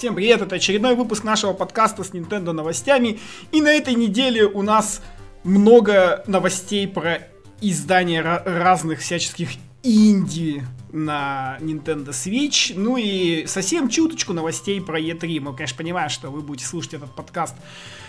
Всем 0.00 0.14
привет, 0.14 0.40
это 0.40 0.54
очередной 0.56 0.94
выпуск 0.94 1.24
нашего 1.24 1.52
подкаста 1.52 2.04
с 2.04 2.12
Nintendo 2.12 2.52
новостями. 2.52 3.20
И 3.52 3.60
на 3.60 3.70
этой 3.70 3.94
неделе 3.94 4.46
у 4.46 4.62
нас 4.62 5.02
много 5.44 6.24
новостей 6.26 6.88
про 6.88 7.28
издание 7.60 8.22
разных 8.22 9.00
всяческих 9.00 9.50
инди 9.82 10.64
на 10.90 11.58
Nintendo 11.60 12.12
Switch. 12.12 12.72
Ну 12.74 12.96
и 12.96 13.44
совсем 13.44 13.90
чуточку 13.90 14.32
новостей 14.32 14.80
про 14.80 14.98
E3. 14.98 15.38
Мы, 15.40 15.54
конечно, 15.54 15.76
понимаем, 15.76 16.08
что 16.08 16.30
вы 16.30 16.40
будете 16.40 16.66
слушать 16.66 16.94
этот 16.94 17.14
подкаст, 17.14 17.54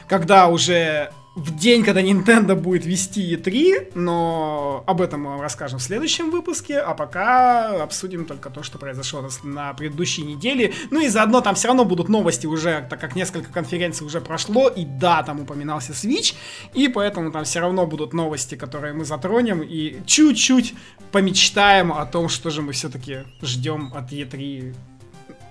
когда 0.08 0.48
уже 0.48 1.12
в 1.36 1.56
день, 1.56 1.86
когда 1.86 2.02
Nintendo 2.02 2.56
будет 2.56 2.86
вести 2.86 3.34
E3, 3.34 3.94
но 3.96 4.84
об 4.86 5.00
этом 5.00 5.22
мы 5.22 5.30
вам 5.32 5.42
расскажем 5.42 5.80
в 5.80 5.82
следующем 5.82 6.30
выпуске, 6.30 6.80
а 6.80 6.94
пока 6.94 7.82
обсудим 7.82 8.26
только 8.26 8.50
то, 8.50 8.64
что 8.64 8.78
произошло 8.78 9.26
на 9.44 9.74
предыдущей 9.74 10.24
неделе. 10.24 10.74
Ну 10.90 11.00
и 11.00 11.08
заодно 11.08 11.40
там 11.40 11.56
все 11.56 11.70
равно 11.70 11.86
будут 11.86 12.10
новости 12.10 12.48
уже, 12.48 12.86
так 12.90 13.00
как 13.00 13.16
несколько 13.16 13.50
конференций 13.52 14.06
уже 14.06 14.20
прошло, 14.20 14.68
и 14.68 14.84
да, 14.84 15.24
там 15.24 15.40
упоминался 15.40 15.94
Switch, 15.94 16.36
и 16.74 16.90
поэтому 16.90 17.32
там 17.32 17.46
все 17.46 17.62
равно 17.62 17.88
будут 17.88 18.12
новости, 18.14 18.56
которые 18.56 18.94
мы 18.94 19.06
затронем, 19.06 19.62
и 19.62 20.02
чуть-чуть 20.06 20.74
помечтаем 21.14 21.94
о 21.94 22.06
том, 22.06 22.28
что 22.28 22.50
же 22.50 22.62
мы 22.62 22.74
все-таки 22.74 23.20
ждем 23.42 23.94
от 23.96 24.12
E3 24.12 24.76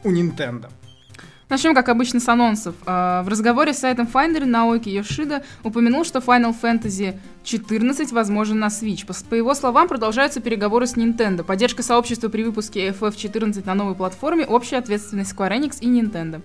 у 0.04 0.12
Nintendo. 0.12 0.70
Начнем, 1.50 1.74
как 1.74 1.88
обычно, 1.88 2.20
с 2.20 2.28
анонсов. 2.28 2.76
А, 2.86 3.24
в 3.24 3.28
разговоре 3.28 3.74
с 3.74 3.78
сайтом 3.78 4.08
Finder 4.10 4.44
Наоки 4.44 4.88
Йошида 4.88 5.42
упомянул, 5.64 6.04
что 6.04 6.20
Final 6.20 6.54
Fantasy 6.58 7.18
14 7.42 8.12
возможен 8.12 8.60
на 8.60 8.68
Switch. 8.68 9.04
По 9.28 9.34
его 9.34 9.52
словам, 9.54 9.88
продолжаются 9.88 10.40
переговоры 10.40 10.86
с 10.86 10.96
Nintendo. 10.96 11.42
Поддержка 11.42 11.82
сообщества 11.82 12.28
при 12.28 12.44
выпуске 12.44 12.90
FF14 12.90 13.66
на 13.66 13.74
новой 13.74 13.96
платформе, 13.96 14.46
общая 14.46 14.76
ответственность 14.76 15.34
Square 15.34 15.58
Enix 15.58 15.78
и 15.80 15.88
Nintendo. 15.88 16.40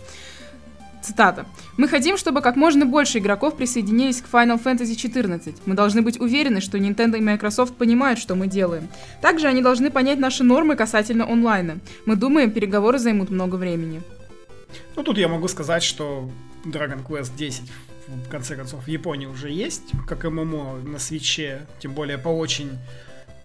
Цитата. 1.03 1.45
«Мы 1.77 1.87
хотим, 1.87 2.17
чтобы 2.17 2.41
как 2.41 2.55
можно 2.55 2.87
больше 2.87 3.19
игроков 3.19 3.57
присоединились 3.57 4.23
к 4.23 4.25
Final 4.25 4.59
Fantasy 4.59 4.95
XIV. 4.95 5.55
Мы 5.67 5.75
должны 5.75 6.01
быть 6.01 6.19
уверены, 6.19 6.61
что 6.61 6.79
Nintendo 6.79 7.19
и 7.19 7.21
Microsoft 7.21 7.75
понимают, 7.75 8.17
что 8.17 8.33
мы 8.33 8.47
делаем. 8.47 8.87
Также 9.21 9.45
они 9.45 9.61
должны 9.61 9.91
понять 9.91 10.17
наши 10.17 10.43
нормы 10.43 10.75
касательно 10.75 11.31
онлайна. 11.31 11.77
Мы 12.07 12.15
думаем, 12.15 12.49
переговоры 12.49 12.97
займут 12.97 13.29
много 13.29 13.57
времени». 13.57 14.01
Ну, 14.95 15.03
тут 15.03 15.17
я 15.17 15.27
могу 15.27 15.47
сказать, 15.47 15.83
что 15.83 16.29
Dragon 16.65 17.05
Quest 17.05 17.35
10 17.35 17.71
в 18.07 18.29
конце 18.29 18.55
концов 18.55 18.85
в 18.85 18.87
Японии 18.87 19.25
уже 19.25 19.49
есть, 19.49 19.91
как 20.07 20.23
ММО 20.23 20.77
на 20.83 20.99
свече, 20.99 21.65
тем 21.79 21.93
более 21.93 22.17
по 22.17 22.29
очень 22.29 22.77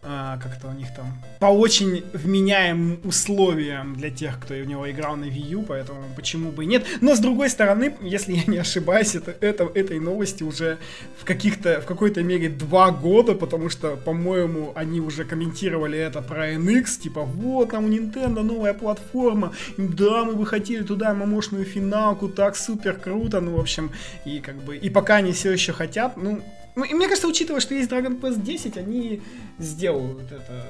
а, 0.02 0.38
как-то 0.38 0.68
у 0.68 0.72
них 0.72 0.88
там, 0.94 1.20
по 1.40 1.46
очень 1.46 2.02
вменяемым 2.14 3.00
условиям 3.04 3.94
для 3.94 4.10
тех, 4.10 4.40
кто 4.40 4.54
в 4.54 4.66
него 4.66 4.90
играл 4.90 5.16
на 5.16 5.24
Wii 5.24 5.48
U, 5.50 5.62
поэтому 5.62 6.00
почему 6.16 6.52
бы 6.52 6.64
и 6.64 6.66
нет. 6.66 6.86
Но 7.02 7.14
с 7.14 7.18
другой 7.18 7.50
стороны, 7.50 7.94
если 8.00 8.32
я 8.32 8.44
не 8.46 8.56
ошибаюсь, 8.56 9.14
это, 9.14 9.36
это 9.40 9.64
этой 9.74 10.00
новости 10.00 10.42
уже 10.42 10.78
в 11.18 11.24
каких-то, 11.24 11.82
в 11.82 11.86
какой-то 11.86 12.22
мере 12.22 12.48
два 12.48 12.90
года, 12.92 13.34
потому 13.34 13.68
что, 13.68 13.96
по-моему, 13.96 14.72
они 14.74 15.02
уже 15.02 15.24
комментировали 15.24 15.98
это 15.98 16.22
про 16.22 16.54
NX, 16.54 17.00
типа, 17.02 17.22
вот, 17.22 17.70
там 17.70 17.84
у 17.84 17.88
Nintendo 17.88 18.42
новая 18.42 18.72
платформа, 18.72 19.52
да, 19.76 20.24
мы 20.24 20.34
бы 20.34 20.46
хотели 20.46 20.82
туда 20.82 21.12
мамошную 21.12 21.66
финалку, 21.66 22.28
так 22.28 22.56
супер 22.56 22.94
круто, 22.94 23.40
ну, 23.40 23.56
в 23.56 23.60
общем, 23.60 23.90
и 24.24 24.40
как 24.40 24.56
бы, 24.56 24.78
и 24.78 24.88
пока 24.88 25.16
они 25.16 25.32
все 25.32 25.52
еще 25.52 25.72
хотят, 25.72 26.16
ну, 26.16 26.42
ну, 26.80 26.86
и 26.86 26.94
мне 26.94 27.08
кажется, 27.08 27.28
учитывая, 27.28 27.60
что 27.60 27.74
есть 27.74 27.90
Dragon 27.90 28.18
Quest 28.18 28.42
10, 28.42 28.78
они 28.78 29.20
сделают 29.58 30.32
это. 30.32 30.66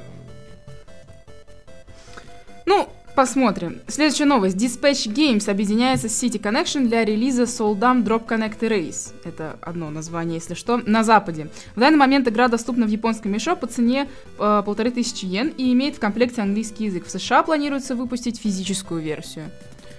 Ну, 2.67 2.89
посмотрим. 3.15 3.81
Следующая 3.87 4.25
новость. 4.25 4.57
Dispatch 4.57 5.07
Games 5.15 5.49
объединяется 5.49 6.09
с 6.09 6.21
City 6.21 6.41
Connection 6.41 6.89
для 6.89 7.05
релиза 7.05 7.45
Soldam 7.45 8.03
Drop 8.03 8.27
Connect 8.27 8.59
Race. 8.59 9.13
Это 9.25 9.57
одно 9.63 9.91
название, 9.91 10.37
если 10.37 10.55
что, 10.55 10.79
на 10.79 11.05
Западе. 11.05 11.49
В 11.77 11.81
данный 11.81 11.99
момент 11.99 12.27
игра 12.27 12.49
доступна 12.49 12.87
в 12.87 12.89
японском 12.89 13.31
мешо 13.31 13.55
по 13.55 13.69
цене 13.69 14.09
э, 14.41 14.91
тысячи 14.93 15.27
йен 15.27 15.55
и 15.57 15.73
имеет 15.73 15.95
в 15.95 16.01
комплекте 16.01 16.43
английский 16.43 16.87
язык. 16.87 17.07
В 17.07 17.11
США 17.11 17.45
планируется 17.45 17.95
выпустить 17.95 18.41
физическую 18.41 19.01
версию. 19.01 19.45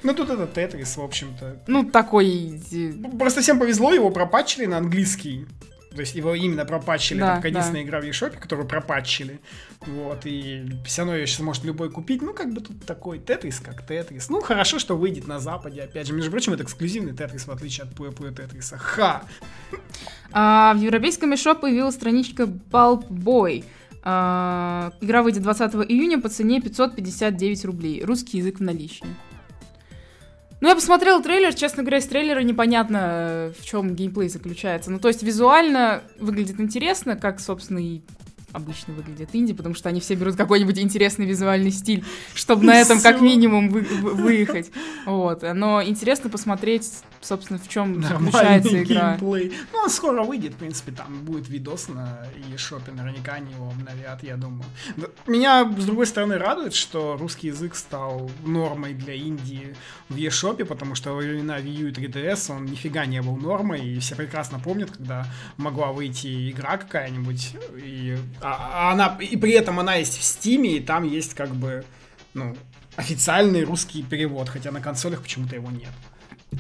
Ну, 0.04 0.14
тут 0.14 0.30
это 0.30 0.48
Тетрис, 0.48 0.98
в 0.98 1.02
общем-то. 1.02 1.58
Ну, 1.68 1.84
такой... 1.90 2.60
Э, 2.74 3.18
Просто 3.18 3.42
всем 3.42 3.60
повезло, 3.60 3.94
его 3.94 4.10
пропатчили 4.10 4.66
на 4.66 4.78
английский. 4.78 5.46
То 5.94 6.00
есть 6.00 6.16
его 6.16 6.34
именно 6.34 6.64
пропатчили. 6.64 7.20
Да, 7.20 7.38
это 7.38 7.50
единственная 7.50 7.82
да. 7.82 7.88
игра 7.88 8.02
в 8.02 8.04
eShop, 8.06 8.40
которую 8.40 8.68
пропатчили. 8.68 9.40
Вот, 9.82 10.26
и 10.26 10.66
все 10.86 11.02
равно 11.02 11.18
ее 11.18 11.28
сейчас 11.28 11.42
может 11.42 11.66
любой 11.66 11.92
купить. 11.92 12.22
Ну, 12.22 12.34
как 12.34 12.54
бы 12.54 12.62
тут 12.62 12.86
такой 12.86 13.20
Тетрис, 13.20 13.60
как 13.60 13.86
Тетрис. 13.86 14.30
Ну, 14.30 14.42
хорошо, 14.42 14.80
что 14.80 14.96
выйдет 14.96 15.28
на 15.28 15.40
Западе, 15.40 15.82
опять 15.82 16.08
же. 16.08 16.14
Между 16.14 16.32
прочим, 16.32 16.54
это 16.54 16.64
эксклюзивный 16.64 17.14
Тетрис, 17.14 17.46
в 17.46 17.52
отличие 17.52 17.86
от 17.86 17.96
Пуэ 17.96 18.12
Тетриса. 18.32 18.78
Ха! 18.78 19.24
А, 20.32 20.74
в 20.74 20.82
европейском 20.82 21.34
eShop 21.34 21.60
появилась 21.60 21.96
страничка 21.96 22.44
Pulp 22.44 23.10
Boy. 23.10 23.66
А, 24.04 24.94
игра 25.02 25.22
выйдет 25.24 25.44
20 25.44 25.74
июня 25.90 26.22
по 26.22 26.30
цене 26.30 26.62
559 26.62 27.66
рублей. 27.66 28.04
Русский 28.04 28.38
язык 28.38 28.60
в 28.60 28.64
наличии. 28.64 29.06
Ну, 30.62 30.68
я 30.68 30.76
посмотрела 30.76 31.22
трейлер, 31.24 31.56
честно 31.56 31.82
говоря, 31.82 31.98
из 31.98 32.06
трейлера 32.06 32.42
непонятно, 32.42 33.00
э, 33.02 33.54
в 33.60 33.66
чем 33.66 33.96
геймплей 33.96 34.30
заключается. 34.30 34.92
Ну, 34.92 35.00
то 35.00 35.08
есть 35.08 35.24
визуально 35.24 36.04
выглядит 36.20 36.60
интересно, 36.60 37.16
как, 37.16 37.40
собственно, 37.40 37.80
и 37.80 38.02
обычно 38.54 38.94
выглядят 38.94 39.30
инди, 39.34 39.54
потому 39.54 39.76
что 39.76 39.90
они 39.90 40.00
все 40.00 40.16
берут 40.16 40.36
какой-нибудь 40.36 40.80
интересный 40.80 41.26
визуальный 41.26 41.72
стиль, 41.72 42.04
чтобы 42.34 42.66
на 42.66 42.80
этом 42.80 43.02
как 43.02 43.22
минимум 43.22 43.70
вы, 43.70 43.82
вы, 43.82 44.14
выехать. 44.14 44.72
Вот. 45.06 45.44
Но 45.54 45.84
интересно 45.84 46.30
посмотреть, 46.30 46.90
собственно, 47.22 47.60
в 47.60 47.68
чем 47.68 48.04
заключается 48.04 48.84
игра. 48.84 49.18
Геймплей. 49.18 49.54
Ну, 49.72 49.80
он 49.80 49.90
скоро 49.90 50.24
выйдет, 50.24 50.54
в 50.54 50.58
принципе, 50.58 50.92
там 50.92 51.24
будет 51.24 51.50
видос 51.50 51.88
на 51.88 52.26
eShop, 52.54 52.92
наверняка 52.94 53.34
они 53.34 53.54
его 53.54 53.68
обновят, 53.70 54.24
я 54.24 54.38
думаю. 54.38 54.66
Меня, 55.28 55.70
с 55.78 55.86
другой 55.86 56.08
стороны, 56.08 56.38
радует, 56.38 56.74
что 56.74 57.18
русский 57.18 57.48
язык 57.48 57.76
стал 57.76 58.32
нормой 58.44 58.94
для 58.94 59.14
Индии 59.14 59.76
в 60.10 60.16
eShop, 60.16 60.66
потому 60.66 60.96
что 60.96 61.12
во 61.14 61.18
времена 61.18 61.60
Wii 61.60 61.72
U 61.72 61.88
и 61.88 61.92
3DS 61.92 62.56
он 62.56 62.66
нифига 62.66 63.06
не 63.06 63.22
был 63.22 63.36
нормой, 63.36 63.86
и 63.86 64.00
все 64.00 64.16
прекрасно 64.16 64.60
помнят, 64.60 64.92
когда 64.92 65.26
могла 65.58 65.92
выйти 65.92 66.50
игра 66.52 66.78
какая-нибудь, 66.78 67.56
и 67.78 68.18
а, 68.42 68.90
а, 68.90 68.92
она, 68.92 69.18
и 69.20 69.38
при 69.38 69.52
этом 69.52 69.80
она 69.80 69.96
есть 69.96 70.18
в 70.18 70.24
Стиме, 70.24 70.78
и 70.78 70.80
там 70.80 71.04
есть 71.04 71.34
как 71.34 71.50
бы, 71.50 71.84
ну, 72.34 72.56
официальный 72.96 73.64
русский 73.64 74.04
перевод, 74.04 74.50
хотя 74.50 74.72
на 74.72 74.82
консолях 74.82 75.22
почему-то 75.22 75.56
его 75.56 75.70
нет. 75.70 75.92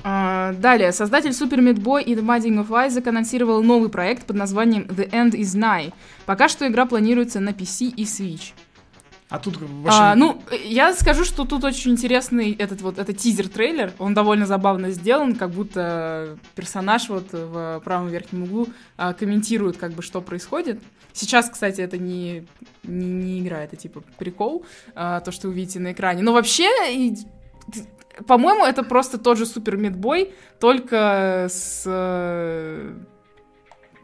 А, 0.04 0.54
далее, 0.54 0.92
создатель 0.94 1.32
Super 1.32 1.60
Meat 1.60 1.80
Boy 1.80 2.04
и 2.04 2.16
The 2.16 2.24
Madding 2.24 2.66
of 2.66 2.70
Isaac 2.70 3.10
анонсировал 3.10 3.62
новый 3.62 3.90
проект 3.90 4.26
под 4.26 4.38
названием 4.38 4.84
The 4.84 5.10
End 5.10 5.32
is 5.32 5.56
Nigh. 5.58 5.94
Пока 6.26 6.48
что 6.48 6.68
игра 6.68 6.86
планируется 6.86 7.40
на 7.40 7.50
PC 7.50 7.94
и 7.96 8.04
Switch. 8.04 8.54
А 9.32 9.40
тут 9.40 9.56
вообще... 9.58 9.98
А, 9.98 10.16
ну, 10.16 10.44
я 10.66 10.94
скажу, 10.94 11.24
что 11.24 11.46
тут 11.46 11.64
очень 11.64 11.92
интересный 11.92 12.52
этот 12.52 12.82
вот, 12.82 13.00
это 13.00 13.14
тизер-трейлер. 13.14 13.94
Он 13.98 14.14
довольно 14.14 14.46
забавно 14.46 14.92
сделан, 14.92 15.36
как 15.38 15.52
будто 15.52 16.38
персонаж 16.54 17.08
вот 17.08 17.32
в 17.32 17.82
правом 17.86 18.10
верхнем 18.10 18.44
углу 18.44 18.68
а, 18.98 19.14
комментирует, 19.14 19.78
как 19.78 19.94
бы, 19.94 20.02
что 20.02 20.20
происходит. 20.20 20.82
Сейчас, 21.14 21.50
кстати, 21.50 21.80
это 21.80 21.98
не, 21.98 22.46
не, 22.84 23.06
не 23.06 23.40
игра, 23.40 23.64
это 23.64 23.78
типа 23.78 24.04
прикол, 24.18 24.66
а, 24.96 25.22
то, 25.22 25.32
что 25.32 25.48
вы 25.48 25.54
видите 25.54 25.80
на 25.80 25.94
экране. 25.94 26.24
Но 26.24 26.34
вообще, 26.34 26.70
и, 26.90 27.16
по-моему, 28.28 28.66
это 28.66 28.84
просто 28.84 29.18
тот 29.18 29.38
же 29.38 29.46
Супер 29.46 29.78
Мидбой, 29.78 30.34
только 30.60 31.48
с... 31.50 31.86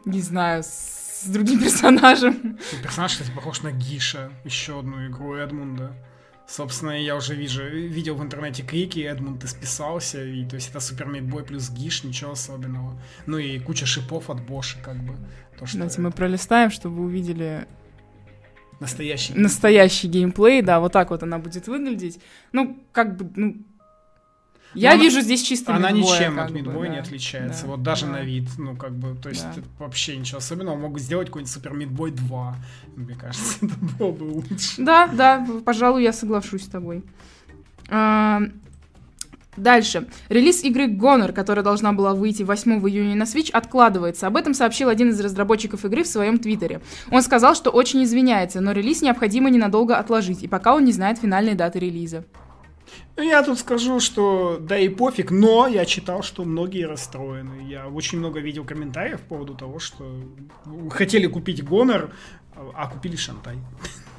Не 0.06 0.22
знаю, 0.22 0.62
с 0.62 0.97
с 1.20 1.26
другим 1.26 1.60
персонажем. 1.62 2.58
Персонаж, 2.82 3.12
кстати, 3.12 3.30
похож 3.34 3.62
на 3.62 3.72
Гиша, 3.72 4.30
еще 4.44 4.80
одну 4.80 5.06
игру 5.08 5.34
Эдмунда. 5.34 5.92
Собственно, 6.46 6.92
я 6.92 7.14
уже 7.14 7.34
вижу, 7.34 7.62
видел 7.62 8.14
в 8.14 8.22
интернете 8.22 8.62
крики, 8.62 9.00
Эдмунд 9.00 9.44
исписался, 9.44 10.24
и 10.24 10.46
то 10.46 10.54
есть 10.54 10.70
это 10.70 10.80
Супер 10.80 11.06
Мейдбой 11.06 11.44
плюс 11.44 11.68
Гиш, 11.68 12.04
ничего 12.04 12.32
особенного. 12.32 12.98
Ну 13.26 13.36
и 13.36 13.58
куча 13.58 13.84
шипов 13.84 14.30
от 14.30 14.40
Боши, 14.40 14.78
как 14.82 14.96
бы. 14.96 15.14
То, 15.58 15.66
что 15.66 15.76
Давайте 15.76 16.00
мы 16.00 16.10
пролистаем, 16.10 16.70
чтобы 16.70 16.96
вы 16.96 17.04
увидели 17.04 17.68
настоящий, 18.80 19.34
настоящий 19.34 20.08
геймплей, 20.08 20.62
да, 20.62 20.80
вот 20.80 20.92
так 20.92 21.10
вот 21.10 21.22
она 21.22 21.38
будет 21.38 21.66
выглядеть. 21.68 22.18
Ну, 22.52 22.82
как 22.92 23.16
бы, 23.16 23.30
ну, 23.36 23.56
я 24.74 24.92
она, 24.92 25.02
вижу 25.02 25.20
здесь 25.20 25.42
чисто 25.42 25.74
Она 25.74 25.90
ничем 25.90 26.38
от 26.38 26.50
мидбоя 26.50 26.88
да, 26.88 26.94
не 26.94 27.00
отличается. 27.00 27.62
Да, 27.62 27.68
вот 27.68 27.82
даже 27.82 28.06
да. 28.06 28.12
на 28.12 28.20
вид. 28.22 28.48
Ну, 28.58 28.76
как 28.76 28.92
бы, 28.92 29.16
то 29.20 29.28
есть 29.28 29.44
да. 29.56 29.62
вообще 29.78 30.16
ничего 30.16 30.38
особенного. 30.38 30.76
Могут 30.76 31.02
сделать 31.02 31.28
какой-нибудь 31.28 31.52
супер 31.52 31.72
мидбой 31.72 32.10
2. 32.10 32.56
Мне 32.96 33.14
кажется, 33.14 33.58
это 33.66 33.74
было 33.98 34.12
бы 34.12 34.24
лучше. 34.24 34.74
Да, 34.78 35.06
да, 35.08 35.46
пожалуй, 35.64 36.02
я 36.02 36.12
соглашусь 36.12 36.64
с 36.64 36.68
тобой. 36.68 37.02
А, 37.88 38.42
Дальше. 39.58 40.06
Релиз 40.28 40.62
игры 40.62 40.86
Gонор, 40.86 41.32
которая 41.32 41.64
должна 41.64 41.92
была 41.92 42.14
выйти 42.14 42.44
8 42.44 42.80
июня 42.88 43.16
на 43.16 43.24
Switch, 43.24 43.50
откладывается. 43.50 44.26
Об 44.26 44.36
этом 44.36 44.54
сообщил 44.54 44.88
один 44.88 45.10
из 45.10 45.20
разработчиков 45.20 45.84
игры 45.84 46.04
в 46.04 46.06
своем 46.06 46.38
твиттере. 46.38 46.80
Он 47.10 47.22
сказал, 47.22 47.54
что 47.54 47.70
очень 47.70 48.04
извиняется, 48.04 48.60
но 48.60 48.72
релиз 48.72 49.02
необходимо 49.02 49.50
ненадолго 49.50 49.96
отложить, 49.96 50.42
и 50.42 50.48
пока 50.48 50.74
он 50.74 50.84
не 50.84 50.92
знает 50.92 51.18
финальной 51.18 51.54
даты 51.54 51.80
релиза. 51.80 52.24
Ну, 53.16 53.22
я 53.22 53.42
тут 53.42 53.58
скажу, 53.58 54.00
что 54.00 54.58
да 54.60 54.78
и 54.78 54.88
пофиг, 54.88 55.30
но 55.30 55.66
я 55.66 55.84
читал, 55.84 56.22
что 56.22 56.44
многие 56.44 56.86
расстроены. 56.86 57.68
Я 57.68 57.88
очень 57.88 58.18
много 58.18 58.40
видел 58.40 58.64
комментариев 58.64 59.20
по 59.20 59.36
поводу 59.36 59.54
того, 59.54 59.78
что 59.78 60.22
хотели 60.90 61.26
купить 61.26 61.64
Гонор, 61.64 62.10
а 62.74 62.88
купили 62.88 63.16
Шантай. 63.16 63.58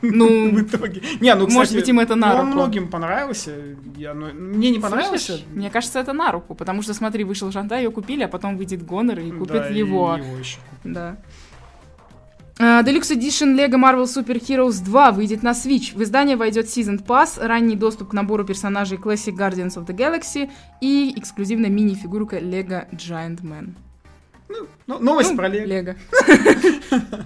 Ну, 0.02 0.52
в 0.56 0.62
итоге. 0.62 1.02
Не, 1.20 1.36
ну, 1.36 1.48
кстати, 1.48 1.58
может 1.58 1.76
быть, 1.76 1.90
им 1.90 2.00
это 2.00 2.16
на 2.16 2.34
ну, 2.34 2.40
он 2.40 2.46
руку. 2.46 2.56
многим 2.56 2.88
понравился. 2.88 3.76
Я, 3.98 4.14
ну, 4.14 4.34
мне 4.34 4.72
не 4.72 4.80
понравился. 4.80 5.26
Слышишь? 5.26 5.46
Мне 5.54 5.70
кажется, 5.70 6.00
это 6.00 6.14
на 6.14 6.32
руку, 6.32 6.56
потому 6.56 6.82
что, 6.82 6.94
смотри, 6.94 7.24
вышел 7.24 7.52
Шантай, 7.52 7.84
ее 7.84 7.92
купили, 7.92 8.24
а 8.24 8.28
потом 8.28 8.58
выйдет 8.58 8.86
Гонор 8.86 9.20
и 9.20 9.32
купят 9.32 9.64
Да, 9.64 9.70
и 9.70 9.78
его. 9.78 10.16
его 10.16 10.38
еще. 10.38 10.60
Да. 10.84 11.18
А, 12.62 12.84
Deluxe 12.84 13.16
Edition 13.18 13.56
LEGO 13.56 13.78
Marvel 13.78 14.04
Super 14.04 14.38
Heroes 14.38 14.84
2 14.84 15.12
выйдет 15.14 15.44
на 15.44 15.52
Switch. 15.52 15.96
В 15.96 16.04
издание 16.04 16.36
войдет 16.36 16.66
Season 16.66 17.02
Pass, 17.02 17.38
ранний 17.40 17.78
доступ 17.78 18.10
к 18.10 18.14
набору 18.14 18.44
персонажей 18.44 18.98
Classic 18.98 19.34
Guardians 19.34 19.76
of 19.76 19.86
the 19.86 19.96
Galaxy 19.96 20.50
и 20.82 21.14
эксклюзивная 21.18 21.70
мини-фигурка 21.70 22.38
LEGO 22.38 22.90
Giant 22.92 23.42
Man. 23.44 23.76
Ну, 24.88 25.00
новость 25.00 25.32
Ну, 25.32 25.38
про 25.38 25.48
Лего. 25.48 25.66
Лего. 25.68 25.96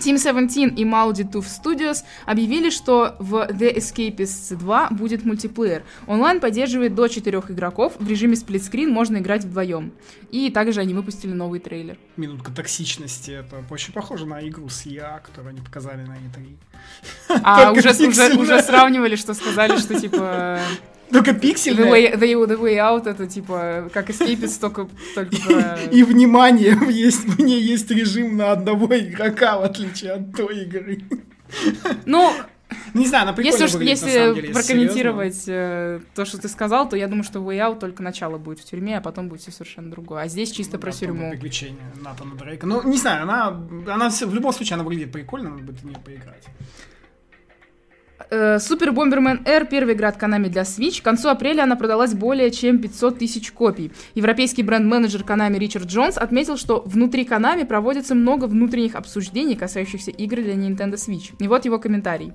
Team 0.00 0.18
17 0.18 0.78
и 0.78 0.84
Maudi 0.84 1.30
Tooth 1.30 1.46
Studios 1.62 1.98
объявили, 2.26 2.70
что 2.70 3.16
в 3.18 3.48
The 3.50 3.76
Escapists 3.76 4.56
2 4.56 4.88
будет 4.90 5.24
мультиплеер. 5.24 5.82
Онлайн 6.06 6.40
поддерживает 6.40 6.94
до 6.94 7.06
четырех 7.08 7.50
игроков, 7.50 7.94
в 7.98 8.08
режиме 8.08 8.36
сплитскрин 8.36 8.90
можно 8.90 9.18
играть 9.18 9.44
вдвоем. 9.44 9.92
И 10.30 10.50
также 10.50 10.80
они 10.80 10.94
выпустили 10.94 11.32
новый 11.32 11.60
трейлер. 11.60 11.98
Минутка 12.16 12.50
токсичности. 12.50 13.32
Это 13.32 13.62
очень 13.70 13.92
похоже 13.92 14.26
на 14.26 14.46
игру 14.48 14.68
с 14.68 14.86
Я, 14.86 15.20
которую 15.24 15.50
они 15.50 15.60
показали 15.60 16.02
на 16.02 16.14
E3. 16.14 16.56
А 17.44 17.72
уже, 17.72 17.90
уже, 17.90 18.38
уже 18.38 18.62
сравнивали, 18.62 19.16
что 19.16 19.34
сказали, 19.34 19.76
что 19.76 20.00
типа 20.00 20.60
Только 21.12 21.32
The 21.32 21.40
пиксельная. 21.40 21.90
Way, 21.90 22.14
the, 22.14 22.46
the 22.46 22.60
way 22.60 22.76
Out 22.76 23.08
это 23.08 23.26
типа 23.26 23.90
как 23.92 24.10
Escapists, 24.10 24.60
только, 24.60 24.88
только 25.14 25.36
про... 25.36 25.78
И 25.90 26.02
внимание, 26.02 26.78
есть, 26.88 27.24
в 27.24 27.40
ней 27.40 27.60
есть 27.60 27.90
режим 27.90 28.36
на 28.36 28.52
одного 28.52 28.86
игрока, 28.96 29.58
в 29.58 29.64
отличие 29.64 30.12
от 30.12 30.34
той 30.34 30.62
игры. 30.62 31.02
Ну, 32.06 32.32
Не 32.94 33.06
знаю, 33.06 33.22
она 33.22 33.32
прикольно 33.32 33.62
если, 33.62 33.76
выглядит, 33.78 34.02
на 34.02 34.06
если 34.06 34.18
самом 34.18 34.34
деле, 34.34 34.54
прокомментировать 34.54 35.44
э, 35.46 36.00
то, 36.14 36.24
что 36.24 36.40
ты 36.40 36.48
сказал, 36.48 36.88
то 36.88 36.96
я 36.96 37.06
думаю, 37.06 37.24
что 37.24 37.40
Way 37.40 37.58
Out 37.58 37.78
только 37.80 38.02
начало 38.02 38.38
будет 38.38 38.60
в 38.60 38.64
тюрьме, 38.64 38.98
а 38.98 39.00
потом 39.00 39.28
будет 39.28 39.40
все 39.40 39.50
совершенно 39.50 39.90
другое. 39.90 40.22
А 40.22 40.28
здесь 40.28 40.50
чисто 40.50 40.78
серьезно. 40.78 40.78
про 40.78 40.92
тюрьму. 40.92 41.30
Приключения 41.30 41.92
Натана 42.00 42.34
Дрейка. 42.34 42.66
Ну, 42.66 42.82
не 42.82 42.96
знаю, 42.96 43.22
она, 43.22 43.48
она 43.86 44.10
все, 44.10 44.26
в 44.26 44.34
любом 44.34 44.52
случае 44.52 44.74
она 44.74 44.84
выглядит 44.84 45.12
прикольно, 45.12 45.50
надо 45.50 45.62
будет 45.62 45.80
в 45.80 45.84
нее 45.84 45.96
поиграть. 46.04 46.44
Э, 48.30 48.60
Супер 48.60 48.92
Бомбермен 48.92 49.42
R, 49.44 49.66
первый 49.66 49.94
игра 49.94 50.08
от 50.08 50.22
Konami 50.22 50.48
для 50.48 50.62
Switch. 50.62 51.00
К 51.00 51.04
концу 51.04 51.28
апреля 51.28 51.64
она 51.64 51.74
продалась 51.74 52.14
более 52.14 52.52
чем 52.52 52.78
500 52.78 53.18
тысяч 53.18 53.50
копий. 53.50 53.92
Европейский 54.14 54.62
бренд-менеджер 54.62 55.22
Konami 55.22 55.58
Ричард 55.58 55.86
Джонс 55.86 56.16
отметил, 56.16 56.56
что 56.56 56.82
внутри 56.86 57.24
Konami 57.24 57.66
проводится 57.66 58.14
много 58.14 58.44
внутренних 58.44 58.94
обсуждений, 58.94 59.56
касающихся 59.56 60.12
игр 60.12 60.36
для 60.36 60.54
Nintendo 60.54 60.94
Switch. 60.94 61.32
И 61.40 61.48
вот 61.48 61.64
его 61.64 61.80
комментарий. 61.80 62.32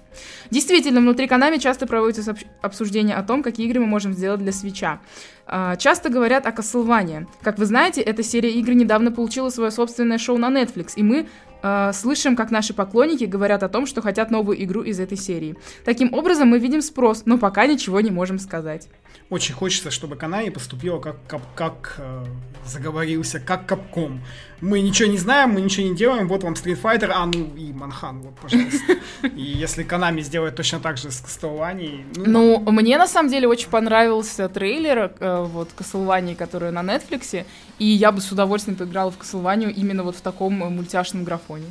Действительно, 0.52 1.00
внутри 1.00 1.28
Konami 1.28 1.60
часто 1.60 1.88
проводятся 1.88 2.36
обсуждения 2.62 3.16
о 3.16 3.24
том, 3.24 3.42
какие 3.42 3.66
игры 3.68 3.80
мы 3.80 3.88
можем 3.88 4.14
сделать 4.14 4.42
для 4.42 4.52
Switch. 4.52 5.00
А, 5.48 5.76
Часто 5.78 6.10
говорят 6.10 6.46
о 6.46 6.50
Castlevania. 6.50 7.28
Как 7.42 7.58
вы 7.58 7.66
знаете, 7.66 8.02
эта 8.02 8.22
серия 8.24 8.52
игр 8.52 8.74
недавно 8.74 9.12
получила 9.12 9.50
свое 9.50 9.72
собственное 9.72 10.18
шоу 10.18 10.38
на 10.38 10.50
Netflix, 10.50 10.94
и 10.96 11.04
мы 11.04 11.28
э, 11.66 11.94
слышим, 11.94 12.36
как 12.36 12.52
наши 12.52 12.74
поклонники 12.74 13.24
говорят 13.24 13.64
о 13.64 13.70
том, 13.70 13.86
что 13.88 14.02
хотят 14.02 14.32
новую 14.32 14.64
игру 14.64 14.84
из 14.84 15.00
этой 15.00 15.18
серии. 15.18 15.56
Таким 15.84 16.14
образом, 16.14 16.50
мы 16.50 16.60
видим 16.60 16.82
спрос, 16.82 17.24
но 17.26 17.38
пока 17.38 17.66
ничего 17.66 18.02
не 18.02 18.12
можем 18.12 18.40
сказать. 18.40 18.88
Очень 19.30 19.56
хочется, 19.56 19.90
чтобы 19.90 20.16
Канаи 20.16 20.50
поступила 20.50 21.00
как, 21.00 21.18
как, 21.28 21.42
как 21.56 21.96
э, 21.98 22.26
заговорился, 22.68 23.40
как 23.40 23.66
Капком. 23.66 24.22
Мы 24.62 24.82
ничего 24.82 25.10
не 25.10 25.18
знаем, 25.18 25.52
мы 25.52 25.62
ничего 25.62 25.88
не 25.88 25.96
делаем, 25.96 26.28
вот 26.28 26.44
вам 26.44 26.54
Street 26.54 26.82
Fighter, 26.82 27.12
а 27.14 27.26
ну 27.26 27.54
и 27.56 27.74
Манхан, 27.74 28.22
вот, 28.22 28.36
пожалуйста. 28.36 28.98
И 29.36 29.42
если 29.42 29.84
Канами 29.84 30.22
сделает 30.22 30.56
точно 30.56 30.80
так 30.80 30.98
же 30.98 31.12
с 31.12 31.22
Castlevania, 31.22 32.06
ну, 32.16 32.62
Ну, 32.66 32.72
мне 32.72 32.98
на 32.98 33.08
самом 33.08 33.30
деле 33.30 33.48
очень 33.48 33.70
понравился 33.70 34.48
трейлер 34.50 35.14
э, 35.20 35.44
вот 35.44 35.70
Castlevania, 35.78 36.36
который 36.36 36.72
на 36.72 36.82
Netflix, 36.82 37.46
и 37.80 37.86
я 37.86 38.12
бы 38.12 38.22
с 38.22 38.32
удовольствием 38.32 38.78
поиграла 38.78 39.12
в 39.12 39.18
Castlevania 39.20 39.72
именно 39.72 40.04
вот 40.04 40.16
в 40.16 40.22
таком 40.22 40.54
мультяшном 40.54 41.24
графоне. 41.24 41.66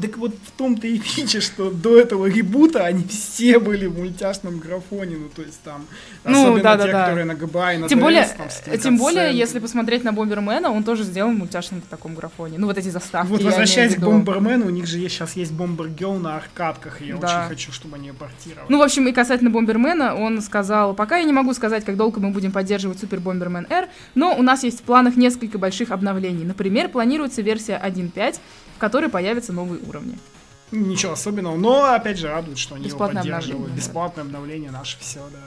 Так 0.00 0.16
вот 0.18 0.34
в 0.34 0.50
том-то 0.52 0.86
и 0.86 0.98
фича, 0.98 1.40
что 1.40 1.70
до 1.70 1.98
этого 1.98 2.26
ребута 2.26 2.84
они 2.84 3.04
все 3.04 3.58
были 3.58 3.86
в 3.86 3.98
мультяшном 3.98 4.58
графоне, 4.58 5.16
ну 5.16 5.28
то 5.34 5.42
есть 5.42 5.60
там, 5.62 5.86
Ну, 6.24 6.42
особенно 6.42 6.62
да-да-да. 6.62 6.86
те, 6.86 6.92
которые 6.92 7.24
на 7.24 7.34
ГБА 7.34 7.74
и 7.74 7.78
на 7.78 7.88
Тем 7.88 7.98
DS, 7.98 8.02
более, 8.02 8.24
там, 8.36 8.48
э, 8.66 8.78
тем 8.78 8.96
более, 8.98 9.36
если 9.36 9.58
посмотреть 9.58 10.04
на 10.04 10.12
Бомбермена, 10.12 10.70
он 10.70 10.84
тоже 10.84 11.04
сделан 11.04 11.34
в 11.36 11.38
мультяшном 11.38 11.82
таком 11.82 12.14
графоне. 12.14 12.58
Ну, 12.58 12.66
вот 12.66 12.78
эти 12.78 12.88
заставки. 12.88 13.28
Вот 13.30 13.42
возвращаясь 13.42 13.94
к. 13.96 13.98
Бомбермену, 14.00 14.66
у 14.66 14.70
них 14.70 14.86
же 14.86 14.98
есть, 14.98 15.14
сейчас 15.14 15.34
есть 15.36 15.52
Бомбергел 15.52 16.14
на 16.14 16.36
аркадках, 16.36 17.02
и 17.02 17.06
я 17.06 17.16
Да. 17.16 17.40
очень 17.42 17.48
хочу, 17.48 17.72
чтобы 17.72 17.96
они 17.96 18.12
портировали. 18.12 18.66
Ну, 18.68 18.78
в 18.78 18.82
общем, 18.82 19.06
и 19.08 19.12
касательно 19.12 19.50
Бомбермена, 19.50 20.14
он 20.14 20.40
сказал, 20.42 20.94
пока 20.94 21.18
я 21.18 21.24
не 21.24 21.32
могу 21.32 21.52
сказать, 21.54 21.84
как 21.84 21.96
долго 21.96 22.20
мы 22.20 22.30
будем 22.30 22.52
поддерживать 22.52 22.98
Супер 23.00 23.20
Бомбермен 23.20 23.66
R, 23.70 23.88
но 24.14 24.34
у 24.36 24.42
нас 24.42 24.62
есть 24.62 24.80
в 24.80 24.82
планах 24.82 25.16
несколько 25.16 25.58
больших 25.58 25.90
обновлений. 25.90 26.44
Например, 26.44 26.88
планируется 26.88 27.42
версия 27.42 27.80
1.5, 27.82 28.38
в 28.76 28.78
которой 28.80 29.10
появятся 29.10 29.52
новые 29.52 29.80
уровни. 29.90 30.18
Ничего 30.72 31.12
особенного, 31.12 31.56
но 31.56 31.84
опять 31.92 32.18
же 32.18 32.28
радует, 32.28 32.58
что 32.58 32.76
они 32.76 32.84
Бесплатное 32.84 33.22
его 33.22 33.32
поддерживают. 33.34 33.56
обновление, 33.56 33.76
да. 33.76 33.86
Бесплатное 33.86 34.24
обновление 34.24 34.70
наше 34.70 34.98
все, 35.00 35.20
да. 35.32 35.38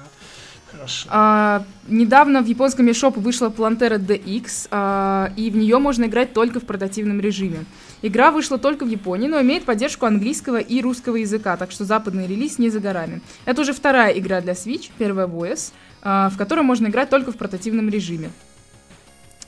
Хорошо. 0.71 1.07
А, 1.11 1.65
недавно 1.87 2.41
в 2.41 2.47
японском 2.47 2.87
eShop 2.87 3.19
вышла 3.19 3.49
Plantera 3.49 3.97
DX, 3.99 4.67
а, 4.71 5.31
и 5.37 5.49
в 5.51 5.55
нее 5.55 5.77
можно 5.77 6.05
играть 6.05 6.33
только 6.33 6.59
в 6.59 6.65
портативном 6.65 7.19
режиме. 7.19 7.65
Игра 8.01 8.31
вышла 8.31 8.57
только 8.57 8.83
в 8.83 8.89
Японии, 8.89 9.27
но 9.27 9.39
имеет 9.39 9.65
поддержку 9.65 10.05
английского 10.05 10.57
и 10.57 10.81
русского 10.81 11.17
языка, 11.17 11.55
так 11.57 11.71
что 11.71 11.85
западный 11.85 12.27
релиз 12.27 12.59
не 12.59 12.69
за 12.69 12.79
горами. 12.79 13.21
Это 13.45 13.61
уже 13.61 13.71
вторая 13.71 14.11
игра 14.17 14.41
для 14.41 14.53
Switch, 14.53 14.89
первая 14.97 15.27
VS, 15.27 15.71
а, 16.01 16.29
в 16.29 16.37
которой 16.37 16.61
можно 16.61 16.87
играть 16.87 17.09
только 17.09 17.31
в 17.31 17.37
портативном 17.37 17.89
режиме. 17.89 18.31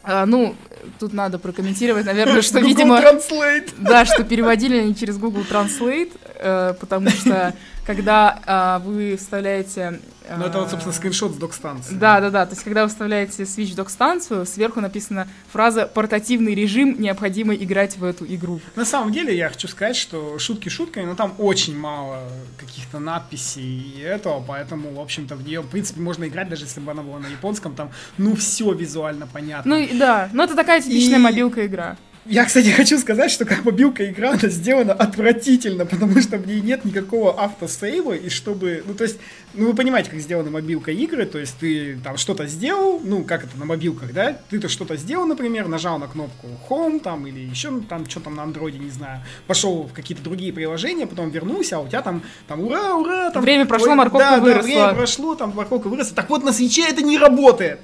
А, 0.04 0.26
ну, 0.26 0.56
тут 1.00 1.14
надо 1.14 1.40
прокомментировать, 1.40 2.06
наверное, 2.06 2.42
что, 2.42 2.60
Google 2.60 2.68
видимо, 2.68 3.00
Translate. 3.00 3.74
да, 3.78 4.06
что 4.06 4.24
переводили 4.24 4.78
они 4.78 4.96
через 4.96 5.18
Google 5.18 5.42
Translate, 5.50 6.12
э, 6.36 6.74
потому 6.80 7.10
что 7.10 7.54
когда 7.86 8.40
а, 8.46 8.80
вы 8.80 9.16
вставляете... 9.16 10.00
Ну, 10.28 10.44
это 10.44 10.58
вот, 10.58 10.72
собственно, 10.72 10.92
скриншот 10.92 11.34
с 11.34 11.36
док-станции. 11.36 11.94
да, 11.94 12.20
да, 12.20 12.32
да. 12.32 12.46
То 12.48 12.54
есть, 12.54 12.64
когда 12.64 12.82
вы 12.82 12.90
вставляете 12.90 13.44
Switch 13.44 13.76
Dock 13.76 13.90
станцию, 13.90 14.48
сверху 14.48 14.82
написана 14.82 15.28
фраза 15.52 15.86
«портативный 15.86 16.56
режим, 16.56 17.00
необходимо 17.00 17.54
играть 17.54 17.96
в 17.98 18.04
эту 18.04 18.26
игру». 18.26 18.60
На 18.76 18.86
самом 18.86 19.12
деле, 19.12 19.38
я 19.38 19.50
хочу 19.50 19.68
сказать, 19.68 19.96
что 19.96 20.40
шутки 20.40 20.68
шутками, 20.68 21.06
но 21.06 21.14
там 21.14 21.36
очень 21.38 21.78
мало 21.78 22.24
каких-то 22.58 22.98
надписей 22.98 23.94
и 23.98 24.02
этого, 24.02 24.44
поэтому, 24.46 24.96
в 24.96 25.00
общем-то, 25.00 25.36
в 25.36 25.46
нее, 25.46 25.62
в 25.62 25.68
принципе, 25.68 26.02
можно 26.02 26.28
играть, 26.28 26.50
даже 26.50 26.64
если 26.66 26.80
бы 26.80 26.90
она 26.90 27.04
была 27.04 27.20
на 27.20 27.28
японском, 27.28 27.76
там, 27.76 27.92
ну, 28.18 28.36
все 28.36 28.74
визуально 28.74 29.28
понятно. 29.28 29.78
Ну, 29.78 29.88
да, 29.94 30.30
но 30.34 30.46
это 30.46 30.56
такая 30.56 30.75
типичная 30.82 31.20
И- 31.20 31.22
мобилка-игра. 31.22 31.98
Я, 32.28 32.46
кстати, 32.46 32.70
хочу 32.70 32.98
сказать, 32.98 33.30
что 33.30 33.46
как 33.46 33.66
мобилка 33.66 34.10
игра, 34.10 34.32
она 34.32 34.50
сделана 34.50 34.94
отвратительно, 34.94 35.86
потому 35.86 36.20
что 36.22 36.38
в 36.38 36.48
ней 36.48 36.60
нет 36.60 36.84
никакого 36.84 37.40
автосейва, 37.40 38.14
и 38.14 38.30
чтобы, 38.30 38.84
ну, 38.88 38.96
то 38.96 39.04
есть, 39.04 39.20
ну, 39.54 39.68
вы 39.68 39.76
понимаете, 39.76 40.10
как 40.10 40.20
сделана 40.20 40.50
мобилка 40.50 40.92
игры, 40.92 41.28
то 41.28 41.38
есть 41.38 41.56
ты 41.60 42.00
там 42.04 42.18
что-то 42.18 42.48
сделал, 42.48 43.00
ну, 43.04 43.24
как 43.24 43.44
это 43.44 43.56
на 43.60 43.66
мобилках, 43.66 44.12
да, 44.12 44.36
ты-то 44.50 44.70
что-то 44.70 44.96
сделал, 44.96 45.28
например, 45.28 45.68
нажал 45.68 46.00
на 46.00 46.08
кнопку 46.08 46.48
Home 46.68 47.00
там, 47.00 47.28
или 47.28 47.42
еще 47.42 47.70
ну, 47.70 47.82
там, 47.82 48.10
что 48.10 48.22
там 48.22 48.34
на 48.34 48.42
андроиде, 48.42 48.80
не 48.80 48.90
знаю, 48.90 49.22
пошел 49.46 49.84
в 49.84 49.94
какие-то 49.94 50.24
другие 50.24 50.52
приложения, 50.52 51.06
потом 51.06 51.30
вернулся, 51.30 51.78
а 51.78 51.82
у 51.82 51.88
тебя 51.88 52.02
там, 52.02 52.24
там, 52.48 52.62
ура, 52.62 52.96
ура, 52.96 53.30
там... 53.30 53.44
Время 53.44 53.68
прошло, 53.68 53.94
морковка 53.94 54.32
да, 54.32 54.40
выросла. 54.40 54.62
Да, 54.62 54.86
время 54.88 54.94
прошло, 54.96 55.36
там 55.36 55.54
морковка 55.56 55.90
выросла. 55.90 56.16
Так 56.16 56.32
вот, 56.32 56.44
на 56.44 56.52
свече 56.52 56.90
это 56.90 57.04
не 57.04 57.20
работает. 57.20 57.82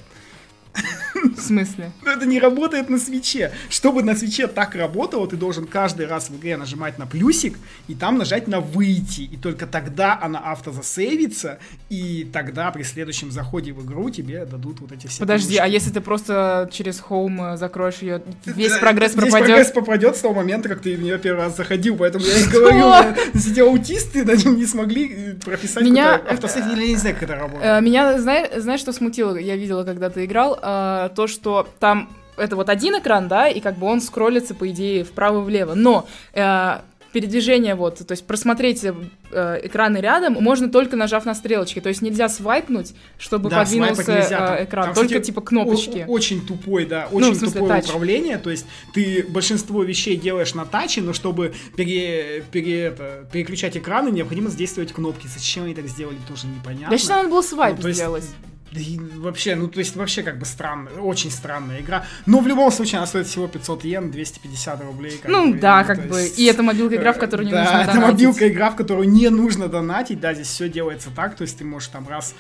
В 1.38 1.40
смысле? 1.40 1.92
Но 2.04 2.12
это 2.12 2.26
не 2.26 2.40
работает 2.40 2.90
на 2.90 2.98
свече. 2.98 3.52
Чтобы 3.70 4.02
на 4.04 4.16
свече 4.16 4.48
так 4.48 4.74
работало, 4.76 5.28
ты 5.28 5.36
должен 5.38 5.66
каждый 5.68 6.08
раз 6.08 6.30
в 6.30 6.38
игре 6.38 6.58
нажимать 6.58 6.98
на 6.98 7.06
плюсик 7.06 7.58
и 7.88 7.94
там 7.94 8.18
нажать 8.18 8.48
на 8.48 8.60
выйти. 8.60 9.22
И 9.22 9.38
только 9.38 9.68
тогда 9.68 10.18
она 10.22 10.40
автозасейвится, 10.40 11.60
и 11.90 12.28
тогда 12.32 12.72
при 12.72 12.84
следующем 12.84 13.32
заходе 13.32 13.72
в 13.74 13.86
игру 13.86 14.10
тебе 14.10 14.46
дадут 14.46 14.80
вот 14.82 14.92
эти 14.92 15.08
все 15.08 15.20
Подожди, 15.20 15.58
а 15.58 15.68
если 15.68 15.92
ты 15.92 16.02
просто 16.02 16.70
через 16.72 17.02
Home 17.10 17.54
э, 17.54 17.58
закроешь 17.58 17.98
ее, 18.00 18.22
весь 18.46 18.78
прогресс 18.78 19.12
пропадет? 19.14 19.32
прогресс 19.48 19.72
попадет 19.72 20.16
с 20.16 20.20
того 20.22 20.34
момента, 20.34 20.70
как 20.70 20.82
ты 20.82 20.96
в 20.96 21.02
нее 21.02 21.20
первый 21.20 21.46
раз 21.46 21.56
заходил, 21.58 21.98
поэтому 21.98 22.26
я 22.26 22.40
и 22.40 22.44
говорю, 22.46 22.78
я- 22.78 23.16
эти 23.34 23.60
аутисты 23.60 24.24
на 24.26 24.32
нем 24.36 24.58
не 24.58 24.66
смогли 24.66 25.14
э, 25.14 25.34
прописать 25.36 25.84
Меня- 25.84 26.16
автосейв, 26.16 26.66
я 26.66 26.76
не 26.76 26.96
знаю, 26.96 27.16
как 27.16 27.24
это 27.24 27.36
работает. 27.36 27.64
Э, 27.66 27.82
Меня, 27.82 28.20
знаешь, 28.20 28.80
что 28.80 28.92
смутило? 28.94 29.36
Я 29.38 29.56
видела, 29.56 29.84
когда 29.84 30.10
ты 30.10 30.26
играл, 30.26 30.58
э, 30.62 31.10
то, 31.16 31.28
что 31.28 31.68
там 31.80 32.10
это 32.38 32.56
вот 32.56 32.70
один 32.70 32.98
экран, 32.98 33.28
да, 33.28 33.48
и 33.50 33.60
как 33.60 33.78
бы 33.78 33.88
он 33.88 34.02
скроллится, 34.02 34.56
по 34.56 34.70
идее, 34.70 35.04
вправо-влево. 35.04 35.74
Но 35.76 36.08
э, 36.34 36.80
передвижение 37.12 37.76
вот, 37.76 38.00
то 38.08 38.12
есть 38.14 38.26
просмотреть 38.26 38.84
э, 38.86 39.60
экраны 39.64 39.98
рядом 39.98 40.34
можно 40.42 40.70
только 40.70 40.96
нажав 40.96 41.26
на 41.26 41.36
стрелочки, 41.36 41.82
то 41.82 41.90
есть 41.90 42.02
нельзя 42.02 42.30
свайпнуть, 42.30 42.94
чтобы 43.20 43.50
Да, 43.50 43.60
подвинулся 43.60 44.14
нельзя, 44.14 44.58
э, 44.60 44.64
экран, 44.64 44.86
там, 44.86 44.94
только 44.96 45.10
кстати, 45.10 45.26
типа 45.26 45.42
кнопочки. 45.42 46.06
О- 46.08 46.12
очень 46.12 46.46
тупой, 46.48 46.86
да, 46.86 47.10
Ну, 47.12 47.18
очень 47.18 47.34
в 47.34 47.38
смысле, 47.38 47.60
тупое 47.60 47.82
тач. 47.82 47.90
управление. 47.90 48.38
То 48.38 48.50
есть 48.50 48.66
ты 48.94 49.24
большинство 49.28 49.84
вещей 49.84 50.16
делаешь 50.16 50.54
на 50.56 50.66
таче, 50.66 51.02
но 51.02 51.12
чтобы 51.14 51.54
пере, 51.76 52.44
пере- 52.50 52.84
это, 52.86 53.28
переключать 53.32 53.76
экраны, 53.76 54.10
необходимо 54.10 54.50
задействовать 54.50 54.94
кнопки. 54.94 55.28
Зачем 55.28 55.66
они 55.66 55.76
так 55.76 55.88
сделали, 55.88 56.18
тоже 56.30 56.48
непонятно. 56.48 56.94
Я 56.94 56.98
считаю, 56.98 57.20
надо 57.24 57.30
было 57.30 57.42
свайп 57.42 57.78
Ну, 57.82 57.88
есть, 57.90 58.00
сделать. 58.00 58.26
Да 58.72 58.80
и 58.80 58.98
вообще, 58.98 59.56
ну 59.56 59.68
то 59.68 59.80
есть 59.80 59.96
вообще 59.98 60.24
как 60.24 60.40
бы 60.40 60.46
странная, 60.46 60.94
очень 60.94 61.30
странная 61.30 61.82
игра. 61.82 62.06
Но 62.26 62.40
в 62.40 62.48
любом 62.48 62.72
случае 62.72 63.00
она 63.00 63.08
стоит 63.08 63.28
всего 63.28 63.48
500 63.48 63.84
йен, 63.84 64.12
250 64.12 64.82
рублей. 64.84 65.18
как 65.22 65.30
Ну 65.30 65.52
бы, 65.54 65.60
да, 65.60 65.82
то 65.84 65.88
как 65.96 66.08
бы. 66.08 66.20
есть, 66.22 66.40
И 66.40 66.46
это 66.46 66.64
мобилка 66.64 66.96
игра, 66.96 67.12
в 67.14 67.20
которую 67.20 67.48
не 67.48 67.52
да, 67.52 67.64
нужно 67.64 67.78
это 67.78 67.94
донатить. 67.94 68.12
мобилка 68.14 68.48
игра, 68.50 68.70
в 68.72 68.76
которую 68.78 69.10
не 69.10 69.30
нужно 69.30 69.68
донатить. 69.68 70.22
Да, 70.22 70.34
здесь 70.34 70.48
все 70.48 70.70
делается 70.70 71.10
так, 71.14 71.36
то 71.36 71.42
есть 71.42 71.58
ты 71.58 71.66
можешь 71.66 71.90
там 71.90 72.08
раз, 72.08 72.34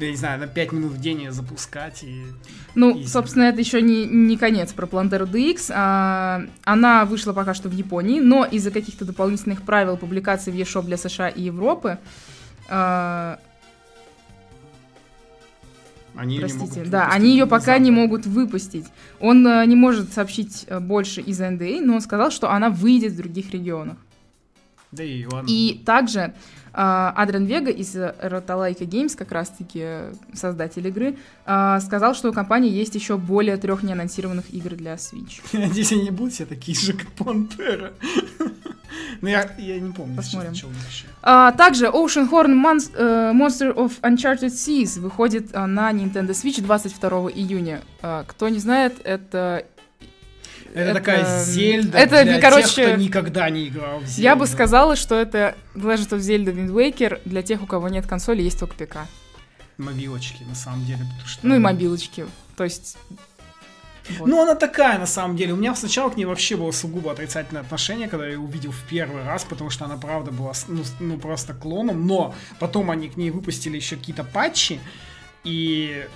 я 0.00 0.10
не 0.10 0.16
знаю, 0.16 0.40
на 0.40 0.48
5 0.48 0.72
минут 0.72 0.92
в 0.92 1.00
день 1.00 1.22
ее 1.22 1.32
запускать 1.32 2.02
и... 2.02 2.24
Ну, 2.74 2.96
Easy. 2.96 3.06
собственно, 3.06 3.44
это 3.44 3.60
еще 3.60 3.80
не, 3.80 4.04
не 4.04 4.36
конец 4.36 4.72
про 4.72 4.86
Плантеру 4.86 5.26
DX. 5.26 5.70
А, 5.74 6.42
она 6.64 7.04
вышла 7.04 7.32
пока 7.32 7.54
что 7.54 7.68
в 7.68 7.72
Японии, 7.72 8.18
но 8.20 8.44
из-за 8.44 8.72
каких-то 8.72 9.04
дополнительных 9.04 9.62
правил 9.62 9.96
публикации 9.96 10.50
в 10.50 10.54
eShop 10.56 10.86
для 10.86 10.96
США 10.96 11.28
и 11.28 11.42
Европы 11.42 11.98
а, 12.68 13.38
Они 16.18 16.34
не 16.34 16.40
Простите, 16.40 16.78
могут 16.78 16.90
да, 16.90 17.08
они 17.12 17.30
ее 17.30 17.46
пока 17.46 17.78
не 17.78 17.92
могут 17.92 18.26
выпустить. 18.26 18.86
Он 19.20 19.46
э, 19.46 19.64
не 19.66 19.76
может 19.76 20.12
сообщить 20.12 20.64
э, 20.66 20.80
больше 20.80 21.20
из 21.20 21.40
NDA, 21.40 21.80
но 21.80 21.94
он 21.94 22.00
сказал, 22.00 22.32
что 22.32 22.50
она 22.50 22.70
выйдет 22.70 23.12
в 23.12 23.16
других 23.18 23.52
регионах. 23.52 23.96
Да 24.90 25.04
и 25.04 25.24
ладно. 25.24 25.46
И 25.48 25.80
также 25.86 26.34
Адриан 26.80 27.44
Вега 27.44 27.70
из 27.70 27.96
Rotalaika 27.96 28.86
Games, 28.86 29.16
как 29.16 29.32
раз-таки 29.32 30.14
создатель 30.32 30.86
игры, 30.86 31.16
э, 31.44 31.78
сказал, 31.80 32.14
что 32.14 32.30
у 32.30 32.32
компании 32.32 32.70
есть 32.70 32.94
еще 32.94 33.16
более 33.16 33.56
трех 33.56 33.82
неанонсированных 33.82 34.52
игр 34.54 34.76
для 34.76 34.94
Switch. 34.94 35.40
Я 35.52 35.66
надеюсь, 35.66 35.90
они 35.92 36.02
не 36.02 36.10
будут 36.10 36.34
все 36.34 36.46
такие 36.46 36.78
же, 36.78 36.92
как 36.92 37.10
Пантера. 37.12 37.92
Ну, 39.20 39.28
я, 39.28 39.50
я 39.58 39.80
не 39.80 39.92
помню, 39.92 40.16
Посмотрим. 40.16 40.52
них 40.52 40.62
еще. 40.88 41.06
А, 41.22 41.52
также 41.52 41.86
Ocean 41.86 42.30
Horn 42.30 42.80
э, 42.94 43.32
Monster 43.32 43.74
of 43.74 44.00
Uncharted 44.00 44.48
Seas 44.48 44.98
выходит 45.00 45.50
а, 45.54 45.66
на 45.66 45.92
Nintendo 45.92 46.30
Switch 46.30 46.62
22 46.62 47.30
июня. 47.32 47.82
А, 48.00 48.24
кто 48.24 48.48
не 48.48 48.58
знает, 48.58 48.94
это... 49.04 49.64
Это, 50.74 50.94
такая 50.94 51.44
Зельда 51.44 51.98
Это, 51.98 52.24
для 52.24 52.40
короче, 52.40 52.66
тех, 52.68 52.88
кто 52.88 52.96
никогда 52.96 53.50
не 53.50 53.68
играл 53.68 54.00
в 54.00 54.06
Зельду. 54.06 54.22
Я 54.22 54.36
бы 54.36 54.46
сказала, 54.46 54.96
что 54.96 55.14
это 55.14 55.56
Legend 55.74 56.10
of 56.10 56.18
Zelda 56.18 56.54
Wind 56.54 56.70
Waker 56.70 57.20
для 57.24 57.42
тех, 57.42 57.62
у 57.62 57.66
кого 57.66 57.88
нет 57.88 58.06
консоли, 58.06 58.42
есть 58.42 58.60
только 58.60 58.74
ПК. 58.74 58.98
Мобилочки, 59.76 60.42
на 60.42 60.54
самом 60.54 60.84
деле, 60.84 61.04
потому 61.04 61.26
что... 61.26 61.46
Ну 61.46 61.54
и 61.54 61.58
мобилочки. 61.58 62.26
То 62.56 62.64
есть... 62.64 62.98
вот. 64.18 64.26
Ну, 64.26 64.42
она 64.42 64.54
такая, 64.54 64.98
на 64.98 65.06
самом 65.06 65.36
деле. 65.36 65.52
У 65.52 65.56
меня 65.56 65.74
сначала 65.74 66.10
к 66.10 66.16
ней 66.16 66.24
вообще 66.24 66.56
было 66.56 66.72
сугубо 66.72 67.12
отрицательное 67.12 67.62
отношение, 67.62 68.08
когда 68.08 68.26
я 68.26 68.32
ее 68.32 68.38
увидел 68.38 68.72
в 68.72 68.82
первый 68.90 69.22
раз, 69.22 69.44
потому 69.44 69.70
что 69.70 69.84
она, 69.84 69.96
правда, 69.96 70.32
была, 70.32 70.52
ну, 70.66 70.82
ну, 70.98 71.18
просто 71.18 71.54
клоном. 71.54 72.06
Но 72.06 72.34
потом 72.58 72.90
они 72.90 73.08
к 73.08 73.16
ней 73.16 73.30
выпустили 73.30 73.76
еще 73.76 73.96
какие-то 73.96 74.24
патчи, 74.24 74.80
и... 75.44 76.06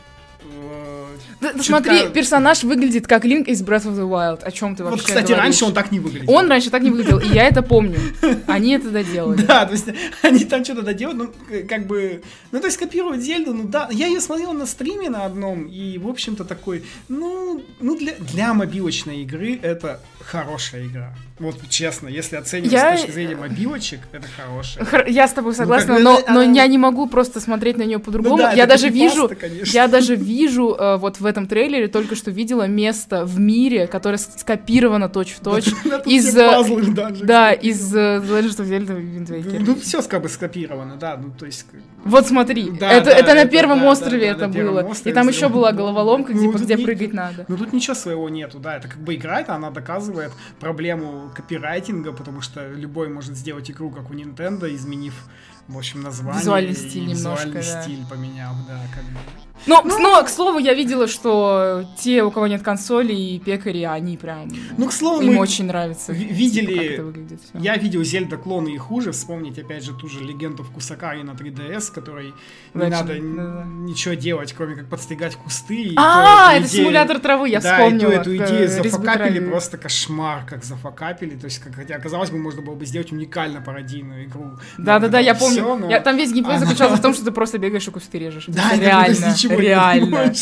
э, 0.44 1.06
Да, 1.40 1.48
чутка- 1.50 1.62
смотри, 1.62 2.08
персонаж 2.08 2.62
выглядит 2.64 3.06
как 3.06 3.24
Линк 3.24 3.48
из 3.48 3.62
Breath 3.62 3.86
of 3.86 3.96
the 3.96 4.08
Wild. 4.08 4.42
О 4.42 4.50
чем 4.50 4.76
ты 4.76 4.84
вообще 4.84 4.98
Вот, 4.98 5.06
кстати, 5.06 5.28
говоришь? 5.28 5.42
раньше 5.44 5.64
он 5.64 5.74
так 5.74 5.92
не 5.92 6.00
выглядел. 6.00 6.32
Он 6.32 6.48
раньше 6.48 6.70
так 6.70 6.82
не 6.82 6.90
выглядел, 6.90 7.18
и 7.18 7.28
я 7.28 7.46
это 7.48 7.62
помню. 7.62 7.98
Они 8.46 8.72
это 8.74 8.90
доделали. 8.90 9.42
Да, 9.42 9.66
то 9.66 9.72
есть 9.72 9.86
они 10.22 10.44
там 10.44 10.64
что-то 10.64 10.82
доделают, 10.82 11.18
ну, 11.18 11.64
как 11.68 11.86
бы, 11.86 12.22
ну, 12.52 12.60
то 12.60 12.66
есть 12.66 12.78
копировать 12.78 13.20
Зельду, 13.20 13.54
ну, 13.54 13.64
да, 13.64 13.88
я 13.90 14.06
ее 14.06 14.20
смотрел 14.20 14.52
на 14.52 14.66
стриме 14.66 15.08
на 15.10 15.24
одном, 15.24 15.66
и, 15.66 15.98
в 15.98 16.08
общем-то, 16.08 16.44
такой, 16.44 16.84
ну, 17.08 17.62
ну 17.80 17.96
для, 17.96 18.14
для 18.14 18.54
мобилочной 18.54 19.22
игры 19.22 19.58
это 19.62 20.00
хорошая 20.20 20.86
игра. 20.86 21.14
Вот, 21.42 21.56
честно, 21.68 22.06
если 22.08 22.36
оценивать 22.36 22.72
Я- 22.72 22.96
с 22.96 23.00
точки 23.00 23.12
зрения 23.12 23.34
мобилочек, 23.36 23.98
это 24.12 24.28
хорошая. 24.36 24.84
Хр- 24.84 25.10
Я 25.10 25.26
с 25.26 25.32
тобой 25.32 25.54
согласна, 25.54 25.88
как 25.88 25.96
бы 25.96 26.02
но, 26.04 26.20
но 26.28 26.40
она- 26.42 26.52
я 26.52 26.66
не 26.68 26.78
могу 26.78 27.08
просто 27.08 27.40
смотреть 27.40 27.76
на 27.78 27.82
нее 27.82 27.98
по-другому. 27.98 28.36
Ну 28.36 28.42
да, 28.42 28.52
я 28.52 28.66
даже 28.66 28.88
вижу, 28.88 29.28
конечно. 29.28 29.72
я 29.72 29.88
даже 29.88 30.14
вижу 30.14 30.76
э, 30.78 30.96
вот 30.98 31.18
в 31.18 31.26
этом 31.26 31.48
трейлере 31.48 31.88
только 31.88 32.14
что 32.14 32.30
видела 32.30 32.68
место 32.68 33.24
в 33.24 33.40
мире, 33.40 33.88
которое 33.88 34.18
скопировано 34.18 35.08
точь-в-точь 35.08 35.64
Да, 35.84 35.98
тут 35.98 36.06
из, 36.06 36.36
э, 36.36 36.60
в 36.62 37.24
да, 37.24 37.52
из 37.52 37.92
э, 37.94 38.18
Legend 38.18 38.56
of 38.58 38.68
Zelda 38.68 38.96
Wind 38.96 39.26
Waker. 39.28 39.64
Ну, 39.66 39.74
все 39.74 40.00
как 40.02 40.22
бы 40.22 40.28
скопировано, 40.28 40.96
да, 40.96 41.16
ну, 41.16 41.32
то 41.36 41.46
есть... 41.46 41.66
Вот 42.04 42.26
смотри, 42.26 42.70
Да, 42.70 42.92
это, 42.92 43.06
да, 43.06 43.16
это 43.16 43.34
на 43.34 43.44
первом 43.46 43.80
да, 43.80 43.90
острове 43.90 44.32
да, 44.32 44.38
да, 44.38 44.46
это 44.46 44.58
на 44.58 44.64
было. 44.64 44.82
острове 44.82 45.12
и 45.12 45.14
там 45.14 45.28
еще 45.28 45.48
была 45.48 45.72
головоломка, 45.72 46.32
Ну, 46.32 46.40
типа, 46.52 46.58
где 46.58 46.74
не- 46.74 46.84
прыгать 46.84 47.12
надо. 47.12 47.44
Ну 47.48 47.56
тут 47.56 47.72
ничего 47.72 47.94
своего 47.94 48.28
нету, 48.28 48.58
да, 48.58 48.76
это 48.76 48.88
как 48.88 48.98
бы 48.98 49.14
игра, 49.14 49.40
это 49.40 49.54
она 49.54 49.70
доказывает 49.70 50.32
проблему 50.60 51.30
копирайтинга, 51.34 52.12
потому 52.12 52.40
что 52.40 52.68
любой 52.68 53.08
может 53.08 53.36
сделать 53.36 53.70
игру, 53.70 53.90
как 53.90 54.10
у 54.10 54.14
Nintendo, 54.14 54.72
изменив, 54.74 55.14
в 55.68 55.78
общем, 55.78 56.02
название. 56.02 56.40
Визуальный 56.40 56.72
и 56.72 56.74
стиль 56.74 57.08
визуальный 57.08 57.46
немножко, 57.46 57.72
да. 57.74 57.82
стиль 57.82 58.04
поменяв, 58.08 58.54
да, 58.68 58.80
как 58.94 59.04
бы. 59.04 59.18
Но, 59.64 59.80
но, 59.84 60.20
к 60.24 60.28
слову, 60.28 60.58
я 60.58 60.74
видела, 60.74 61.06
что 61.06 61.84
те, 61.96 62.24
у 62.24 62.32
кого 62.32 62.48
нет 62.48 62.62
консоли 62.64 63.12
и 63.14 63.38
пекари, 63.38 63.84
они 63.84 64.16
прям... 64.16 64.50
Ну, 64.76 64.88
к 64.88 64.92
слову, 64.92 65.22
им 65.22 65.34
мы 65.34 65.38
очень 65.40 65.66
нравится. 65.66 66.12
ви- 66.12 66.24
типа, 66.24 66.34
видели- 66.34 66.76
как 66.78 66.84
это 66.94 67.04
выглядит 67.04 67.40
всё. 67.42 67.58
Я 67.60 67.76
видел 67.76 68.02
Зельда 68.02 68.38
клоны 68.38 68.70
и 68.74 68.76
хуже, 68.76 69.12
вспомнить 69.12 69.56
опять 69.60 69.84
же 69.84 69.92
ту 69.94 70.08
же 70.08 70.18
легенду 70.18 70.64
Вкусакари 70.64 71.22
на 71.22 71.30
3DS, 71.30 71.92
которой 71.92 72.34
не 72.74 72.86
надо 72.88 73.14
да-да. 73.14 73.64
ничего 73.66 74.14
делать, 74.14 74.52
кроме 74.52 74.74
как 74.74 74.88
подстригать 74.88 75.36
кусты. 75.36 75.76
и 75.82 75.94
А, 75.96 76.50
то 76.50 76.56
это 76.56 76.66
идею- 76.66 76.82
симулятор 76.84 77.20
травы, 77.20 77.48
я 77.48 77.60
да, 77.60 77.76
вспомнила. 77.76 78.10
и 78.10 78.14
ту 78.16 78.20
эту 78.20 78.36
идею 78.38 78.64
э, 78.64 78.68
зафакапили, 78.68 79.36
травы. 79.38 79.50
просто 79.50 79.78
кошмар, 79.78 80.44
как 80.44 80.64
зафакапили. 80.64 81.36
То 81.36 81.44
есть, 81.44 81.60
как, 81.60 81.76
хотя, 81.76 82.00
казалось 82.00 82.30
бы, 82.30 82.38
можно 82.38 82.62
было 82.62 82.74
бы 82.74 82.84
сделать 82.84 83.12
уникально 83.12 83.60
пародийную 83.60 84.24
игру. 84.24 84.58
Да-да-да, 84.76 85.20
я 85.20 85.34
Всё, 85.36 85.46
помню. 85.60 85.84
но- 85.86 85.90
Я- 85.90 86.00
там 86.00 86.16
весь 86.16 86.32
геймплей 86.32 86.56
Она- 86.56 86.64
заключался 86.66 86.96
в 86.96 87.00
том, 87.02 87.14
что 87.14 87.24
ты 87.24 87.30
просто 87.32 87.58
бегаешь 87.58 87.86
и 87.86 87.90
кусты 87.90 88.18
режешь. 88.18 88.44
Да, 88.48 88.70
Это 88.72 88.80
реально, 88.80 89.34
реально. 89.50 90.32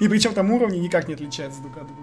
И 0.00 0.08
причем 0.08 0.32
там 0.34 0.50
уровни 0.52 0.78
никак 0.78 1.08
не 1.08 1.14
отличаются 1.14 1.60
друг 1.62 1.76
от 1.76 1.86
друга. 1.86 2.02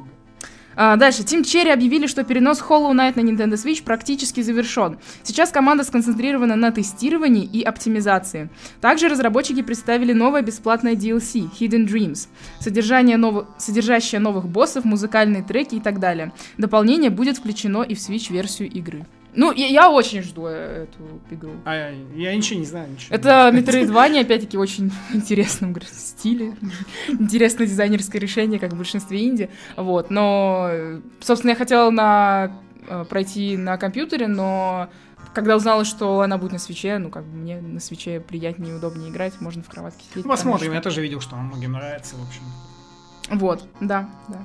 А, 0.81 0.95
дальше. 0.95 1.23
Team 1.23 1.41
Cherry 1.41 1.73
объявили, 1.73 2.07
что 2.07 2.23
перенос 2.23 2.61
Hollow 2.61 2.93
Knight 2.93 3.21
на 3.21 3.27
Nintendo 3.29 3.55
Switch 3.55 3.83
практически 3.83 4.39
завершен. 4.41 4.97
Сейчас 5.23 5.49
команда 5.51 5.83
сконцентрирована 5.83 6.55
на 6.55 6.71
тестировании 6.71 7.43
и 7.43 7.61
оптимизации. 7.63 8.49
Также 8.79 9.09
разработчики 9.09 9.61
представили 9.61 10.13
новое 10.13 10.41
бесплатное 10.41 10.93
DLC 10.95 11.49
Hidden 11.59 11.85
Dreams, 11.85 12.27
содержание 12.61 13.17
ново- 13.17 13.45
содержащее 13.57 14.21
новых 14.21 14.47
боссов, 14.47 14.85
музыкальные 14.85 15.43
треки 15.43 15.75
и 15.75 15.79
так 15.81 15.99
далее. 15.99 16.31
Дополнение 16.57 17.09
будет 17.09 17.37
включено 17.37 17.81
и 17.81 17.93
в 17.93 17.97
Switch-версию 17.97 18.69
игры. 18.71 19.05
Ну, 19.35 19.51
я, 19.51 19.67
я 19.67 19.89
очень 19.91 20.21
жду 20.23 20.45
э, 20.47 20.85
эту 20.87 21.21
игру. 21.35 21.51
А 21.65 21.75
я, 21.75 21.89
я 22.15 22.35
ничего 22.35 22.59
не 22.59 22.65
знаю. 22.65 22.89
Ничего 22.91 23.15
Это 23.15 23.51
Metroidvania, 23.53 24.21
опять-таки, 24.25 24.57
очень 24.57 24.91
интересном 25.13 25.75
стиле. 25.81 26.55
Интересное 27.07 27.67
дизайнерское 27.67 28.19
решение, 28.21 28.59
как 28.59 28.73
в 28.73 28.77
большинстве 28.77 29.27
инди. 29.27 29.49
Вот, 29.77 30.09
но, 30.09 30.67
э, 30.71 31.01
собственно, 31.21 31.51
я 31.51 31.55
хотела 31.55 31.89
на, 31.91 32.51
э, 32.87 33.05
пройти 33.07 33.55
на 33.57 33.77
компьютере, 33.77 34.27
но 34.27 34.89
когда 35.33 35.55
узнала, 35.55 35.85
что 35.85 36.21
она 36.21 36.37
будет 36.37 36.53
на 36.53 36.59
свече, 36.59 36.97
ну, 36.97 37.09
как 37.09 37.23
бы 37.23 37.37
мне 37.37 37.61
на 37.61 37.79
свече 37.79 38.19
приятнее 38.19 38.73
и 38.73 38.77
удобнее 38.77 39.09
играть, 39.11 39.39
можно 39.41 39.61
в 39.61 39.69
кроватке 39.69 40.03
сидеть. 40.09 40.25
Ну, 40.25 40.31
посмотрим, 40.31 40.71
я 40.71 40.77
потому 40.79 40.91
тоже 40.91 41.01
видел, 41.03 41.21
что 41.21 41.35
она 41.35 41.43
многим 41.45 41.73
нравится, 41.73 42.15
в 42.15 42.27
общем. 42.27 42.41
что- 43.25 43.35
Вот, 43.35 43.63
да, 43.79 44.09
да. 44.27 44.39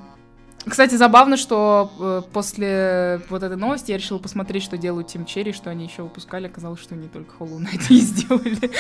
Кстати, 0.67 0.95
забавно, 0.95 1.37
что 1.37 1.93
э, 1.99 2.23
после 2.33 3.21
вот 3.29 3.43
этой 3.43 3.57
новости 3.57 3.91
я 3.91 3.99
решила 3.99 4.19
посмотреть, 4.19 4.63
что 4.63 4.79
делают 4.79 5.15
Team 5.15 5.27
Cherry, 5.27 5.53
что 5.53 5.71
они 5.71 5.85
еще 5.85 6.03
выпускали. 6.03 6.47
Оказалось, 6.47 6.81
что 6.81 6.95
они 6.95 7.09
только 7.09 7.35
Hollow 7.39 7.59
Knight 7.59 7.87
и 7.91 8.01
сделали. 8.01 8.71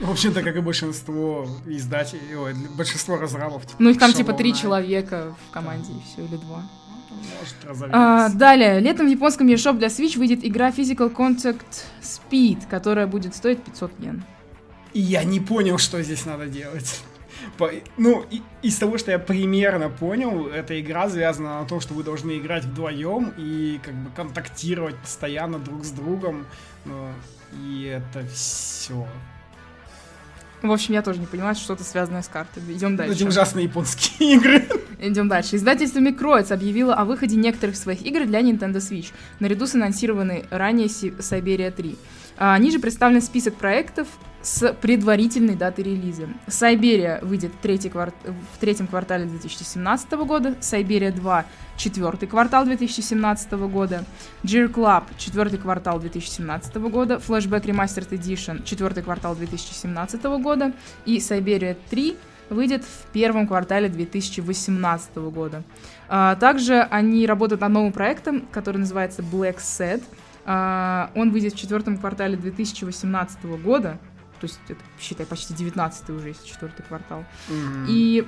В 0.00 0.10
общем-то, 0.10 0.42
как 0.42 0.56
и 0.56 0.60
большинство 0.60 1.46
издателей, 1.66 2.34
ой, 2.36 2.54
большинство 2.76 3.16
разрабов. 3.16 3.62
типа, 3.62 3.76
Ну, 3.78 3.90
их 3.90 3.98
там 3.98 4.12
типа 4.12 4.32
три 4.32 4.54
человека 4.54 5.34
в 5.48 5.52
команде, 5.52 5.92
и 5.92 6.02
все, 6.12 6.24
или 6.24 6.36
два. 6.36 6.64
Может, 7.38 7.90
А, 7.92 8.28
далее, 8.30 8.80
летом 8.80 9.06
в 9.06 9.10
японском 9.10 9.46
eShop 9.48 9.78
для 9.78 9.88
Switch 9.88 10.16
выйдет 10.18 10.44
игра 10.44 10.70
Physical 10.70 11.14
Contact 11.14 11.84
Speed, 12.02 12.68
которая 12.68 13.06
будет 13.06 13.34
стоить 13.34 13.62
500 13.62 13.92
йен. 14.00 14.24
И 14.92 15.00
я 15.00 15.22
не 15.24 15.38
понял, 15.40 15.78
что 15.78 16.02
здесь 16.02 16.24
надо 16.26 16.46
делать. 16.46 17.00
По- 17.58 17.70
ну, 17.96 18.24
и- 18.30 18.42
из 18.62 18.76
того, 18.76 18.98
что 18.98 19.10
я 19.10 19.18
примерно 19.18 19.88
понял, 19.88 20.46
эта 20.48 20.80
игра 20.80 21.08
завязана 21.08 21.60
на 21.60 21.66
том, 21.66 21.80
что 21.80 21.94
вы 21.94 22.02
должны 22.02 22.38
играть 22.38 22.64
вдвоем 22.64 23.32
и 23.36 23.80
как 23.82 23.94
бы 23.94 24.10
контактировать 24.10 24.96
постоянно 24.96 25.58
друг 25.58 25.84
с 25.84 25.90
другом. 25.90 26.46
Ну, 26.84 27.08
и 27.64 27.84
это 27.84 28.26
все. 28.28 29.06
В 30.62 30.70
общем, 30.70 30.92
я 30.92 31.00
тоже 31.00 31.18
не 31.20 31.26
поняла, 31.26 31.54
что 31.54 31.64
что-то 31.64 31.84
связанное 31.84 32.20
с 32.20 32.28
картой. 32.28 32.62
Идем 32.68 32.92
Эти 32.94 32.98
дальше. 32.98 33.26
ужасные 33.28 33.64
японские 33.64 34.34
игры. 34.36 34.66
Идем 34.98 35.26
дальше. 35.28 35.56
Издательство 35.56 36.00
Microids 36.00 36.52
объявило 36.52 36.94
о 36.94 37.06
выходе 37.06 37.36
некоторых 37.36 37.76
своих 37.76 38.02
игр 38.02 38.26
для 38.26 38.40
Nintendo 38.42 38.76
Switch, 38.76 39.10
наряду 39.38 39.66
с 39.66 39.74
анонсированной 39.74 40.44
ранее 40.50 40.88
Siberia 40.88 41.70
3. 41.70 41.96
А, 42.42 42.56
ниже 42.56 42.78
представлен 42.78 43.20
список 43.20 43.54
проектов 43.56 44.08
с 44.40 44.72
предварительной 44.72 45.56
датой 45.56 45.84
релиза. 45.84 46.26
Сайберия 46.46 47.20
выйдет 47.20 47.52
третий 47.60 47.90
кварт... 47.90 48.14
в 48.24 48.58
третьем 48.58 48.86
квартале 48.86 49.26
2017 49.26 50.12
года, 50.12 50.54
Сайберия 50.60 51.12
2 51.12 51.44
четвертый 51.76 52.26
квартал 52.26 52.64
2017 52.64 53.52
года, 53.52 54.06
Gear 54.42 54.72
Club 54.72 55.04
четвертый 55.18 55.58
квартал 55.58 56.00
2017 56.00 56.74
года, 56.76 57.16
Flashback 57.16 57.64
Remastered 57.64 58.08
Edition 58.08 58.64
четвертый 58.64 59.02
квартал 59.02 59.36
2017 59.36 60.22
года 60.42 60.72
и 61.04 61.20
Сайберия 61.20 61.76
3 61.90 62.16
выйдет 62.48 62.84
в 62.84 63.12
первом 63.12 63.46
квартале 63.46 63.90
2018 63.90 65.14
года. 65.16 65.62
А, 66.08 66.36
также 66.36 66.80
они 66.80 67.26
работают 67.26 67.60
над 67.60 67.70
новым 67.70 67.92
проектом, 67.92 68.46
который 68.50 68.78
называется 68.78 69.20
Black 69.20 69.58
Set— 69.58 70.02
он 70.46 71.30
выйдет 71.30 71.54
в 71.54 71.58
четвертом 71.58 71.98
квартале 71.98 72.36
2018 72.36 73.44
года. 73.62 73.98
То 74.40 74.46
есть 74.46 74.58
это, 74.68 74.80
считай, 74.98 75.26
почти 75.26 75.52
19 75.52 76.10
уже, 76.10 76.28
если 76.28 76.46
четвертый 76.46 76.82
квартал. 76.82 77.24
Mm-hmm. 77.50 77.86
И, 77.88 78.26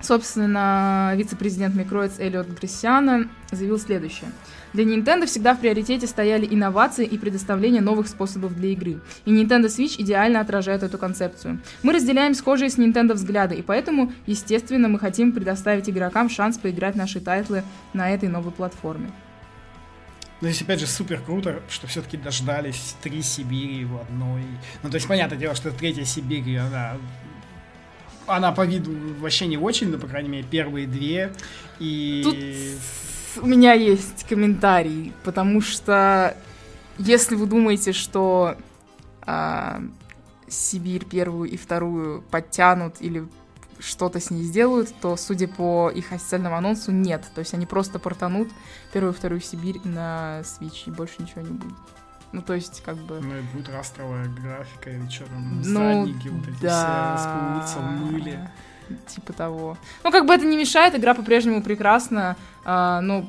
собственно, 0.00 1.12
вице-президент 1.16 1.76
Microids 1.76 2.18
Эллиот 2.18 2.48
Грассиано 2.48 3.28
заявил 3.52 3.78
следующее. 3.78 4.30
Для 4.72 4.84
Nintendo 4.84 5.26
всегда 5.26 5.54
в 5.54 5.60
приоритете 5.60 6.06
стояли 6.06 6.46
инновации 6.48 7.04
и 7.04 7.18
предоставление 7.18 7.80
новых 7.80 8.08
способов 8.08 8.54
для 8.56 8.70
игры. 8.70 9.00
И 9.24 9.32
Nintendo 9.32 9.66
Switch 9.66 10.00
идеально 10.00 10.40
отражает 10.40 10.82
эту 10.82 10.96
концепцию. 10.98 11.60
Мы 11.82 11.92
разделяем 11.92 12.34
схожие 12.34 12.70
с 12.70 12.78
Nintendo 12.78 13.14
взгляды, 13.14 13.56
и 13.56 13.62
поэтому, 13.62 14.12
естественно, 14.26 14.88
мы 14.88 14.98
хотим 14.98 15.32
предоставить 15.32 15.88
игрокам 15.88 16.28
шанс 16.28 16.58
поиграть 16.58 16.94
наши 16.94 17.20
тайтлы 17.20 17.62
на 17.92 18.10
этой 18.10 18.28
новой 18.28 18.52
платформе. 18.52 19.10
Но 20.40 20.48
здесь, 20.48 20.62
опять 20.62 20.80
же, 20.80 20.86
супер 20.86 21.20
круто, 21.20 21.62
что 21.68 21.86
все-таки 21.86 22.16
дождались 22.16 22.96
три 23.02 23.22
Сибири 23.22 23.84
в 23.84 24.00
одной. 24.00 24.44
Ну, 24.82 24.90
то 24.90 24.94
есть, 24.94 25.06
понятное 25.06 25.38
дело, 25.38 25.54
что 25.54 25.70
третья 25.70 26.04
Сибирь, 26.04 26.56
она 26.56 26.96
она 28.26 28.52
по 28.52 28.64
виду 28.64 28.92
вообще 29.18 29.46
не 29.46 29.58
очень, 29.58 29.90
но, 29.90 29.98
по 29.98 30.06
крайней 30.06 30.28
мере, 30.28 30.46
первые 30.48 30.86
две. 30.86 31.32
И... 31.78 32.22
Тут 32.22 33.42
у 33.42 33.46
меня 33.46 33.72
есть 33.74 34.24
комментарий, 34.28 35.12
потому 35.24 35.60
что 35.60 36.36
если 36.98 37.34
вы 37.34 37.46
думаете, 37.46 37.92
что 37.92 38.56
а, 39.22 39.82
Сибирь 40.48 41.04
первую 41.04 41.50
и 41.50 41.56
вторую 41.56 42.22
подтянут 42.22 42.96
или 43.00 43.26
что-то 43.80 44.20
с 44.20 44.30
ней 44.30 44.42
сделают, 44.42 44.94
то, 45.00 45.16
судя 45.16 45.48
по 45.48 45.90
их 45.90 46.12
официальному 46.12 46.56
анонсу, 46.56 46.92
нет. 46.92 47.24
То 47.34 47.40
есть 47.40 47.54
они 47.54 47.66
просто 47.66 47.98
портанут 47.98 48.48
первую 48.92 49.12
и 49.12 49.16
вторую 49.16 49.40
Сибирь 49.40 49.80
на 49.84 50.40
Switch, 50.40 50.84
и 50.86 50.90
больше 50.90 51.14
ничего 51.18 51.40
не 51.40 51.52
будет. 51.52 51.76
Ну, 52.32 52.42
то 52.42 52.54
есть, 52.54 52.82
как 52.82 52.96
бы... 52.96 53.20
Ну, 53.20 53.36
и 53.36 53.40
будет 53.40 53.68
растровая 53.70 54.26
графика 54.26 54.90
или 54.90 55.08
что 55.08 55.24
там, 55.24 55.62
ну, 55.62 56.04
задники 56.04 56.28
вот 56.28 56.48
эти 56.48 56.62
да. 56.62 57.16
все 57.16 57.72
раскуются 57.72 57.78
в 57.80 58.12
мыле. 58.12 58.50
Типа 59.06 59.32
того. 59.32 59.78
Ну, 60.04 60.10
как 60.10 60.26
бы 60.26 60.34
это 60.34 60.44
не 60.44 60.56
мешает, 60.56 60.94
игра 60.94 61.14
по-прежнему 61.14 61.62
прекрасна, 61.62 62.36
а, 62.64 63.00
но 63.00 63.24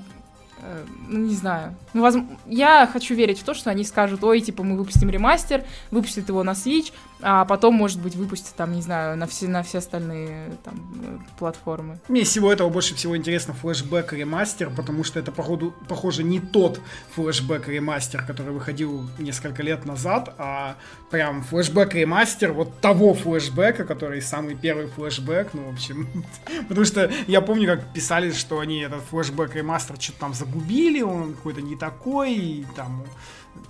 Э, 0.64 0.86
ну, 1.08 1.20
не 1.20 1.34
знаю. 1.34 1.76
Ну, 1.94 2.02
возможно, 2.02 2.38
я 2.46 2.88
хочу 2.88 3.16
верить 3.16 3.40
в 3.40 3.44
то, 3.44 3.54
что 3.54 3.70
они 3.70 3.84
скажут, 3.84 4.24
ой, 4.24 4.42
типа, 4.42 4.64
мы 4.64 4.78
выпустим 4.78 5.10
ремастер, 5.10 5.64
выпустят 5.92 6.30
его 6.30 6.44
на 6.44 6.52
Switch, 6.52 6.92
а 7.22 7.46
потом, 7.46 7.76
может 7.76 8.02
быть, 8.02 8.16
выпустят 8.16 8.56
там, 8.56 8.74
не 8.74 8.82
знаю, 8.82 9.18
на 9.18 9.28
все, 9.28 9.48
на 9.48 9.62
все 9.64 9.78
остальные 9.78 10.54
там 10.64 10.76
э, 11.04 11.18
платформы. 11.38 12.00
Мне 12.08 12.24
всего 12.24 12.52
этого 12.52 12.70
больше 12.70 12.96
всего 12.96 13.16
интересно 13.16 13.54
флешбэк 13.54 14.14
ремастер, 14.14 14.70
потому 14.70 15.04
что 15.04 15.20
это, 15.20 15.32
походу, 15.32 15.74
похоже, 15.88 16.24
не 16.24 16.40
тот 16.40 16.82
флешбэк 17.16 17.68
ремастер, 17.68 18.24
который 18.26 18.54
выходил 18.54 19.08
несколько 19.20 19.62
лет 19.62 19.86
назад, 19.86 20.34
а 20.38 20.78
прям 21.12 21.44
флешбэк 21.44 21.94
ремастер 21.94 22.54
вот 22.54 22.80
того 22.80 23.14
флешбэка, 23.14 23.86
который 23.86 24.22
самый 24.22 24.56
первый 24.56 24.88
флешбэк, 24.88 25.54
ну, 25.54 25.70
в 25.70 25.74
общем, 25.74 26.08
потому 26.68 26.86
что 26.86 27.12
я 27.28 27.42
помню, 27.42 27.68
как 27.68 27.94
писали, 27.94 28.32
что 28.32 28.60
они 28.60 28.80
этот 28.80 29.04
флешбэк 29.04 29.56
ремастер 29.56 29.96
что-то 30.00 30.20
там 30.20 30.34
загубили, 30.34 31.02
он 31.02 31.34
какой-то 31.34 31.62
не 31.62 31.76
такой, 31.82 32.36
и 32.36 32.66
там 32.76 33.04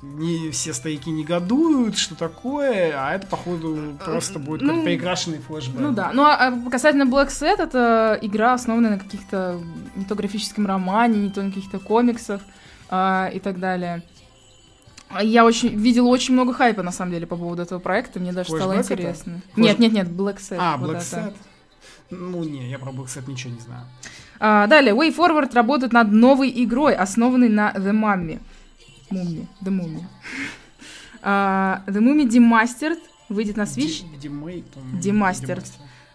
не 0.02 0.52
все 0.52 0.74
стояки 0.74 1.10
негодуют, 1.10 1.98
что 1.98 2.16
такое, 2.16 2.94
а 2.94 3.14
это, 3.16 3.26
походу, 3.26 3.96
просто 4.04 4.38
будет 4.38 4.62
ну, 4.62 4.84
перекрашенный 4.84 5.40
флешбэк. 5.40 5.80
Ну 5.80 5.92
да, 5.94 6.12
ну 6.14 6.24
а, 6.24 6.48
а 6.48 6.70
касательно 6.70 7.04
Black 7.04 7.30
Set, 7.30 7.62
это 7.62 8.20
игра, 8.22 8.54
основанная 8.54 8.92
на 8.92 9.00
каких-то 9.00 9.60
не 9.96 10.04
то 10.04 10.16
графическом 10.16 10.68
романе, 10.68 11.20
не 11.20 11.30
то 11.30 11.42
на 11.42 11.52
каких-то 11.52 11.80
комиксах 11.80 12.42
а, 12.90 13.30
и 13.34 13.40
так 13.40 13.60
далее. 13.60 14.04
Я 15.22 15.46
очень 15.46 15.70
видела 15.70 16.08
очень 16.08 16.34
много 16.34 16.54
хайпа, 16.54 16.84
на 16.84 16.92
самом 16.92 17.14
деле, 17.14 17.28
по 17.28 17.38
поводу 17.38 17.62
этого 17.62 17.80
проекта, 17.80 18.20
мне 18.20 18.34
даже 18.34 18.50
Флэшбэк 18.50 18.62
стало 18.62 18.78
интересно. 18.78 19.42
Это? 19.52 19.62
Нет, 19.62 19.80
нет, 19.80 19.94
нет, 19.94 20.08
Black 20.10 20.38
Set. 20.38 20.58
А, 20.60 20.76
вот 20.76 20.90
Black 20.90 20.98
это. 20.98 21.18
Set? 21.18 21.34
Ну, 22.10 22.44
не, 22.44 22.70
я 22.70 22.78
про 22.78 22.92
Black 22.92 23.08
Set 23.08 23.30
ничего 23.30 23.54
не 23.54 23.60
знаю. 23.62 23.86
А, 24.44 24.66
далее, 24.66 24.96
Way 24.96 25.16
Forward 25.16 25.54
работает 25.54 25.94
над 25.94 26.12
новой 26.12 26.52
игрой, 26.64 26.96
основанной 26.96 27.48
на 27.48 27.72
The 27.74 27.92
Mummy. 27.92 28.40
Mummy, 29.12 29.46
The 29.62 29.70
Mummy. 29.70 30.04
Uh, 31.22 31.86
The 31.86 32.02
Mummy 32.02 32.28
Demastered 32.28 32.98
выйдет 33.30 33.56
на 33.56 33.64
Switch. 33.64 34.04
Demastered. 35.00 35.64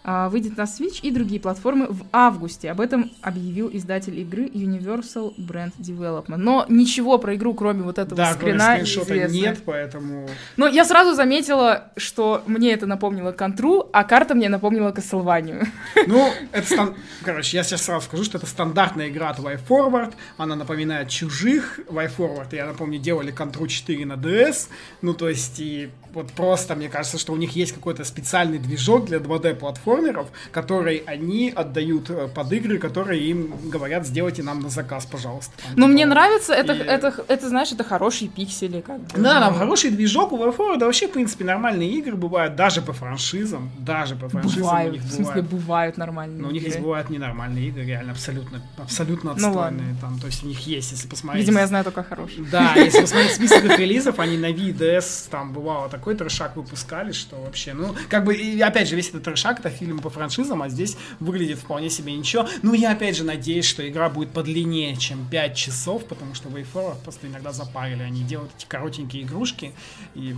А, 0.08 0.28
выйдет 0.28 0.56
на 0.56 0.62
Switch 0.62 1.00
и 1.02 1.10
другие 1.10 1.40
платформы 1.40 1.88
в 1.88 2.04
августе. 2.12 2.70
Об 2.70 2.80
этом 2.80 3.10
объявил 3.22 3.68
издатель 3.72 4.16
игры 4.20 4.46
Universal 4.46 5.34
Brand 5.36 5.72
Development. 5.80 6.36
Но 6.36 6.64
ничего 6.68 7.18
про 7.18 7.34
игру, 7.34 7.54
кроме 7.54 7.82
вот 7.82 7.98
этого 7.98 8.16
да, 8.16 8.32
скрина, 8.34 8.78
неизвестно. 8.78 9.34
нет, 9.34 9.58
поэтому... 9.66 10.28
Но 10.56 10.68
я 10.68 10.84
сразу 10.84 11.14
заметила, 11.14 11.90
что 11.96 12.44
мне 12.46 12.72
это 12.72 12.86
напомнило 12.86 13.32
Контру, 13.32 13.88
а 13.92 14.04
карта 14.04 14.36
мне 14.36 14.48
напомнила 14.48 14.92
Castlevania. 14.92 15.66
Ну, 16.06 16.30
это... 16.52 16.66
Стан... 16.66 16.94
Короче, 17.24 17.56
я 17.56 17.64
сейчас 17.64 17.82
сразу 17.82 18.06
скажу, 18.06 18.22
что 18.22 18.38
это 18.38 18.46
стандартная 18.46 19.08
игра 19.08 19.30
от 19.30 19.40
WiForward. 19.40 20.14
Она 20.36 20.54
напоминает 20.54 21.08
чужих. 21.08 21.80
WiForward, 21.88 22.54
я 22.54 22.66
напомню, 22.66 23.00
делали 23.00 23.32
Контру 23.32 23.66
4 23.66 24.06
на 24.06 24.12
DS. 24.12 24.68
Ну, 25.02 25.14
то 25.14 25.28
есть, 25.28 25.58
и 25.58 25.90
вот 26.16 26.32
просто, 26.32 26.74
мне 26.74 26.88
кажется, 26.88 27.18
что 27.18 27.34
у 27.34 27.36
них 27.36 27.54
есть 27.56 27.72
какой-то 27.72 28.02
специальный 28.04 28.58
движок 28.58 29.04
для 29.04 29.18
2D-платформеров, 29.18 30.28
который 30.50 30.96
они 31.06 31.52
отдают 31.54 32.08
э, 32.08 32.28
под 32.34 32.50
игры, 32.54 32.78
которые 32.78 33.22
им 33.22 33.52
говорят, 33.64 34.06
сделайте 34.06 34.42
нам 34.42 34.60
на 34.60 34.70
заказ, 34.70 35.04
пожалуйста. 35.04 35.52
Но 35.76 35.86
ну, 35.86 35.92
мне 35.92 36.06
нравится, 36.06 36.54
это, 36.54 36.72
и... 36.72 36.78
это, 36.78 37.22
это, 37.28 37.48
знаешь, 37.50 37.70
это 37.70 37.84
хорошие 37.84 38.30
пиксели. 38.30 38.80
Как 38.80 38.98
бы. 38.98 39.20
Да, 39.20 39.40
там 39.40 39.54
хороший 39.56 39.90
движок 39.90 40.32
у 40.32 40.38
Warfare, 40.38 40.78
да 40.78 40.86
вообще, 40.86 41.06
в 41.06 41.12
принципе, 41.12 41.44
нормальные 41.44 41.90
игры 41.90 42.16
бывают, 42.16 42.56
даже 42.56 42.80
по 42.80 42.94
франшизам, 42.94 43.70
даже 43.78 44.16
по 44.16 44.30
франшизам 44.30 44.62
бывают, 44.62 44.90
у 44.90 44.92
них 44.94 45.02
в 45.02 45.12
смысле, 45.12 45.42
бывают 45.42 45.98
нормальные 45.98 46.40
Но 46.40 46.48
у 46.48 46.50
них 46.50 46.62
есть 46.62 46.80
бывают 46.80 47.10
ненормальные 47.10 47.68
игры, 47.68 47.84
реально, 47.84 48.12
абсолютно, 48.12 48.62
абсолютно 48.78 49.34
ну 49.36 49.48
отстойные. 49.48 49.92
Ну, 49.92 50.00
там, 50.00 50.18
то 50.18 50.28
есть 50.28 50.42
у 50.42 50.46
них 50.46 50.60
есть, 50.66 50.92
если 50.92 51.08
посмотреть... 51.08 51.44
Видимо, 51.44 51.60
я 51.60 51.66
знаю 51.66 51.84
только 51.84 52.02
хорошие. 52.02 52.46
Да, 52.50 52.72
если 52.76 53.02
посмотреть 53.02 53.32
список 53.32 53.64
их 53.66 53.78
релизов, 53.78 54.18
они 54.18 54.38
на 54.38 54.50
VDS, 54.50 55.28
там 55.30 55.52
бывало 55.52 55.90
такое 55.90 56.05
такой 56.06 56.14
трешак 56.14 56.54
выпускали, 56.54 57.10
что 57.10 57.34
вообще, 57.34 57.72
ну, 57.72 57.92
как 58.08 58.24
бы, 58.24 58.32
и 58.36 58.60
опять 58.60 58.88
же, 58.88 58.94
весь 58.94 59.08
этот 59.08 59.24
трешак, 59.24 59.58
это 59.58 59.70
фильм 59.70 59.98
по 59.98 60.08
франшизам, 60.08 60.62
а 60.62 60.68
здесь 60.68 60.96
выглядит 61.18 61.58
вполне 61.58 61.90
себе 61.90 62.12
ничего. 62.12 62.46
Ну, 62.62 62.74
я 62.74 62.92
опять 62.92 63.16
же 63.16 63.24
надеюсь, 63.24 63.64
что 63.64 63.86
игра 63.88 64.08
будет 64.08 64.30
подлиннее, 64.30 64.94
чем 64.96 65.26
5 65.28 65.56
часов, 65.56 66.04
потому 66.04 66.36
что 66.36 66.48
WayForward 66.48 67.02
просто 67.02 67.26
иногда 67.26 67.50
запарили. 67.50 68.04
Они 68.04 68.22
делают 68.22 68.52
эти 68.56 68.66
коротенькие 68.66 69.24
игрушки, 69.24 69.72
и 70.14 70.36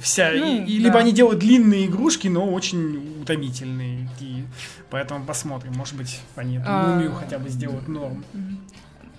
вся, 0.00 0.30
ну, 0.34 0.64
и, 0.64 0.72
и 0.72 0.78
да. 0.78 0.84
либо 0.84 0.98
они 1.00 1.12
делают 1.12 1.40
длинные 1.40 1.84
игрушки, 1.84 2.28
но 2.28 2.50
очень 2.50 3.20
утомительные. 3.20 4.08
И 4.20 4.42
поэтому 4.88 5.26
посмотрим, 5.26 5.74
может 5.74 5.96
быть, 5.96 6.18
они 6.34 6.56
эту 6.56 6.64
а... 6.66 6.94
мумию 6.94 7.12
хотя 7.12 7.38
бы 7.38 7.50
сделают 7.50 7.88
норм. 7.88 8.24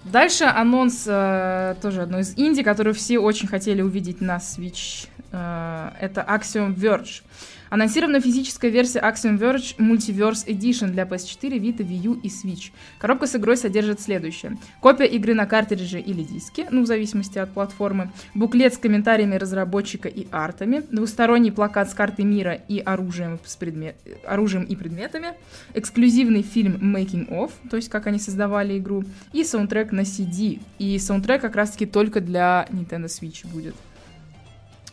Дальше 0.03 0.43
анонс 0.43 1.05
э, 1.07 1.75
тоже 1.81 2.01
одной 2.01 2.21
из 2.21 2.33
инди, 2.37 2.61
которую 2.61 2.93
все 2.93 3.19
очень 3.19 3.47
хотели 3.47 3.81
увидеть 3.81 4.19
на 4.19 4.35
Switch. 4.35 5.07
Э, 5.33 5.91
это 5.99 6.21
Axiom 6.21 6.75
Verge. 6.75 7.23
Анонсирована 7.69 8.21
физическая 8.21 8.69
версия 8.69 8.99
Axiom 8.99 9.39
Verge 9.39 9.75
Multiverse 9.79 10.45
Edition 10.45 10.91
для 10.91 11.03
PS4, 11.05 11.57
Vita, 11.57 11.79
Wii 11.79 12.01
U 12.03 12.13
и 12.21 12.27
Switch. 12.27 12.71
Коробка 12.99 13.25
с 13.25 13.35
игрой 13.35 13.57
содержит 13.57 13.99
следующее. 13.99 14.57
Копия 14.79 15.07
игры 15.07 15.33
на 15.33 15.47
картридже 15.47 15.99
или 15.99 16.21
диске, 16.21 16.67
ну, 16.69 16.83
в 16.83 16.85
зависимости 16.85 17.39
от 17.39 17.51
платформы, 17.51 18.11
буклет 18.35 18.75
с 18.75 18.77
комментариями 18.77 19.35
разработчика 19.35 20.07
и 20.07 20.27
артами, 20.31 20.83
двусторонний 20.91 21.51
плакат 21.51 21.89
с 21.89 21.95
картой 21.95 22.25
мира 22.25 22.53
и 22.53 22.77
оружием, 22.77 23.39
с 23.43 23.55
предмет... 23.55 23.95
оружием 24.23 24.65
и 24.65 24.75
предметами, 24.75 25.33
эксклюзивный 25.73 26.43
фильм 26.43 26.75
Making 26.95 27.27
Of, 27.29 27.53
то 27.71 27.77
есть 27.77 27.89
как 27.89 28.05
они 28.05 28.19
создавали 28.19 28.77
игру, 28.77 29.03
и 29.31 29.43
саундтрек 29.43 29.91
на 29.91 30.01
CD. 30.01 30.59
И 30.77 30.99
саундтрек 30.99 31.41
как 31.41 31.55
раз-таки 31.55 31.87
только 31.87 32.21
для 32.21 32.67
Nintendo 32.69 33.05
Switch 33.05 33.47
будет. 33.47 33.73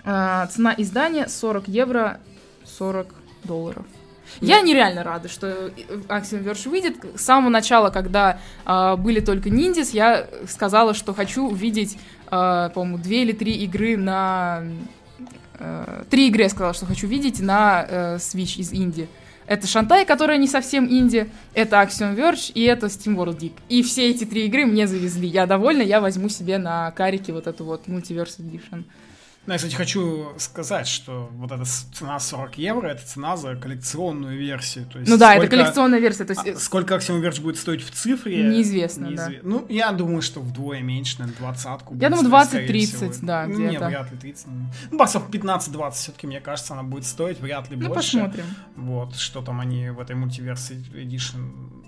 А, 0.05 0.47
цена 0.47 0.75
издания 0.77 1.29
40 1.29 1.69
евро 1.69 2.21
40 2.65 3.15
долларов. 3.45 3.87
Я 4.41 4.61
нереально 4.61 5.03
рада, 5.03 5.29
что 5.29 5.69
Axiom 6.09 6.45
Verge 6.45 6.69
выйдет. 6.69 6.97
С 7.17 7.23
самого 7.23 7.51
начала, 7.51 7.91
когда 7.91 8.39
э, 8.65 8.97
были 8.97 9.21
только 9.21 9.51
ниндис, 9.51 9.91
я 9.91 10.27
сказала, 10.49 10.95
что 10.95 11.13
хочу 11.13 11.49
увидеть, 11.49 11.99
э, 12.31 12.71
по-моему, 12.73 12.99
две 12.99 13.23
или 13.23 13.33
три 13.33 13.55
игры 13.65 13.97
на... 13.97 14.63
Э, 15.59 16.05
три 16.09 16.29
игры 16.29 16.45
я 16.45 16.49
сказала, 16.49 16.75
что 16.75 16.87
хочу 16.87 17.09
видеть 17.09 17.41
на 17.41 17.85
э, 17.87 18.17
Switch 18.17 18.61
из 18.61 18.73
Инди. 18.73 19.09
Это 19.47 19.67
Шантай, 19.67 20.07
которая 20.07 20.39
не 20.39 20.47
совсем 20.47 20.87
инди, 20.89 21.29
это 21.55 21.83
Axiom 21.83 22.15
Verge 22.15 22.53
и 22.53 22.63
это 22.63 22.87
Steam 22.87 23.17
World 23.17 23.37
Dig. 23.37 23.53
И 23.69 23.83
все 23.83 24.09
эти 24.09 24.23
три 24.25 24.47
игры 24.47 24.65
мне 24.65 24.87
завезли. 24.87 25.27
Я 25.27 25.47
довольна, 25.47 25.83
я 25.83 26.01
возьму 26.01 26.29
себе 26.29 26.59
на 26.59 26.93
карике 26.93 27.33
вот 27.33 27.49
эту 27.49 27.65
вот 27.65 27.89
Multiverse 27.89 28.39
Edition. 28.39 28.85
Ну, 29.51 29.55
я, 29.55 29.59
кстати, 29.59 29.75
хочу 29.75 30.29
сказать, 30.39 30.87
что 30.87 31.29
вот 31.33 31.51
эта 31.51 31.65
цена 31.65 32.21
40 32.21 32.57
евро, 32.59 32.87
это 32.87 33.05
цена 33.05 33.37
за 33.37 33.57
коллекционную 33.57 34.39
версию. 34.39 34.87
То 34.87 35.01
есть 35.01 35.11
ну 35.11 35.19
да, 35.19 35.33
сколько, 35.33 35.47
это 35.47 35.57
коллекционная 35.57 35.99
версия. 35.99 36.25
То 36.25 36.35
есть... 36.35 36.47
А, 36.47 36.61
сколько 36.61 36.95
Axiom 36.95 37.21
Verge 37.21 37.41
будет 37.41 37.57
стоить 37.57 37.83
в 37.83 37.91
цифре? 37.91 38.45
Неизвестно, 38.45 39.07
неизв... 39.07 39.27
да. 39.27 39.33
Ну, 39.43 39.67
я 39.69 39.91
думаю, 39.91 40.23
что 40.23 40.39
вдвое 40.39 40.83
меньше, 40.83 41.19
наверное, 41.19 41.37
двадцатку. 41.37 41.97
Я 41.97 42.11
думаю, 42.11 42.29
20-30, 42.29 43.19
да, 43.23 43.49
ну, 43.49 43.55
где-то. 43.55 43.73
Не, 43.73 43.89
вряд 43.89 44.13
ли 44.13 44.19
30. 44.19 44.47
Ну, 44.93 44.97
баксов 44.97 45.29
15-20 45.29 45.91
все-таки, 45.95 46.29
мне 46.29 46.41
кажется, 46.41 46.75
она 46.75 46.85
будет 46.85 47.05
стоить, 47.05 47.41
вряд 47.41 47.69
ли 47.71 47.77
ну, 47.77 47.89
больше. 47.89 48.19
посмотрим. 48.19 48.45
Вот, 48.77 49.17
что 49.17 49.43
там 49.43 49.59
они 49.59 49.91
в 49.91 49.99
этой 49.99 50.15
мультиверс 50.15 50.71
Edition 50.71 51.81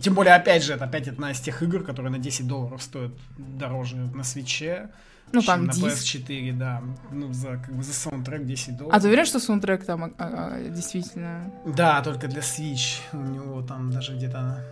тем 0.00 0.14
более, 0.14 0.34
опять 0.34 0.62
же, 0.62 0.72
это 0.72 0.84
опять 0.84 1.08
одна 1.08 1.32
из 1.32 1.40
тех 1.40 1.62
игр, 1.62 1.82
которые 1.82 2.12
на 2.12 2.18
10 2.18 2.46
долларов 2.46 2.82
стоят 2.82 3.12
дороже 3.36 3.96
на 3.96 4.22
свече. 4.22 4.88
Ну, 5.32 5.42
там 5.42 5.66
на 5.66 5.72
диск. 5.72 6.16
PS4, 6.16 6.52
да. 6.52 6.82
Ну, 7.12 7.32
за, 7.32 7.56
как 7.56 7.74
бы 7.74 7.82
за 7.82 7.92
саундтрек 7.92 8.44
10 8.46 8.76
долларов. 8.76 8.96
А 8.96 9.00
ты 9.00 9.06
уверен, 9.08 9.26
что 9.26 9.38
саундтрек 9.38 9.84
там 9.84 10.04
а, 10.04 10.10
а, 10.18 10.68
действительно... 10.68 11.52
Да, 11.66 12.02
только 12.02 12.28
для 12.28 12.40
Switch. 12.40 13.00
У 13.12 13.18
него 13.18 13.62
там 13.62 13.90
даже 13.90 14.16
где-то 14.16 14.64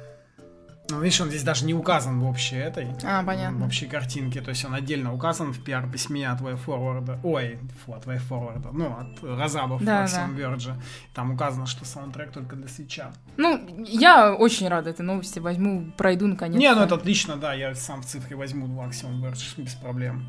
ну, 0.90 1.02
видишь, 1.02 1.20
он 1.20 1.28
здесь 1.28 1.42
даже 1.42 1.66
не 1.66 1.74
указан 1.74 2.18
в 2.18 2.26
общей 2.26 2.56
этой. 2.56 2.88
А, 3.04 3.22
понятно. 3.22 3.58
В 3.58 3.66
общей 3.66 3.86
картинке. 3.86 4.40
То 4.40 4.50
есть 4.50 4.64
он 4.64 4.74
отдельно 4.74 5.12
указан 5.12 5.52
в 5.52 5.62
пиар-письме 5.62 6.30
от 6.30 6.40
WayForward. 6.40 7.20
Ой, 7.24 7.58
фу, 7.84 7.92
от 7.92 8.06
WayForward. 8.06 8.70
Ну, 8.72 8.96
от 8.98 9.22
разрабов 9.22 9.84
да, 9.84 10.04
Axiom 10.04 10.34
да. 10.34 10.42
Verge. 10.42 10.72
Там 11.12 11.32
указано, 11.32 11.66
что 11.66 11.84
саундтрек 11.84 12.32
только 12.32 12.56
для 12.56 12.68
свеча. 12.68 13.12
Ну, 13.36 13.60
я 13.86 14.32
очень 14.32 14.66
рада 14.68 14.88
этой 14.88 15.02
новости. 15.02 15.38
Возьму, 15.38 15.92
пройду 15.94 16.26
наконец-то. 16.26 16.58
Не, 16.58 16.74
ну 16.74 16.80
это 16.80 16.94
отлично, 16.94 17.36
да. 17.36 17.52
Я 17.52 17.74
сам 17.74 18.00
в 18.00 18.06
цифре 18.06 18.34
возьму 18.34 18.66
Axiom 18.82 19.20
Verge 19.20 19.62
без 19.62 19.74
проблем. 19.74 20.26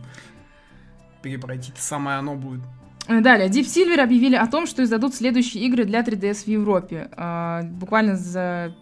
Перепройти. 1.21 1.71
Это 1.71 1.81
самое 1.81 2.17
оно 2.17 2.35
будет. 2.35 2.61
Далее, 3.07 3.47
Deep 3.47 3.65
Silver 3.65 4.01
объявили 4.01 4.35
о 4.35 4.45
том, 4.45 4.67
что 4.67 4.83
издадут 4.83 5.15
следующие 5.15 5.63
игры 5.63 5.85
для 5.85 6.01
3DS 6.01 6.43
в 6.43 6.47
Европе. 6.47 7.09
А, 7.15 7.63
буквально 7.63 8.15
за 8.15 8.75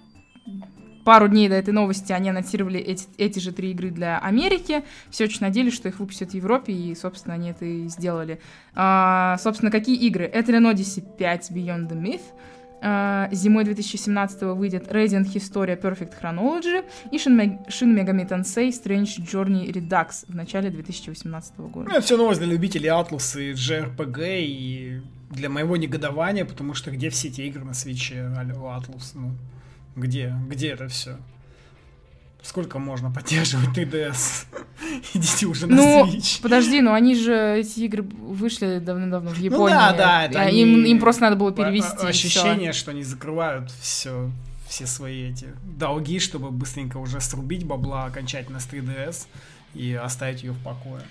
пару 1.08 1.30
дней 1.30 1.48
до 1.48 1.56
этой 1.56 1.74
новости 1.74 2.12
они 2.12 2.32
анонсировали 2.32 2.82
эти, 2.82 3.06
эти 3.18 3.40
же 3.40 3.54
три 3.54 3.72
игры 3.72 3.92
для 3.92 4.20
Америки. 4.20 4.84
Все 5.10 5.24
очень 5.24 5.40
надеялись, 5.40 5.74
что 5.74 5.88
их 5.88 6.02
выпустят 6.02 6.32
в 6.32 6.34
Европе, 6.34 6.74
и, 6.74 6.94
собственно, 6.96 7.36
они 7.36 7.52
это 7.52 7.64
и 7.64 7.88
сделали. 7.88 8.42
А, 8.76 9.38
собственно, 9.40 9.72
какие 9.72 9.96
игры? 9.96 10.26
Etrian 10.26 10.70
Odyssey 10.70 11.02
5 11.18 11.52
Beyond 11.52 11.90
the 11.90 11.98
Myth, 11.98 12.24
Uh, 12.80 13.34
зимой 13.34 13.64
2017 13.64 14.44
выйдет 14.56 14.92
Radiant 14.92 15.26
Historia 15.34 15.82
Perfect 15.82 16.14
Chronology 16.22 16.86
и 17.12 17.16
Shin, 17.16 17.36
Meg- 17.36 17.68
Shin 17.70 17.92
Megami 17.92 18.30
Tensei 18.30 18.70
Strange 18.70 19.18
Journey 19.26 19.66
Redux 19.72 20.26
в 20.28 20.36
начале 20.36 20.70
2018 20.70 21.58
года. 21.58 21.90
Ну, 21.90 21.96
это 21.96 22.02
все 22.02 22.18
новость 22.18 22.40
для 22.40 22.48
любителей 22.52 22.90
Atlus 22.90 23.42
и 23.42 23.54
JRPG 23.54 24.42
и 24.42 25.02
для 25.32 25.50
моего 25.50 25.76
негодования, 25.76 26.46
потому 26.46 26.76
что 26.76 26.92
где 26.92 27.10
все 27.10 27.30
эти 27.30 27.42
игры 27.42 27.64
на 27.64 27.74
свече 27.74 28.32
Atlus? 28.36 29.14
Ну, 29.16 29.32
где? 29.98 30.34
Где 30.48 30.70
это 30.70 30.88
все? 30.88 31.18
Сколько 32.42 32.80
можно 32.80 33.12
поддерживать 33.12 33.78
3DS? 33.78 34.46
Идите 35.14 35.48
уже 35.48 35.68
на 35.68 35.76
ну, 35.76 36.06
Switch. 36.06 36.42
подожди, 36.42 36.80
ну 36.82 36.94
они 36.94 37.16
же, 37.16 37.58
эти 37.60 37.82
игры 37.82 38.04
вышли 38.04 38.80
давно-давно 38.80 39.32
в 39.32 39.38
Японии. 39.38 39.74
Ну 39.74 39.98
да, 39.98 40.28
да. 40.28 40.44
А 40.44 40.50
им, 40.50 40.86
им 40.86 41.00
просто 41.00 41.24
надо 41.24 41.36
было 41.36 41.52
перевести. 41.52 42.06
Ощущение, 42.06 42.72
что 42.72 42.92
они 42.92 43.04
закрывают 43.04 43.72
все, 43.82 44.32
все 44.70 44.86
свои 44.86 45.32
эти 45.32 45.48
долги, 45.64 46.20
чтобы 46.20 46.52
быстренько 46.52 46.98
уже 46.98 47.20
срубить 47.20 47.66
бабла 47.66 48.06
окончательно 48.06 48.60
с 48.60 48.68
3DS 48.68 49.28
и 49.74 49.94
оставить 49.94 50.44
ее 50.44 50.54
в 50.54 50.64
покое. 50.64 51.02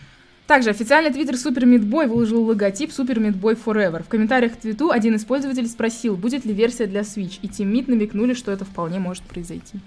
Также 0.46 0.70
официальный 0.70 1.12
твиттер 1.12 1.34
Super 1.34 1.64
Meat 1.64 1.82
Boy 1.82 2.06
выложил 2.06 2.44
логотип 2.44 2.90
Super 2.90 3.16
Meat 3.16 3.40
Boy 3.40 3.58
Forever. 3.62 4.04
В 4.04 4.08
комментариях 4.08 4.52
к 4.52 4.56
твиту 4.56 4.90
один 4.90 5.16
из 5.16 5.24
пользователей 5.24 5.68
спросил, 5.68 6.16
будет 6.16 6.44
ли 6.44 6.54
версия 6.54 6.86
для 6.86 7.00
Switch, 7.00 7.38
и 7.42 7.48
Team 7.48 7.72
Meat 7.72 7.90
намекнули, 7.90 8.34
что 8.34 8.52
это 8.52 8.64
вполне 8.64 9.00
может 9.00 9.24
произойти. 9.24 9.80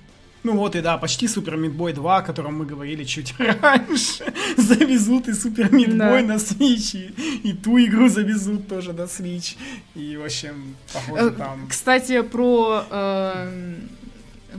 Ну 0.43 0.57
вот 0.57 0.75
и 0.75 0.81
да, 0.81 0.97
почти 0.97 1.27
Meat 1.27 1.75
Boy 1.75 1.93
2, 1.93 2.17
о 2.17 2.21
котором 2.21 2.57
мы 2.57 2.65
говорили 2.65 3.05
чуть 3.05 3.33
раньше. 3.61 4.25
завезут 4.57 5.29
и 5.29 5.31
Super 5.31 5.69
Meat 5.69 5.95
да. 5.95 6.21
На 6.21 6.35
Switch, 6.35 6.97
и, 6.97 7.49
и 7.49 7.53
ту 7.53 7.77
игру 7.77 8.09
завезут 8.09 8.67
тоже 8.67 8.91
на 8.91 9.03
Switch. 9.03 9.55
И, 9.95 10.17
в 10.17 10.25
общем, 10.25 10.75
похоже 10.93 11.27
э, 11.27 11.31
там... 11.31 11.67
Кстати, 11.69 12.21
про... 12.21 12.83
Э 12.89 13.75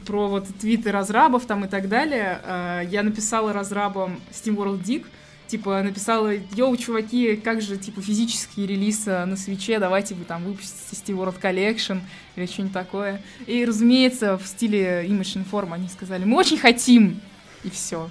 про 0.06 0.28
вот 0.28 0.46
твиты 0.60 0.92
разрабов 0.92 1.46
там 1.46 1.64
и 1.64 1.68
так 1.68 1.88
далее. 1.88 2.40
Э, 2.44 2.82
я 2.88 3.02
написала 3.02 3.52
разрабам 3.52 4.20
SteamWorld 4.30 4.82
Dig, 4.82 5.04
типа, 5.50 5.82
написала, 5.82 6.32
йоу, 6.54 6.76
чуваки, 6.76 7.36
как 7.36 7.60
же, 7.60 7.76
типа, 7.76 8.00
физический 8.00 8.66
релиз 8.66 9.02
э, 9.06 9.24
на 9.24 9.36
свече, 9.36 9.78
давайте 9.78 10.14
вы 10.14 10.24
там 10.24 10.44
выпустите 10.44 10.94
Steve 10.94 11.16
World 11.16 11.40
Collection 11.40 12.00
или 12.36 12.46
что-нибудь 12.46 12.72
такое. 12.72 13.20
И, 13.46 13.64
разумеется, 13.64 14.38
в 14.38 14.46
стиле 14.46 15.04
Image 15.06 15.44
Inform 15.44 15.74
они 15.74 15.88
сказали, 15.88 16.24
мы 16.24 16.36
очень 16.36 16.58
хотим, 16.58 17.20
и 17.64 17.70
все. 17.70 18.10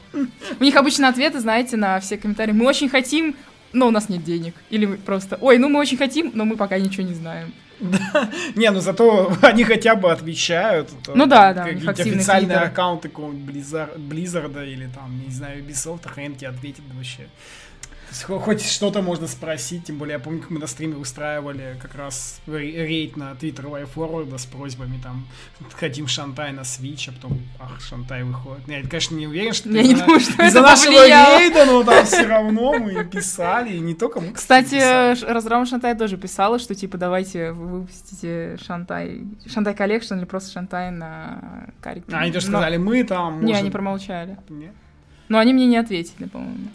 У 0.60 0.64
них 0.64 0.76
обычно 0.76 1.08
ответы, 1.08 1.40
знаете, 1.40 1.78
на 1.78 2.00
все 2.00 2.18
комментарии, 2.18 2.52
мы 2.52 2.66
очень 2.66 2.90
хотим, 2.90 3.36
но 3.72 3.88
у 3.88 3.92
нас 3.92 4.10
нет 4.10 4.24
денег. 4.24 4.54
Или 4.70 4.86
просто, 4.86 5.38
ой, 5.40 5.58
ну 5.58 5.70
мы 5.70 5.80
очень 5.80 5.98
хотим, 5.98 6.32
но 6.34 6.46
мы 6.46 6.58
пока 6.58 6.78
ничего 6.78 7.04
не 7.04 7.14
знаем. 7.14 7.54
Да. 7.80 8.30
Не, 8.56 8.72
ну 8.72 8.80
зато 8.80 9.32
они 9.42 9.64
хотя 9.64 9.96
бы 9.96 10.12
отвечают. 10.12 10.90
Ну 11.08 11.26
да, 11.26 11.54
да. 11.54 11.64
Официальные 11.64 12.58
аккаунты 12.58 13.10
какого-нибудь 13.10 13.56
Blizzard, 13.56 13.98
Blizzard 13.98 14.66
или 14.66 14.88
там, 14.88 15.20
не 15.26 15.32
знаю, 15.32 15.64
Ubisoft, 15.64 16.08
Хэнки 16.08 16.46
ответит 16.46 16.84
вообще. 16.94 17.28
Хоть 18.28 18.66
что-то 18.66 19.02
можно 19.02 19.28
спросить, 19.28 19.86
тем 19.86 19.98
более 19.98 20.14
я 20.14 20.20
помню, 20.20 20.42
как 20.42 20.50
мы 20.50 20.60
на 20.60 20.68
стриме 20.68 20.96
устраивали 20.96 21.78
как 21.82 21.96
раз 21.96 22.42
рейд 22.48 23.18
на 23.18 23.32
Twitter 23.34 23.88
Forward 23.94 24.38
с 24.38 24.46
просьбами 24.46 25.00
там 25.02 25.26
хотим 25.74 26.08
Шантай 26.08 26.52
на 26.52 26.62
Switch, 26.62 27.10
а 27.10 27.12
потом, 27.12 27.40
ах, 27.60 27.80
Шантай 27.82 28.24
выходит. 28.24 28.68
Я, 28.68 28.82
конечно, 28.82 29.16
не 29.16 29.28
уверен, 29.28 29.54
что 29.54 29.70
я 29.70 29.82
из-за, 29.82 29.94
не 29.94 30.00
думаю, 30.00 30.20
что 30.20 30.44
из-за 30.44 30.62
нашего 30.62 30.96
повлияло. 30.96 31.40
рейда, 31.40 31.66
но 31.66 31.84
там 31.84 32.06
все 32.06 32.26
равно 32.26 32.80
мы 32.80 33.06
писали, 33.06 33.76
и 33.76 33.80
не 33.80 33.94
только 33.94 34.20
мы. 34.20 34.32
Кстати, 34.34 34.76
разрабам 35.26 35.66
Shantae 35.66 35.96
тоже 35.96 36.18
писала, 36.18 36.60
что 36.60 36.76
типа 36.76 36.98
давайте 36.98 37.52
вы 37.52 37.82
выпустите 37.82 38.58
Shantae, 38.66 39.24
Shantae 39.46 39.76
Collection 39.76 40.16
или 40.16 40.26
просто 40.26 40.52
Shantae 40.52 40.92
на 40.92 41.68
карике. 41.82 42.06
А, 42.12 42.20
они 42.20 42.32
тоже 42.32 42.48
сказали, 42.48 42.78
мы 42.78 43.04
там. 43.04 43.46
Не, 43.46 43.54
они 43.54 43.70
промолчали. 43.70 44.38
Нет? 44.50 44.74
Но 45.28 45.38
они 45.38 45.54
мне 45.54 45.68
не 45.68 45.78
ответили, 45.78 46.28
по-моему. 46.28 46.70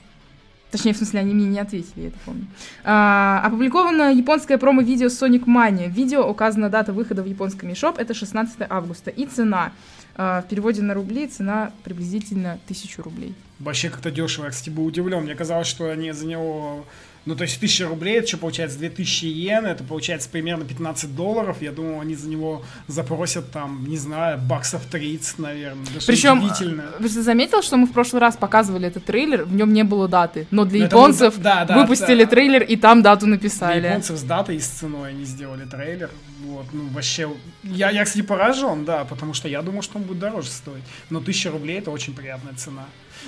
Точнее, 0.74 0.92
в 0.92 0.96
смысле, 0.96 1.20
они 1.20 1.34
мне 1.34 1.46
не 1.46 1.60
ответили, 1.60 2.02
я 2.02 2.08
это 2.08 2.18
помню. 2.24 2.46
А, 2.82 3.40
опубликовано 3.44 4.12
японское 4.12 4.58
промо-видео 4.58 5.06
Sonic 5.06 5.44
Mania. 5.44 5.88
Видео 5.88 6.28
указана 6.28 6.68
дата 6.68 6.92
выхода 6.92 7.22
в 7.22 7.26
японском 7.26 7.68
eShop, 7.68 7.94
это 7.96 8.12
16 8.12 8.56
августа. 8.68 9.10
И 9.10 9.24
цена. 9.26 9.70
А, 10.16 10.42
в 10.42 10.48
переводе 10.48 10.82
на 10.82 10.94
рубли 10.94 11.28
цена 11.28 11.70
приблизительно 11.84 12.58
1000 12.64 13.02
рублей. 13.04 13.36
Вообще 13.60 13.88
как-то 13.88 14.10
дешево, 14.10 14.46
я, 14.46 14.50
кстати, 14.50 14.70
был 14.70 14.84
удивлен. 14.84 15.22
Мне 15.22 15.36
казалось, 15.36 15.68
что 15.68 15.88
они 15.92 16.10
за 16.10 16.26
него 16.26 16.84
ну, 17.26 17.34
то 17.36 17.42
есть 17.42 17.56
1000 17.56 17.88
рублей, 17.88 18.18
это 18.18 18.28
что 18.28 18.36
получается 18.36 18.78
2000 18.78 19.24
йен, 19.24 19.64
это 19.64 19.82
получается 19.82 20.28
примерно 20.28 20.64
15 20.64 21.14
долларов. 21.16 21.62
Я 21.62 21.72
думаю, 21.72 22.00
они 22.00 22.14
за 22.14 22.28
него 22.28 22.62
запросят 22.86 23.50
там, 23.50 23.86
не 23.86 23.96
знаю, 23.96 24.38
баксов 24.38 24.82
30, 24.90 25.38
наверное. 25.38 25.86
Даже 25.94 26.06
Причем. 26.06 26.52
Вы 26.98 27.08
же 27.08 27.22
заметил, 27.22 27.62
что 27.62 27.76
мы 27.76 27.86
в 27.86 27.92
прошлый 27.92 28.20
раз 28.20 28.36
показывали 28.36 28.88
этот 28.88 29.04
трейлер, 29.04 29.44
в 29.44 29.54
нем 29.54 29.72
не 29.72 29.84
было 29.84 30.06
даты. 30.06 30.46
Но 30.50 30.64
для 30.64 30.80
но 30.80 30.84
японцев 30.86 31.38
да, 31.38 31.64
да, 31.64 31.78
выпустили 31.78 32.24
да. 32.24 32.30
трейлер 32.30 32.62
и 32.62 32.76
там 32.76 33.02
дату 33.02 33.26
написали. 33.26 33.80
Для 33.80 33.90
японцев 33.90 34.18
с 34.18 34.22
датой 34.22 34.56
и 34.56 34.60
с 34.60 34.66
ценой 34.66 35.10
они 35.10 35.24
сделали 35.24 35.64
трейлер. 35.64 36.10
Вот, 36.44 36.66
ну 36.72 36.88
вообще, 36.88 37.30
я, 37.62 37.90
я, 37.90 38.04
кстати, 38.04 38.22
поражен, 38.22 38.84
да, 38.84 39.04
потому 39.04 39.32
что 39.32 39.48
я 39.48 39.62
думал, 39.62 39.80
что 39.80 39.96
он 39.96 40.04
будет 40.04 40.18
дороже 40.18 40.50
стоить. 40.50 40.84
Но 41.08 41.20
1000 41.20 41.50
рублей 41.50 41.78
это 41.78 41.90
очень 41.90 42.14
приятная 42.14 42.52
цена. 42.52 42.84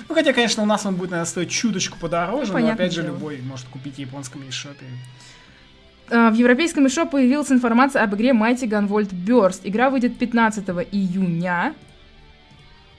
Ну, 0.07 0.15
хотя, 0.15 0.33
конечно, 0.33 0.63
у 0.63 0.65
нас 0.65 0.85
он 0.85 0.95
будет, 0.95 1.11
наверное, 1.11 1.29
стоить 1.29 1.49
чуточку 1.49 1.97
подороже, 1.99 2.53
ну, 2.53 2.59
но, 2.59 2.71
опять 2.71 2.93
же, 2.93 3.01
дело. 3.01 3.13
любой 3.13 3.41
может 3.41 3.67
купить 3.67 3.95
в 3.95 3.99
японском 3.99 4.41
eShop. 4.41 4.75
А, 6.09 6.29
в 6.29 6.35
европейском 6.35 6.85
eShop 6.85 7.09
появилась 7.09 7.51
информация 7.51 8.03
об 8.03 8.15
игре 8.15 8.29
Mighty 8.31 8.63
Gunvolt 8.63 9.09
Burst. 9.11 9.61
Игра 9.63 9.89
выйдет 9.89 10.17
15 10.17 10.67
июня. 10.91 11.73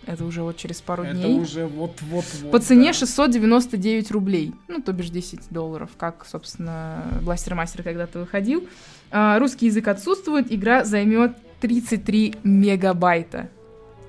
Это 0.06 0.24
уже 0.24 0.42
вот 0.42 0.56
через 0.56 0.80
пару 0.80 1.02
Это 1.02 1.14
дней. 1.14 1.38
уже 1.38 1.66
вот-вот. 1.66 2.24
По 2.50 2.58
цене 2.60 2.94
699 2.94 4.10
рублей. 4.10 4.54
Ну, 4.66 4.80
то 4.80 4.92
бишь 4.92 5.10
10 5.10 5.50
долларов, 5.50 5.90
как, 5.98 6.26
собственно, 6.26 7.04
Бластер 7.22 7.54
Мастер 7.54 7.82
когда-то 7.82 8.20
выходил. 8.20 8.66
А, 9.10 9.38
русский 9.38 9.66
язык 9.66 9.86
отсутствует, 9.88 10.50
игра 10.50 10.84
займет 10.84 11.36
33 11.60 12.36
мегабайта. 12.42 13.50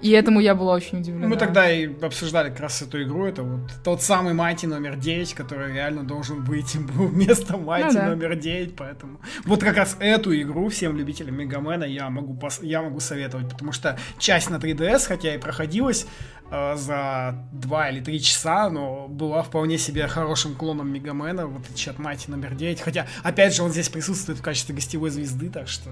И 0.01 0.11
этому 0.11 0.39
я 0.39 0.55
была 0.55 0.73
очень 0.75 0.99
удивлена. 0.99 1.27
Мы 1.27 1.35
тогда 1.35 1.69
и 1.69 1.87
обсуждали 2.01 2.49
как 2.49 2.61
раз 2.61 2.81
эту 2.81 3.03
игру. 3.03 3.25
Это 3.25 3.43
вот 3.43 3.69
тот 3.83 4.01
самый 4.01 4.33
Майти 4.33 4.65
номер 4.65 4.95
9, 4.95 5.33
который 5.33 5.73
реально 5.73 6.03
должен 6.03 6.43
быть 6.45 6.73
вместо 6.75 7.57
Майти 7.57 7.87
Ну 7.87 7.93
да. 7.93 8.05
номер 8.07 8.35
9. 8.35 8.75
Поэтому 8.75 9.19
вот 9.45 9.61
как 9.61 9.75
раз 9.75 9.97
эту 9.99 10.39
игру 10.41 10.69
всем 10.69 10.95
любителям 10.95 11.35
Мегамена 11.35 11.83
я 11.83 12.09
могу, 12.09 12.33
пос- 12.33 12.65
я 12.65 12.81
могу 12.81 12.99
советовать. 13.01 13.49
Потому 13.49 13.71
что 13.73 13.97
часть 14.17 14.49
на 14.49 14.55
3DS, 14.55 15.05
хотя 15.07 15.35
и 15.35 15.37
проходилась 15.37 16.07
э, 16.49 16.75
за 16.77 17.45
2 17.51 17.89
или 17.89 17.99
3 17.99 18.21
часа, 18.21 18.69
но 18.69 19.07
была 19.09 19.43
вполне 19.43 19.77
себе 19.77 20.07
хорошим 20.07 20.55
клоном 20.55 20.93
Мегамена, 20.93 21.45
в 21.47 21.57
отличие 21.57 21.91
от 21.91 21.99
Майти 21.99 22.31
номер 22.31 22.55
9. 22.55 22.79
Хотя, 22.79 23.05
опять 23.23 23.53
же, 23.53 23.63
он 23.63 23.71
здесь 23.71 23.89
присутствует 23.89 24.39
в 24.39 24.41
качестве 24.41 24.75
гостевой 24.75 25.09
звезды, 25.09 25.49
так 25.49 25.67
что... 25.67 25.89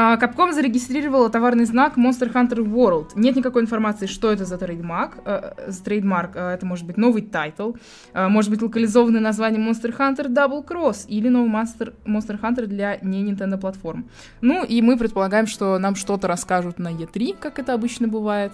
А, 0.00 0.16
Capcom 0.16 0.52
зарегистрировала 0.52 1.28
товарный 1.28 1.64
знак 1.64 1.98
Monster 1.98 2.32
Hunter 2.32 2.58
World. 2.58 3.14
Нет 3.16 3.34
никакой 3.34 3.62
информации, 3.62 4.06
что 4.06 4.30
это 4.30 4.44
за 4.44 4.56
trademark. 4.56 5.14
э, 5.24 5.54
за 5.66 5.82
trademark. 5.82 6.36
Э, 6.36 6.50
Это 6.54 6.64
может 6.66 6.86
быть 6.86 6.96
новый 6.96 7.22
тайтл, 7.22 7.72
э, 8.14 8.28
может 8.28 8.48
быть 8.48 8.62
локализованное 8.62 9.20
название 9.20 9.60
Monster 9.60 9.92
Hunter 9.98 10.28
Double 10.28 10.64
Cross 10.64 11.06
или 11.08 11.28
новый 11.28 11.50
Monster, 11.50 11.94
Monster 12.06 12.40
Hunter 12.40 12.66
для 12.66 12.98
не 13.02 13.24
Nintendo 13.24 13.58
платформ. 13.58 14.08
Ну 14.40 14.64
и 14.64 14.80
мы 14.82 14.96
предполагаем, 14.96 15.48
что 15.48 15.76
нам 15.80 15.96
что-то 15.96 16.28
расскажут 16.28 16.78
на 16.78 16.92
E3, 16.92 17.36
как 17.40 17.58
это 17.58 17.74
обычно 17.74 18.06
бывает. 18.06 18.52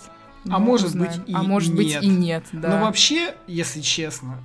А 0.49 0.59
Ну, 0.59 0.61
может 0.61 0.97
быть, 0.97 1.21
и 1.27 1.35
а 1.35 1.43
может 1.43 1.75
быть 1.75 1.89
нет. 1.89 2.03
и 2.03 2.09
нет, 2.09 2.45
да. 2.53 2.71
Но 2.71 2.87
вообще, 2.87 3.35
если 3.47 3.83
честно, 3.83 4.39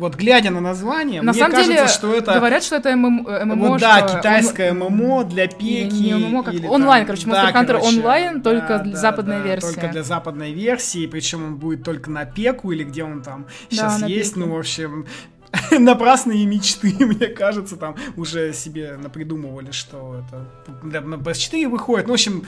вот 0.00 0.16
глядя 0.16 0.50
на 0.50 0.60
название, 0.60 1.22
на 1.22 1.32
мне 1.32 1.40
самом 1.40 1.52
кажется, 1.52 1.72
деле 1.74 1.88
что 1.88 2.14
это... 2.14 2.34
говорят, 2.34 2.62
что 2.64 2.76
это 2.76 2.96
ММО, 2.96 3.44
ММО 3.44 3.68
вот 3.68 3.80
да, 3.80 4.08
что 4.08 4.16
китайское 4.18 4.72
он- 4.72 4.78
ММО 4.78 5.24
для 5.24 5.46
пеки. 5.46 5.92
не 5.94 6.14
ММО, 6.14 6.42
как 6.42 6.54
онлайн, 6.68 7.06
там- 7.06 7.16
короче, 7.16 7.26
Monster 7.28 7.52
Hunter 7.54 7.66
короче, 7.66 7.86
онлайн, 7.86 8.42
только 8.42 8.68
да, 8.68 8.78
для 8.78 8.92
да, 8.94 8.98
западная 8.98 9.38
да, 9.38 9.44
версия. 9.44 9.72
Только 9.74 9.88
для 9.88 10.02
западной 10.02 10.52
версии, 10.52 11.06
причем 11.06 11.44
он 11.44 11.56
будет 11.56 11.84
только 11.84 12.10
на 12.10 12.24
пеку 12.24 12.72
или 12.72 12.82
где 12.82 13.04
он 13.04 13.22
там 13.22 13.44
Да, 13.44 13.76
сейчас 13.76 14.00
на 14.00 14.06
есть. 14.06 14.36
Ну, 14.36 14.52
в 14.54 14.58
общем, 14.58 15.06
напрасные 15.78 16.46
мечты, 16.46 16.94
мне 17.04 17.26
кажется, 17.28 17.76
там 17.76 17.96
уже 18.16 18.52
себе 18.52 18.96
напридумывали, 18.96 19.70
что 19.72 20.22
это 20.26 20.46
для- 20.82 21.00
на 21.00 21.14
PS4 21.16 21.68
выходит. 21.68 22.06
Ну, 22.06 22.12
в 22.12 22.14
общем, 22.14 22.46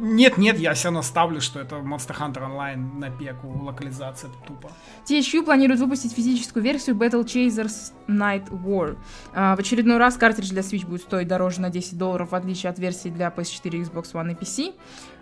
нет-нет, 0.00 0.58
я 0.58 0.74
все 0.74 0.88
равно 0.88 1.02
ставлю, 1.02 1.40
что 1.40 1.60
это 1.60 1.76
Monster 1.76 2.16
Hunter 2.18 2.48
Online 2.48 2.98
на 2.98 3.10
пеку, 3.10 3.48
локализация 3.48 4.30
тупо. 4.46 4.70
THQ 5.08 5.44
планирует 5.44 5.80
выпустить 5.80 6.12
физическую 6.12 6.62
версию 6.62 6.96
Battle 6.96 7.24
Chasers 7.24 7.92
Night 8.06 8.48
War. 8.50 8.96
А, 9.34 9.56
в 9.56 9.58
очередной 9.58 9.96
раз 9.98 10.16
картридж 10.16 10.50
для 10.50 10.62
Switch 10.62 10.86
будет 10.86 11.02
стоить 11.02 11.28
дороже 11.28 11.60
на 11.60 11.70
10 11.70 11.98
долларов, 11.98 12.32
в 12.32 12.34
отличие 12.34 12.70
от 12.70 12.78
версии 12.78 13.08
для 13.08 13.28
PS4, 13.28 13.82
Xbox 13.82 14.12
One 14.12 14.32
и 14.32 14.34
PC. 14.34 14.74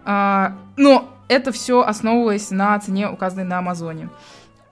А, 0.05 0.57
но 0.77 1.09
это 1.29 1.53
все 1.53 1.83
основываясь 1.83 2.51
на 2.51 2.79
цене, 2.79 3.09
указанной 3.09 3.45
на 3.45 3.59
Амазоне. 3.59 4.11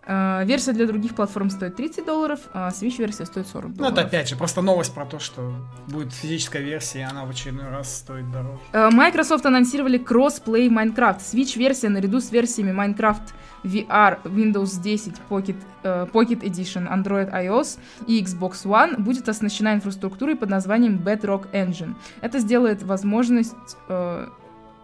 А, 0.07 0.45
версия 0.45 0.73
для 0.73 0.87
других 0.87 1.14
платформ 1.14 1.49
стоит 1.51 1.77
30 1.77 2.05
долларов, 2.05 2.40
а 2.53 2.69
Switch-версия 2.69 3.25
стоит 3.27 3.47
40 3.49 3.71
Ну, 3.71 3.75
долларов. 3.77 3.99
это 3.99 4.07
опять 4.07 4.29
же 4.29 4.37
просто 4.37 4.61
новость 4.61 4.95
про 4.95 5.07
то, 5.07 5.19
что 5.19 5.55
будет 5.88 6.12
физическая 6.12 6.62
версия, 6.62 7.01
и 7.01 7.03
она 7.03 7.25
в 7.25 7.31
очередной 7.31 7.69
раз 7.71 7.97
стоит 7.99 8.31
дороже. 8.31 8.59
Э, 8.73 8.90
Microsoft 8.90 9.47
анонсировали 9.47 9.99
кроссплей 9.99 10.69
Minecraft. 10.69 11.21
Switch-версия 11.21 11.88
наряду 11.88 12.21
с 12.21 12.31
версиями 12.31 12.71
Minecraft 12.73 13.23
VR, 13.64 14.19
Windows 14.25 14.81
10, 14.83 15.14
Pocket, 15.31 15.57
э, 15.83 16.07
Pocket 16.12 16.40
Edition, 16.43 16.87
Android 16.93 17.33
iOS 17.33 17.79
и 18.07 18.23
Xbox 18.23 18.64
One 18.67 19.01
будет 19.01 19.29
оснащена 19.29 19.73
инфраструктурой 19.75 20.37
под 20.37 20.51
названием 20.51 20.99
Bedrock 20.99 21.51
Engine. 21.53 21.95
Это 22.21 22.40
сделает 22.40 22.83
возможность, 22.83 23.55
э, 23.88 24.27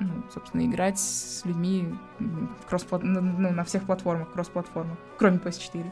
ну, 0.00 0.08
собственно, 0.32 0.64
играть 0.64 0.98
с 0.98 1.42
людьми 1.44 1.94
кросс 2.68 2.86
ну, 3.02 3.50
на 3.52 3.64
всех 3.64 3.84
платформах, 3.84 4.30
кросс-платформах, 4.32 4.96
кроме 5.18 5.38
PS4. 5.38 5.84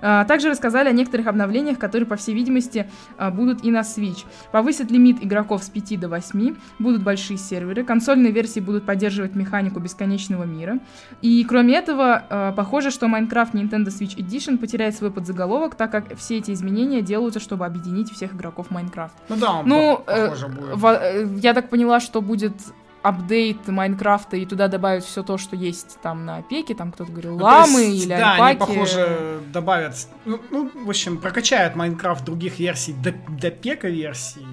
А, 0.00 0.24
Также 0.24 0.48
рассказали 0.50 0.88
о 0.88 0.92
некоторых 0.92 1.26
обновлениях, 1.26 1.78
которые, 1.78 2.06
по 2.06 2.16
всей 2.16 2.34
видимости, 2.34 2.88
а, 3.18 3.30
будут 3.30 3.64
и 3.64 3.70
на 3.70 3.80
Switch. 3.80 4.24
Повысят 4.52 4.90
лимит 4.90 5.24
игроков 5.24 5.62
с 5.64 5.70
5 5.70 5.96
до 6.00 6.08
8, 6.08 6.56
будут 6.78 7.02
большие 7.02 7.36
серверы, 7.36 7.84
консольные 7.84 8.32
версии 8.32 8.60
будут 8.60 8.84
поддерживать 8.84 9.34
механику 9.34 9.80
бесконечного 9.80 10.44
мира. 10.44 10.78
И 11.20 11.44
кроме 11.48 11.74
этого, 11.74 12.22
э, 12.28 12.52
похоже, 12.56 12.90
что 12.90 13.06
Minecraft 13.06 13.52
Nintendo 13.52 13.86
Switch 13.86 14.16
Edition 14.16 14.58
потеряет 14.58 14.94
свой 14.96 15.10
подзаголовок, 15.10 15.74
так 15.74 15.90
как 15.90 16.16
все 16.16 16.38
эти 16.38 16.52
изменения 16.52 17.02
делаются, 17.02 17.40
чтобы 17.40 17.66
объединить 17.66 18.10
всех 18.12 18.34
игроков 18.34 18.68
Minecraft. 18.70 19.10
Ну 19.28 19.36
да, 19.36 19.52
он 19.52 19.68
Ну, 19.68 19.76
пох- 19.94 20.04
похоже 20.04 20.48
будет. 20.48 20.84
Э, 20.84 21.28
Я 21.38 21.54
так 21.54 21.68
поняла, 21.70 22.00
что 22.00 22.20
будет 22.20 22.52
апдейт 23.02 23.66
Майнкрафта, 23.68 24.36
и 24.36 24.46
туда 24.46 24.68
добавят 24.68 25.04
все 25.04 25.22
то, 25.22 25.36
что 25.38 25.56
есть 25.56 25.98
там 26.02 26.24
на 26.24 26.42
пеке, 26.42 26.74
там 26.74 26.92
кто-то 26.92 27.10
говорил 27.10 27.36
Ну, 27.38 27.44
ламы 27.44 27.80
есть, 27.80 28.04
или 28.04 28.14
Да, 28.16 28.32
они, 28.34 28.42
альпаки. 28.52 28.70
похоже, 28.72 29.40
добавят... 29.52 29.94
Ну, 30.24 30.40
ну, 30.50 30.70
в 30.74 30.88
общем, 30.88 31.18
прокачают 31.18 31.74
Майнкрафт 31.74 32.24
других 32.24 32.58
версий 32.58 32.92
до, 32.92 33.12
до 33.40 33.50
пека 33.50 33.88
версии 33.88 34.46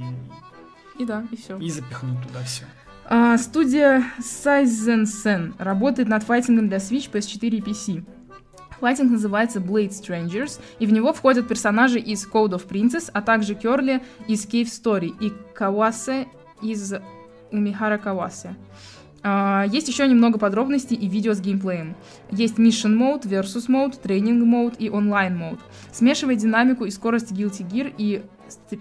И 0.97 1.05
да, 1.05 1.23
и 1.31 1.35
все. 1.37 1.57
и 1.57 1.69
запихнут 1.69 2.21
туда 2.27 2.43
все. 2.43 2.63
А, 3.05 3.37
студия 3.37 4.03
Saizensen 4.19 5.53
работает 5.57 6.07
над 6.09 6.23
файтингом 6.23 6.69
для 6.69 6.77
Switch, 6.77 7.09
PS4 7.11 7.49
и 7.49 7.61
PC. 7.61 8.05
Файтинг 8.79 9.11
называется 9.11 9.59
Blade 9.59 9.89
Strangers, 9.89 10.59
и 10.79 10.85
в 10.85 10.93
него 10.93 11.11
входят 11.11 11.47
персонажи 11.47 11.99
из 11.99 12.25
Code 12.27 12.51
of 12.51 12.67
Princess, 12.67 13.09
а 13.13 13.21
также 13.21 13.53
Кёрли 13.55 14.01
из 14.27 14.45
Cave 14.45 14.67
Story 14.67 15.11
и 15.19 15.33
Кавасе 15.53 16.27
из 16.61 16.93
Умихара 17.51 17.97
Кавасе. 17.97 18.55
А, 19.21 19.65
есть 19.69 19.87
еще 19.87 20.07
немного 20.07 20.39
подробностей 20.39 20.95
и 20.95 21.07
видео 21.07 21.33
с 21.33 21.41
геймплеем. 21.41 21.95
Есть 22.31 22.57
Mission 22.57 22.95
Mode, 22.97 23.23
Versus 23.23 23.67
Mode, 23.67 24.01
Training 24.01 24.43
Mode 24.43 24.77
и 24.77 24.87
Online 24.87 25.37
Mode. 25.37 25.59
Смешивая 25.91 26.35
динамику 26.35 26.85
и 26.85 26.91
скорость 26.91 27.31
Guilty 27.31 27.67
Gear 27.69 27.93
и 27.97 28.23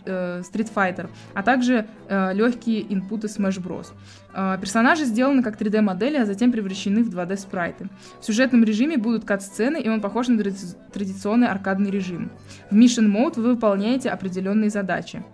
э, 0.04 0.42
Street 0.42 0.70
Fighter, 0.72 1.10
а 1.34 1.42
также 1.42 1.86
легкие 2.08 2.92
инпуты 2.92 3.26
Smash 3.26 3.60
Bros. 3.60 3.88
Э, 4.32 4.56
персонажи 4.60 5.04
сделаны 5.04 5.42
как 5.42 5.60
3D-модели, 5.60 6.16
а 6.18 6.24
затем 6.24 6.52
превращены 6.52 7.02
в 7.02 7.08
2D-спрайты. 7.08 7.88
В 8.20 8.24
сюжетном 8.24 8.62
режиме 8.62 8.96
будут 8.96 9.24
кат-сцены, 9.24 9.80
и 9.80 9.88
он 9.88 10.00
похож 10.00 10.28
на 10.28 10.38
тради- 10.38 10.76
традиционный 10.92 11.48
аркадный 11.48 11.90
режим. 11.90 12.30
В 12.70 12.76
Mission 12.76 13.12
Mode 13.12 13.40
вы 13.40 13.54
выполняете 13.54 14.10
определенные 14.10 14.70
задачи. 14.70 15.24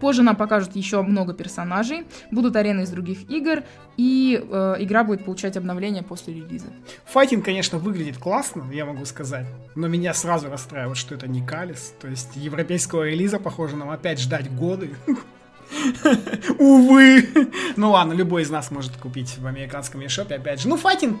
Позже 0.00 0.22
нам 0.22 0.36
покажут 0.36 0.76
еще 0.76 1.02
много 1.02 1.32
персонажей, 1.32 2.04
будут 2.30 2.56
арены 2.56 2.82
из 2.82 2.90
других 2.90 3.28
игр, 3.30 3.62
и 3.96 4.42
э, 4.42 4.76
игра 4.80 5.04
будет 5.04 5.24
получать 5.24 5.56
обновления 5.56 6.02
после 6.02 6.34
релиза. 6.34 6.66
Файтинг, 7.06 7.44
конечно, 7.44 7.78
выглядит 7.78 8.18
классно, 8.18 8.64
я 8.72 8.84
могу 8.84 9.04
сказать, 9.04 9.46
но 9.74 9.88
меня 9.88 10.14
сразу 10.14 10.50
расстраивает, 10.50 10.96
что 10.96 11.14
это 11.14 11.28
не 11.28 11.44
Калис, 11.44 11.94
то 12.00 12.08
есть 12.08 12.36
европейского 12.36 13.04
релиза, 13.04 13.38
похоже, 13.38 13.76
нам 13.76 13.90
опять 13.90 14.20
ждать 14.20 14.50
годы. 14.54 14.90
Увы. 16.58 17.28
Ну 17.76 17.90
ладно, 17.90 18.12
любой 18.12 18.42
из 18.42 18.50
нас 18.50 18.70
может 18.70 18.96
купить 18.96 19.36
в 19.38 19.46
американском 19.46 20.00
eShop, 20.00 20.32
опять 20.32 20.60
же. 20.60 20.68
Ну, 20.68 20.76
файтинг, 20.76 21.20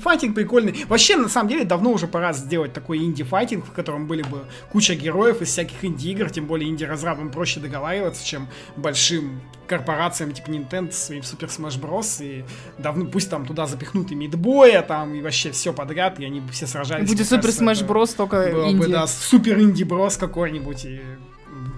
файтинг 0.00 0.34
прикольный. 0.34 0.84
Вообще, 0.88 1.16
на 1.16 1.28
самом 1.28 1.48
деле, 1.48 1.64
давно 1.64 1.92
уже 1.92 2.06
пора 2.06 2.32
сделать 2.32 2.72
такой 2.72 2.98
инди-файтинг, 2.98 3.66
в 3.66 3.72
котором 3.72 4.06
были 4.06 4.22
бы 4.22 4.44
куча 4.70 4.94
героев 4.94 5.42
из 5.42 5.48
всяких 5.48 5.84
инди-игр, 5.84 6.30
тем 6.30 6.46
более 6.46 6.68
инди-разрабам 6.68 7.30
проще 7.30 7.60
договариваться, 7.60 8.24
чем 8.24 8.48
большим 8.76 9.40
корпорациям 9.66 10.32
типа 10.32 10.48
Nintendo 10.48 10.90
со 10.90 11.06
своим 11.06 11.22
Super 11.22 11.48
Smash 11.48 11.80
Bros. 11.80 12.24
И 12.24 12.44
давно, 12.78 13.06
пусть 13.06 13.30
там 13.30 13.46
туда 13.46 13.66
запихнут 13.66 14.10
и 14.10 14.14
мидбоя, 14.14 14.82
там, 14.82 15.14
и 15.14 15.22
вообще 15.22 15.52
все 15.52 15.72
подряд, 15.72 16.18
и 16.18 16.24
они 16.24 16.40
бы 16.40 16.50
все 16.50 16.66
сражались. 16.66 17.08
Будет 17.08 17.28
кажется, 17.28 17.64
Smash 17.64 17.86
Bros. 17.86 18.14
только 18.16 18.50
было 18.52 18.66
бы, 18.66 18.70
инди. 18.72 18.92
да, 18.92 19.06
супер 19.06 19.60
инди 19.60 19.84
брос 19.84 20.16
какой-нибудь, 20.16 20.84
и 20.84 21.00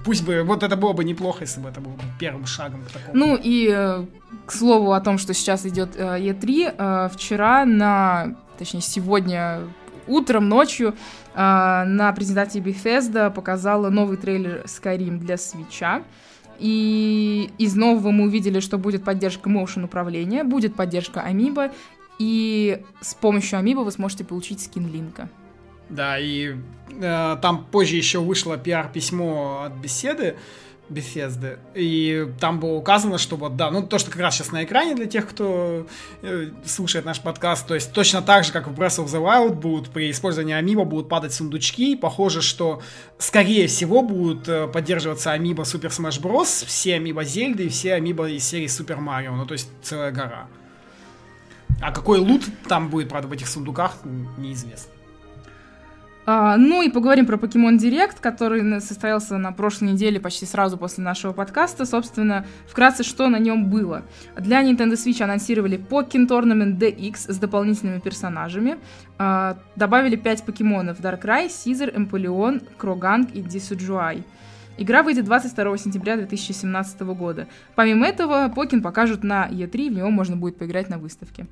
пусть 0.04 0.24
бы, 0.24 0.42
вот 0.42 0.62
это 0.62 0.76
было 0.76 0.92
бы 0.92 1.04
неплохо, 1.04 1.42
если 1.42 1.60
бы 1.60 1.68
это 1.68 1.80
было 1.80 1.92
бы 1.92 2.02
первым 2.18 2.46
шагом 2.46 2.82
к 2.82 2.92
такому. 2.92 3.12
Ну 3.12 3.38
и 3.42 3.70
э, 3.72 4.04
к 4.46 4.52
слову 4.52 4.92
о 4.92 5.00
том, 5.00 5.18
что 5.18 5.34
сейчас 5.34 5.66
идет 5.66 5.96
э, 5.96 6.18
E3, 6.20 6.74
э, 6.76 7.08
вчера 7.12 7.64
на, 7.64 8.36
точнее 8.58 8.80
сегодня 8.80 9.60
утром, 10.06 10.48
ночью 10.48 10.94
на 11.34 12.12
презентации 12.14 12.60
Bethesda 12.60 13.30
показала 13.30 13.88
новый 13.88 14.18
трейлер 14.18 14.64
Skyrim 14.66 15.16
для 15.18 15.38
свеча. 15.38 16.02
И 16.58 17.50
из 17.56 17.74
нового 17.74 18.10
мы 18.10 18.24
увидели, 18.24 18.60
что 18.60 18.76
будет 18.76 19.02
поддержка 19.02 19.48
motion 19.48 19.84
управления, 19.84 20.44
будет 20.44 20.74
поддержка 20.74 21.24
Amiibo, 21.26 21.72
и 22.18 22.82
с 23.00 23.14
помощью 23.14 23.58
Amiibo 23.58 23.84
вы 23.84 23.90
сможете 23.92 24.24
получить 24.24 24.60
скин 24.60 24.92
Линка. 24.92 25.30
Да, 25.92 26.18
и 26.18 26.56
э, 27.00 27.36
там 27.42 27.66
позже 27.70 27.96
еще 27.96 28.20
вышло 28.20 28.56
пиар-письмо 28.56 29.64
от 29.66 29.74
беседы, 29.74 30.36
Bethesda. 30.88 31.58
И 31.74 32.28
там 32.40 32.60
было 32.60 32.72
указано, 32.72 33.18
что 33.18 33.36
вот, 33.36 33.56
да, 33.56 33.70
ну 33.70 33.82
то, 33.82 33.98
что 33.98 34.10
как 34.10 34.20
раз 34.20 34.34
сейчас 34.34 34.52
на 34.52 34.64
экране 34.64 34.94
для 34.94 35.06
тех, 35.06 35.28
кто 35.28 35.86
э, 36.22 36.50
слушает 36.64 37.04
наш 37.04 37.20
подкаст, 37.20 37.66
то 37.66 37.74
есть 37.74 37.92
точно 37.92 38.22
так 38.22 38.44
же, 38.44 38.52
как 38.52 38.68
в 38.68 38.72
Breath 38.72 39.04
of 39.04 39.06
the 39.06 39.22
Wild 39.22 39.54
будут 39.54 39.90
при 39.90 40.10
использовании 40.10 40.54
Амиба 40.54 40.84
будут 40.84 41.10
падать 41.10 41.34
сундучки. 41.34 41.94
Похоже, 41.94 42.40
что 42.40 42.82
скорее 43.18 43.66
всего 43.66 44.02
будут 44.02 44.48
э, 44.48 44.66
поддерживаться 44.66 45.32
Амиба 45.32 45.64
Super 45.64 45.90
Smash 45.90 46.22
Bros, 46.22 46.66
все 46.66 46.94
Амиба 46.94 47.24
Зельды 47.24 47.66
и 47.66 47.68
все 47.68 47.94
Амиба 47.94 48.30
из 48.30 48.44
серии 48.44 48.66
Super 48.66 48.98
Mario, 48.98 49.34
ну 49.36 49.44
то 49.44 49.52
есть 49.52 49.68
целая 49.82 50.10
гора. 50.10 50.48
А 51.82 51.92
какой 51.92 52.18
лут 52.18 52.44
там 52.68 52.88
будет, 52.88 53.08
правда, 53.08 53.28
в 53.28 53.32
этих 53.32 53.48
сундуках, 53.48 53.96
неизвестно. 54.38 54.92
А, 56.24 56.56
ну 56.56 56.82
и 56.82 56.88
поговорим 56.88 57.26
про 57.26 57.36
Pokemon 57.36 57.78
Direct, 57.78 58.20
который 58.20 58.80
состоялся 58.80 59.38
на 59.38 59.52
прошлой 59.52 59.92
неделе 59.92 60.20
почти 60.20 60.46
сразу 60.46 60.78
после 60.78 61.02
нашего 61.02 61.32
подкаста. 61.32 61.84
Собственно, 61.84 62.46
вкратце, 62.68 63.02
что 63.02 63.28
на 63.28 63.38
нем 63.38 63.68
было. 63.68 64.04
Для 64.36 64.62
Nintendo 64.62 64.92
Switch 64.92 65.20
анонсировали 65.22 65.78
Pokémon 65.78 66.28
Tournament 66.28 66.78
DX 66.78 67.32
с 67.32 67.38
дополнительными 67.38 67.98
персонажами. 67.98 68.78
А, 69.18 69.58
добавили 69.74 70.14
5 70.14 70.44
покемонов 70.44 71.00
Darkrai, 71.00 71.48
Caesar, 71.48 71.96
Эмполеон, 71.96 72.62
Кроганг 72.78 73.30
и 73.32 73.40
Дисуджуай. 73.40 74.24
Игра 74.78 75.02
выйдет 75.02 75.24
22 75.26 75.76
сентября 75.76 76.16
2017 76.16 77.00
года. 77.00 77.46
Помимо 77.74 78.06
этого, 78.06 78.48
Покин 78.48 78.80
покажут 78.80 79.22
на 79.22 79.46
E3, 79.48 79.90
в 79.90 79.94
него 79.94 80.10
можно 80.10 80.36
будет 80.36 80.56
поиграть 80.56 80.88
на 80.88 80.98
выставке. 80.98 81.46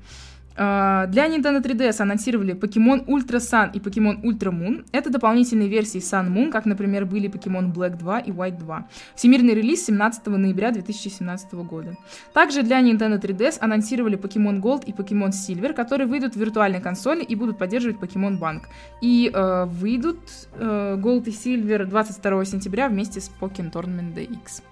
А, 0.55 1.07
для 1.07 1.27
Nintendo 1.27 1.61
3DS 1.61 2.01
анонсировали 2.01 2.53
Pokemon 2.53 3.05
Ultra 3.05 3.39
Sun 3.39 3.71
и 3.73 3.79
Pokemon 3.79 4.21
Ultra 4.23 4.51
Moon. 4.51 4.85
Это 4.91 5.09
дополнительные 5.09 5.69
версии 5.69 5.99
Sun 5.99 6.31
Moon, 6.31 6.51
как, 6.51 6.65
например, 6.65 7.05
были 7.05 7.29
Pokemon 7.29 7.73
Black 7.73 7.97
2 7.97 8.19
и 8.19 8.31
White 8.31 8.57
2. 8.59 8.87
Всемирный 9.15 9.53
релиз 9.53 9.85
17 9.85 10.27
ноября 10.27 10.71
2017 10.71 11.53
года. 11.53 11.95
Также 12.33 12.63
для 12.63 12.81
Nintendo 12.81 13.19
3DS 13.19 13.57
анонсировали 13.61 14.17
Pokemon 14.17 14.61
Gold 14.61 14.85
и 14.85 14.91
Pokemon 14.91 15.29
Silver, 15.29 15.73
которые 15.73 16.07
выйдут 16.07 16.35
в 16.35 16.39
виртуальной 16.39 16.81
консоли 16.81 17.23
и 17.23 17.35
будут 17.35 17.57
поддерживать 17.57 17.97
Pokemon 17.97 18.39
Bank. 18.39 18.63
И 19.01 19.31
э, 19.33 19.65
выйдут 19.65 20.19
э, 20.55 20.97
Gold 21.01 21.25
и 21.25 21.31
Silver 21.31 21.85
22 21.85 22.45
сентября 22.45 22.89
вместе 22.89 23.21
с 23.21 23.31
Pokemon 23.39 23.71
Tournament 23.71 24.13
DX. 24.13 24.70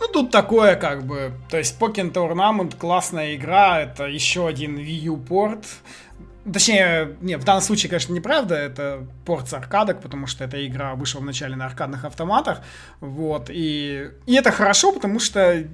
Ну, 0.00 0.08
тут 0.08 0.30
такое, 0.30 0.76
как 0.76 1.04
бы, 1.04 1.32
то 1.48 1.58
есть 1.58 1.78
Pokémon 1.80 2.12
Tournament 2.12 2.76
классная 2.76 3.34
игра, 3.34 3.80
это 3.80 4.04
еще 4.04 4.46
один 4.46 4.78
Wii 4.78 5.00
U 5.04 5.16
порт, 5.16 5.66
Точнее, 6.50 7.16
не, 7.20 7.36
в 7.36 7.44
данном 7.44 7.62
случае, 7.62 7.90
конечно, 7.90 8.14
неправда, 8.14 8.54
это 8.54 9.06
порт 9.26 9.50
с 9.50 9.52
аркадок, 9.52 10.00
потому 10.00 10.26
что 10.26 10.42
эта 10.42 10.66
игра 10.66 10.94
вышла 10.94 11.20
вначале 11.20 11.54
на 11.54 11.66
аркадных 11.66 12.06
автоматах, 12.06 12.62
вот, 13.00 13.50
и, 13.50 14.10
и 14.24 14.34
это 14.34 14.50
хорошо, 14.50 14.92
потому 14.92 15.20
что 15.20 15.64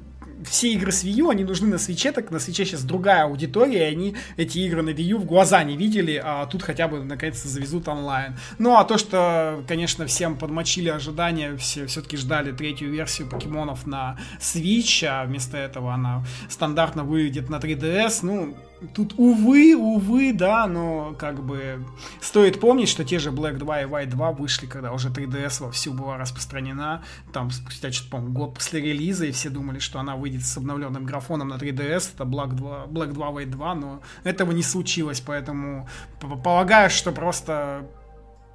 все 0.45 0.73
игры 0.73 0.93
с 0.93 1.05
Wii 1.05 1.13
U, 1.21 1.31
они 1.31 1.45
нужны 1.45 1.69
на 1.69 1.79
свече, 1.79 2.13
так 2.13 2.31
на 2.31 2.39
свече 2.39 2.65
сейчас 2.65 2.83
другая 2.83 3.25
аудитория, 3.25 3.89
и 3.89 3.93
они 3.93 4.17
эти 4.37 4.59
игры 4.59 4.83
на 4.83 4.91
Wii 4.91 5.03
U 5.03 5.19
в 5.19 5.25
глаза 5.25 5.63
не 5.65 5.77
видели, 5.77 6.21
а 6.23 6.47
тут 6.47 6.63
хотя 6.63 6.89
бы 6.89 7.03
наконец-то 7.03 7.49
завезут 7.49 7.89
онлайн. 7.89 8.37
Ну, 8.59 8.77
а 8.77 8.85
то, 8.85 8.99
что, 8.99 9.65
конечно, 9.67 10.07
всем 10.07 10.37
подмочили 10.37 10.89
ожидания, 10.89 11.57
все 11.57 11.87
все-таки 11.87 12.17
ждали 12.17 12.53
третью 12.53 12.91
версию 12.91 13.29
покемонов 13.29 13.87
на 13.87 14.19
Switch, 14.41 15.05
а 15.05 15.25
вместо 15.25 15.57
этого 15.57 15.95
она 15.95 16.25
стандартно 16.49 17.05
выйдет 17.05 17.49
на 17.49 17.57
3DS, 17.57 18.19
ну, 18.23 18.57
Тут, 18.95 19.15
увы, 19.17 19.75
увы, 19.75 20.33
да, 20.35 20.67
но 20.67 21.15
как 21.19 21.43
бы 21.43 21.85
стоит 22.21 22.61
помнить, 22.61 22.91
что 22.91 23.05
те 23.05 23.19
же 23.19 23.31
Black 23.31 23.57
2 23.57 23.83
и 23.83 23.85
White 23.87 24.11
2 24.11 24.33
вышли, 24.33 24.67
когда 24.67 24.93
уже 24.93 25.09
3DS 25.09 25.63
вовсю 25.63 25.95
была 25.95 26.19
распространена, 26.19 27.03
там 27.33 27.51
спустя, 27.51 27.91
что-то, 27.91 28.11
по 28.11 28.19
год 28.19 28.55
после 28.55 28.83
релиза, 28.83 29.25
и 29.25 29.33
все 29.33 29.49
думали, 29.49 29.79
что 29.79 29.99
она 29.99 30.17
выйдет 30.17 30.45
с 30.45 30.57
обновленным 30.59 31.07
графоном 31.07 31.49
на 31.49 31.55
3DS, 31.55 32.11
это 32.15 32.25
Black 32.25 32.55
2, 32.55 32.87
Black 32.87 33.13
2 33.13 33.31
White 33.31 33.51
2, 33.51 33.75
но 33.77 34.03
этого 34.25 34.53
не 34.53 34.63
случилось, 34.63 35.21
поэтому 35.21 35.89
полагаю, 36.21 36.91
что 36.91 37.13
просто 37.13 37.89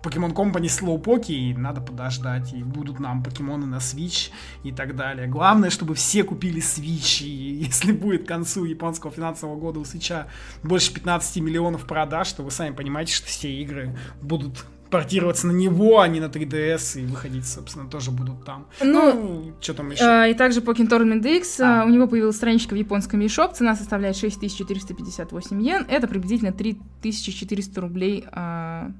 Pokemon 0.03 0.33
Company 0.33 0.67
слоупоки, 0.67 1.31
и 1.31 1.53
надо 1.53 1.81
подождать, 1.81 2.53
и 2.53 2.63
будут 2.63 2.99
нам 2.99 3.23
покемоны 3.23 3.65
на 3.65 3.77
Switch 3.77 4.31
и 4.63 4.71
так 4.71 4.95
далее. 4.95 5.27
Главное, 5.27 5.69
чтобы 5.69 5.95
все 5.95 6.23
купили 6.23 6.61
Switch, 6.61 7.23
и 7.23 7.63
если 7.65 7.91
будет 7.91 8.25
к 8.25 8.27
концу 8.27 8.65
японского 8.65 9.11
финансового 9.11 9.59
года 9.59 9.79
у 9.79 9.83
Switch 9.83 10.25
больше 10.63 10.93
15 10.93 11.37
миллионов 11.37 11.85
продаж, 11.85 12.31
то 12.33 12.43
вы 12.43 12.51
сами 12.51 12.73
понимаете, 12.73 13.13
что 13.13 13.27
все 13.27 13.51
игры 13.61 13.95
будут 14.21 14.65
портироваться 14.91 15.47
на 15.47 15.53
него, 15.53 16.01
а 16.01 16.07
не 16.07 16.19
на 16.19 16.25
3DS, 16.25 17.01
и 17.01 17.05
выходить, 17.05 17.47
собственно, 17.47 17.89
тоже 17.89 18.11
будут 18.11 18.43
там. 18.43 18.67
Ну, 18.81 19.13
ну 19.13 19.53
что 19.61 19.73
там 19.73 19.89
еще? 19.89 20.03
Э, 20.03 20.29
и 20.29 20.33
также 20.33 20.59
Pokémon 20.59 20.89
Tournament 20.89 21.23
DX, 21.23 21.61
а. 21.61 21.83
э, 21.83 21.85
у 21.87 21.89
него 21.89 22.07
появилась 22.07 22.35
страничка 22.35 22.73
в 22.73 22.77
японском 22.77 23.21
eShop, 23.21 23.53
цена 23.53 23.75
составляет 23.75 24.17
6458 24.17 25.61
йен, 25.61 25.85
это 25.89 26.07
приблизительно 26.07 26.51
3400 26.51 27.81
рублей 27.81 28.25
э, 28.31 28.91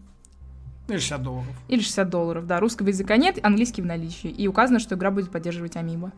или 0.91 0.99
60 0.99 1.21
долларов. 1.23 1.47
Или 1.67 1.81
60 1.81 2.09
долларов, 2.09 2.47
да. 2.47 2.59
Русского 2.59 2.87
языка 2.87 3.17
нет, 3.17 3.39
английский 3.43 3.81
в 3.81 3.85
наличии. 3.85 4.29
И 4.29 4.47
указано, 4.47 4.79
что 4.79 4.95
игра 4.95 5.11
будет 5.11 5.31
поддерживать 5.31 5.75
Амиба. 5.75 6.11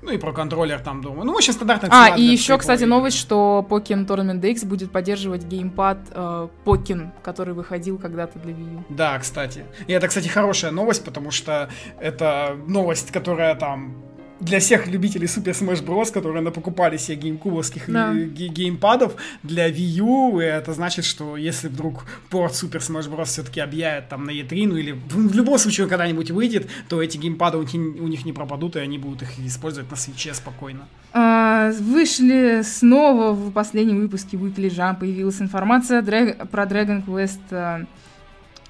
Ну 0.00 0.12
и 0.12 0.18
про 0.18 0.32
контроллер 0.32 0.78
там, 0.78 1.02
думаю. 1.02 1.24
Ну, 1.24 1.32
очень 1.32 1.52
стандартная 1.52 1.90
А, 1.92 2.16
и 2.16 2.22
еще, 2.22 2.56
кстати, 2.56 2.82
игры. 2.82 2.90
новость, 2.90 3.16
что 3.18 3.66
Pokken 3.68 4.06
Tournament 4.06 4.40
DX 4.40 4.64
будет 4.64 4.92
поддерживать 4.92 5.44
геймпад 5.44 5.98
э, 6.12 6.48
Pokken, 6.64 7.10
который 7.22 7.52
выходил 7.52 7.98
когда-то 7.98 8.38
для 8.38 8.52
Wii 8.52 8.74
U. 8.76 8.84
Да, 8.90 9.18
кстати. 9.18 9.64
И 9.88 9.92
это, 9.92 10.06
кстати, 10.06 10.28
хорошая 10.28 10.70
новость, 10.70 11.04
потому 11.04 11.32
что 11.32 11.68
это 11.98 12.56
новость, 12.68 13.10
которая 13.10 13.56
там 13.56 13.96
для 14.40 14.60
всех 14.60 14.86
любителей 14.86 15.26
Super 15.26 15.52
Smash 15.52 15.84
Bros., 15.84 16.12
которые 16.12 16.42
напокупали 16.42 16.96
себе 16.96 17.16
геймкубовских 17.16 17.90
да. 17.90 18.12
геймпадов 18.14 19.16
для 19.42 19.68
Wii 19.68 19.98
U, 19.98 20.38
это 20.38 20.72
значит, 20.72 21.04
что 21.04 21.36
если 21.36 21.68
вдруг 21.68 22.04
порт 22.30 22.52
Super 22.52 22.78
Smash 22.78 23.10
Bros. 23.10 23.24
все-таки 23.24 23.60
объявят 23.60 24.08
там 24.08 24.24
на 24.24 24.30
E3, 24.30 24.66
ну 24.68 24.76
или 24.76 24.92
в 24.92 25.34
любом 25.34 25.58
случае 25.58 25.84
он 25.84 25.90
когда-нибудь 25.90 26.30
выйдет, 26.30 26.68
то 26.88 27.02
эти 27.02 27.16
геймпады 27.16 27.58
у 27.58 27.62
них, 27.62 27.74
у 27.74 28.06
них 28.06 28.24
не 28.24 28.32
пропадут, 28.32 28.76
и 28.76 28.78
они 28.78 28.98
будут 28.98 29.22
их 29.22 29.38
использовать 29.40 29.90
на 29.90 29.96
свече 29.96 30.34
спокойно. 30.34 30.86
А, 31.12 31.72
вышли 31.72 32.62
снова 32.62 33.32
в 33.32 33.50
последнем 33.52 34.00
выпуске 34.00 34.36
Weekly 34.36 34.68
Jump 34.68 35.00
появилась 35.00 35.40
информация 35.40 36.02
про 36.02 36.64
Dragon 36.64 37.04
Quest 37.04 37.40
а, 37.50 37.86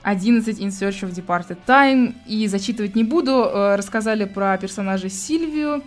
11 0.08 0.58
In 0.58 0.68
Search 0.68 1.02
of 1.02 1.12
Departed 1.12 1.58
Time. 1.66 2.14
И 2.26 2.46
зачитывать 2.48 2.96
не 2.96 3.04
буду. 3.04 3.44
Э, 3.44 3.76
рассказали 3.76 4.24
про 4.24 4.56
персонажа 4.56 5.10
Сильвию 5.10 5.82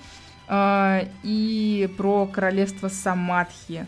э, 0.47 1.07
и 1.23 1.89
про 1.97 2.27
королевство 2.27 2.87
Самадхи. 2.89 3.87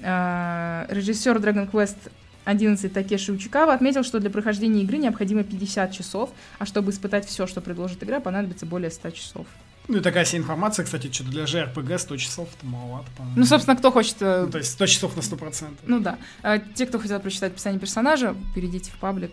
Э, 0.00 0.86
режиссер 0.88 1.36
Dragon 1.36 1.70
Quest 1.70 1.98
11 2.46 2.92
Такеши 2.94 3.32
Учикава 3.32 3.74
отметил, 3.74 4.04
что 4.04 4.20
для 4.20 4.30
прохождения 4.30 4.82
игры 4.82 4.96
необходимо 4.96 5.44
50 5.44 5.92
часов, 5.92 6.30
а 6.58 6.64
чтобы 6.64 6.90
испытать 6.90 7.26
все, 7.26 7.46
что 7.46 7.60
предложит 7.60 8.02
игра, 8.02 8.20
понадобится 8.20 8.64
более 8.64 8.90
100 8.90 9.10
часов. 9.10 9.46
Ну 9.88 9.98
и 9.98 10.00
такая 10.00 10.24
вся 10.24 10.38
информация, 10.38 10.84
кстати, 10.84 11.12
что-то 11.12 11.30
для 11.30 11.44
JRPG 11.44 11.98
100 11.98 12.16
часов 12.16 12.48
это 12.56 12.66
маловато, 12.66 13.06
по-моему. 13.18 13.38
Ну, 13.38 13.44
собственно, 13.44 13.76
кто 13.76 13.90
хочет... 13.92 14.16
Ну, 14.20 14.48
то 14.50 14.56
есть 14.56 14.72
100 14.72 14.86
часов 14.86 15.16
на 15.16 15.20
100%. 15.20 15.68
Ну 15.86 16.00
да. 16.00 16.16
Те, 16.74 16.86
кто 16.86 16.98
хотят 16.98 17.22
прочитать 17.22 17.52
описание 17.52 17.78
персонажа, 17.78 18.34
перейдите 18.54 18.90
в 18.90 18.94
паблик, 18.94 19.32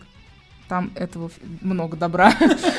там 0.72 0.90
этого 0.96 1.30
много 1.60 1.98
добра, 1.98 2.34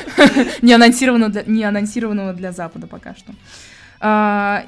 не, 0.63 0.73
анонсированного 0.73 2.33
для, 2.33 2.51
Запада 2.51 2.87
пока 2.87 3.13
что. 3.13 3.33
А, 3.99 4.65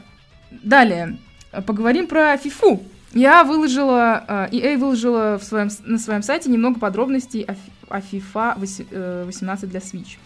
далее, 0.52 1.18
поговорим 1.66 2.06
про 2.06 2.36
FIFA. 2.36 2.84
Я 3.14 3.44
выложила, 3.44 4.24
а, 4.28 4.48
EA 4.52 4.78
выложила 4.78 5.40
в 5.40 5.44
своем, 5.44 5.70
на 5.86 5.98
своем 5.98 6.22
сайте 6.22 6.52
немного 6.52 6.80
подробностей 6.80 7.42
о, 7.42 7.56
о 7.90 8.00
FIFA 8.00 9.26
18 9.26 9.70
для 9.72 9.80
Switch. 9.80 10.20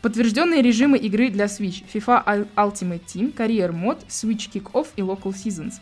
Подтвержденные 0.00 0.62
режимы 0.62 0.96
игры 0.96 1.28
для 1.28 1.44
Switch. 1.44 1.84
FIFA 1.92 2.48
Ultimate 2.56 3.04
Team, 3.04 3.34
Career 3.36 3.70
Mode, 3.70 4.06
Switch 4.08 4.50
Kick-Off 4.50 4.86
и 4.96 5.02
Local 5.02 5.34
Seasons. 5.34 5.74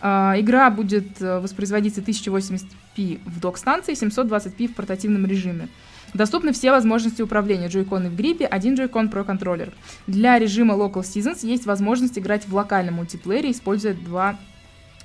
Uh, 0.00 0.40
игра 0.40 0.70
будет 0.70 1.20
uh, 1.20 1.40
воспроизводиться 1.40 2.00
1080p 2.00 3.20
в 3.24 3.40
док-станции, 3.40 3.92
720p 3.92 4.68
в 4.68 4.74
портативном 4.74 5.26
режиме. 5.26 5.68
Доступны 6.16 6.54
все 6.54 6.70
возможности 6.70 7.20
управления 7.20 7.68
джойконы 7.68 8.08
в 8.08 8.16
гриппе, 8.16 8.46
один 8.46 8.74
джойкон 8.74 9.08
Pro 9.08 9.22
контроллер. 9.22 9.74
Для 10.06 10.38
режима 10.38 10.74
Local 10.74 11.02
Seasons 11.02 11.46
есть 11.46 11.66
возможность 11.66 12.18
играть 12.18 12.48
в 12.48 12.54
локальном 12.54 12.94
мультиплеере, 12.94 13.50
используя 13.50 13.92
два 13.92 14.38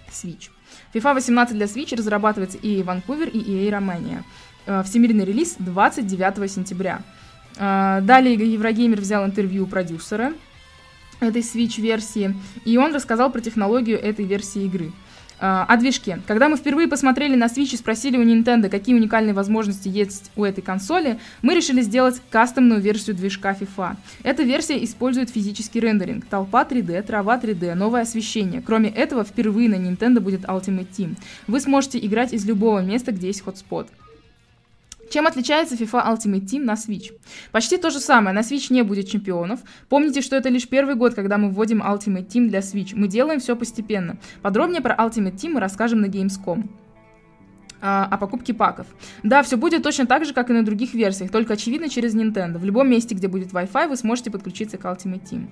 Switch. 0.10 0.50
FIFA 0.94 1.16
18 1.16 1.56
для 1.56 1.66
Switch 1.66 1.94
разрабатывается 1.94 2.58
и 2.58 2.82
Ванкувер, 2.82 3.28
и 3.28 3.40
EA 3.40 3.72
Романия. 3.72 4.24
Э, 4.66 4.84
всемирный 4.84 5.26
релиз 5.26 5.56
29 5.60 6.50
сентября. 6.50 7.02
Э, 7.58 8.00
далее 8.02 8.36
Еврогеймер 8.36 9.02
взял 9.02 9.26
интервью 9.26 9.66
у 9.66 9.68
продюсера 9.68 10.32
этой 11.20 11.42
Switch-версии, 11.42 12.36
и 12.64 12.78
он 12.78 12.96
рассказал 12.96 13.30
про 13.34 13.42
технологию 13.42 14.02
этой 14.02 14.24
версии 14.24 14.64
игры. 14.64 14.94
А, 15.44 15.66
о 15.68 15.76
движке. 15.76 16.22
Когда 16.28 16.50
мы 16.50 16.56
впервые 16.56 16.88
посмотрели 16.88 17.36
на 17.36 17.46
Switch 17.46 17.74
и 17.74 17.76
спросили 17.76 18.16
у 18.16 18.24
Nintendo, 18.24 18.70
какие 18.70 18.94
уникальные 18.94 19.34
возможности 19.34 19.88
есть 19.88 20.32
у 20.36 20.46
этой 20.46 20.62
консоли, 20.62 21.18
мы 21.42 21.56
решили 21.56 21.82
сделать 21.82 22.22
кастомную 22.30 22.80
версию 22.80 23.16
движка 23.16 23.58
FIFA. 23.60 23.96
Эта 24.22 24.44
версия 24.44 24.84
использует 24.84 25.32
физический 25.32 25.80
рендеринг, 25.80 26.28
толпа 26.28 26.64
3D, 26.64 27.02
трава 27.02 27.40
3D, 27.40 27.74
новое 27.74 28.02
освещение. 28.02 28.62
Кроме 28.62 28.92
этого, 28.92 29.24
впервые 29.24 29.68
на 29.68 29.76
Nintendo 29.76 30.20
будет 30.20 30.42
Ultimate 30.42 30.88
Team. 30.96 31.16
Вы 31.48 31.60
сможете 31.60 31.98
играть 31.98 32.34
из 32.34 32.46
любого 32.46 32.82
места, 32.82 33.12
где 33.12 33.26
есть 33.26 33.42
хотспот. 33.42 33.88
Чем 35.12 35.28
отличается 35.28 35.76
FIFA 35.76 36.16
Ultimate 36.16 36.46
Team 36.46 36.64
на 36.64 36.76
Switch? 36.76 37.12
Почти 37.52 37.76
то 37.78 37.90
же 37.90 38.00
самое, 38.00 38.34
на 38.34 38.40
Switch 38.40 38.72
не 38.72 38.82
будет 38.82 39.10
чемпионов. 39.10 39.60
Помните, 39.90 40.22
что 40.22 40.38
это 40.38 40.48
лишь 40.48 40.70
первый 40.70 40.96
год, 40.96 41.16
когда 41.16 41.38
мы 41.38 41.50
вводим 41.50 41.82
Ultimate 41.82 42.28
Team 42.28 42.48
для 42.48 42.60
Switch. 42.60 42.94
Мы 42.94 43.10
делаем 43.10 43.42
все 43.42 43.58
постепенно. 43.58 44.18
Подробнее 44.42 44.80
про 44.80 44.96
Ultimate 44.96 45.36
Team 45.36 45.50
мы 45.50 45.60
расскажем 45.60 46.00
на 46.00 46.06
Gamescom 46.06 46.70
а, 47.82 48.08
о 48.10 48.18
покупке 48.18 48.54
паков. 48.54 48.86
Да, 49.24 49.42
все 49.44 49.58
будет 49.58 49.84
точно 49.84 50.06
так 50.06 50.26
же, 50.26 50.34
как 50.34 50.50
и 50.50 50.54
на 50.54 50.64
других 50.64 50.94
версиях, 50.94 51.32
только 51.32 51.54
очевидно 51.54 51.90
через 51.90 52.16
Nintendo. 52.16 52.58
В 52.58 52.66
любом 52.66 52.90
месте, 52.90 53.16
где 53.16 53.28
будет 53.28 53.52
Wi-Fi, 53.52 53.88
вы 53.88 53.98
сможете 53.98 54.32
подключиться 54.32 54.78
к 54.78 54.86
Ultimate 54.86 55.24
Team. 55.24 55.48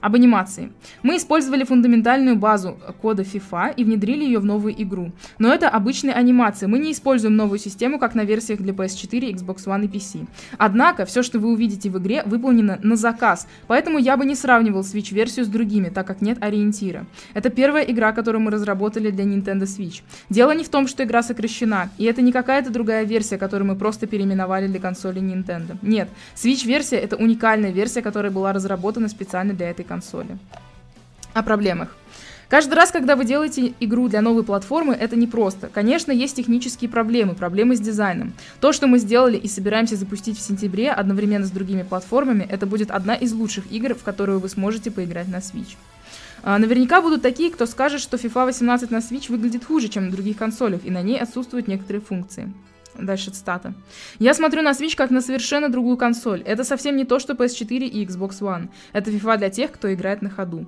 Об 0.00 0.14
анимации. 0.14 0.70
Мы 1.02 1.16
использовали 1.16 1.64
фундаментальную 1.64 2.36
базу 2.36 2.78
кода 3.02 3.22
FIFA 3.22 3.74
и 3.76 3.84
внедрили 3.84 4.24
ее 4.24 4.38
в 4.38 4.44
новую 4.44 4.80
игру. 4.80 5.12
Но 5.38 5.52
это 5.52 5.68
обычная 5.68 6.14
анимация. 6.14 6.68
Мы 6.68 6.78
не 6.78 6.92
используем 6.92 7.36
новую 7.36 7.58
систему, 7.58 7.98
как 7.98 8.14
на 8.14 8.22
версиях 8.22 8.60
для 8.60 8.72
PS4, 8.72 9.34
Xbox 9.34 9.66
One 9.66 9.84
и 9.84 9.88
PC. 9.88 10.26
Однако, 10.56 11.04
все, 11.04 11.22
что 11.22 11.38
вы 11.38 11.50
увидите 11.50 11.90
в 11.90 11.98
игре, 11.98 12.22
выполнено 12.26 12.78
на 12.82 12.96
заказ. 12.96 13.48
Поэтому 13.66 13.98
я 13.98 14.16
бы 14.16 14.24
не 14.24 14.34
сравнивал 14.34 14.82
Switch-версию 14.82 15.44
с 15.44 15.48
другими, 15.48 15.88
так 15.88 16.06
как 16.06 16.20
нет 16.20 16.38
ориентира. 16.40 17.06
Это 17.34 17.50
первая 17.50 17.84
игра, 17.84 18.12
которую 18.12 18.42
мы 18.42 18.50
разработали 18.50 19.10
для 19.10 19.24
Nintendo 19.24 19.62
Switch. 19.62 20.02
Дело 20.30 20.52
не 20.52 20.64
в 20.64 20.68
том, 20.68 20.86
что 20.86 21.02
игра 21.02 21.22
сокращена, 21.22 21.67
и 21.98 22.04
это 22.04 22.22
не 22.22 22.32
какая-то 22.32 22.70
другая 22.70 23.04
версия, 23.04 23.38
которую 23.38 23.68
мы 23.68 23.76
просто 23.76 24.06
переименовали 24.06 24.66
для 24.66 24.80
консоли 24.80 25.20
Nintendo. 25.20 25.76
Нет, 25.82 26.08
Switch-версия— 26.34 26.96
это 27.00 27.16
уникальная 27.16 27.70
версия, 27.70 28.02
которая 28.02 28.32
была 28.32 28.52
разработана 28.52 29.08
специально 29.08 29.54
для 29.54 29.70
этой 29.70 29.84
консоли. 29.84 30.38
О 31.34 31.42
проблемах. 31.42 31.96
Каждый 32.48 32.74
раз, 32.74 32.90
когда 32.90 33.14
вы 33.14 33.26
делаете 33.26 33.74
игру 33.78 34.08
для 34.08 34.22
новой 34.22 34.42
платформы, 34.42 34.94
это 34.94 35.16
непросто. 35.16 35.68
Конечно, 35.68 36.12
есть 36.12 36.36
технические 36.36 36.88
проблемы, 36.88 37.34
проблемы 37.34 37.76
с 37.76 37.80
дизайном. 37.80 38.32
То, 38.60 38.72
что 38.72 38.86
мы 38.86 38.98
сделали 38.98 39.36
и 39.36 39.46
собираемся 39.48 39.96
запустить 39.96 40.38
в 40.38 40.40
сентябре 40.40 40.90
одновременно 40.90 41.44
с 41.44 41.50
другими 41.50 41.82
платформами, 41.82 42.46
это 42.48 42.64
будет 42.64 42.90
одна 42.90 43.14
из 43.14 43.34
лучших 43.34 43.70
игр, 43.70 43.94
в 43.94 44.02
которую 44.02 44.38
вы 44.38 44.48
сможете 44.48 44.90
поиграть 44.90 45.28
на 45.28 45.36
Switch. 45.36 45.76
А, 46.42 46.58
наверняка 46.58 47.00
будут 47.00 47.22
такие, 47.22 47.50
кто 47.50 47.66
скажет, 47.66 48.00
что 48.00 48.16
FIFA 48.16 48.46
18 48.46 48.90
на 48.90 48.98
Switch 48.98 49.30
выглядит 49.30 49.64
хуже, 49.64 49.88
чем 49.88 50.06
на 50.06 50.12
других 50.12 50.36
консолях, 50.36 50.84
и 50.84 50.90
на 50.90 51.02
ней 51.02 51.18
отсутствуют 51.18 51.68
некоторые 51.68 52.02
функции. 52.02 52.52
Дальше 52.98 53.30
цитата. 53.30 53.74
«Я 54.18 54.34
смотрю 54.34 54.62
на 54.62 54.70
Switch 54.70 54.96
как 54.96 55.10
на 55.10 55.20
совершенно 55.20 55.68
другую 55.68 55.96
консоль. 55.96 56.42
Это 56.42 56.64
совсем 56.64 56.96
не 56.96 57.04
то, 57.04 57.18
что 57.18 57.34
PS4 57.34 57.86
и 57.86 58.04
Xbox 58.04 58.40
One. 58.40 58.68
Это 58.92 59.10
FIFA 59.10 59.38
для 59.38 59.50
тех, 59.50 59.70
кто 59.72 59.92
играет 59.92 60.22
на 60.22 60.30
ходу. 60.30 60.66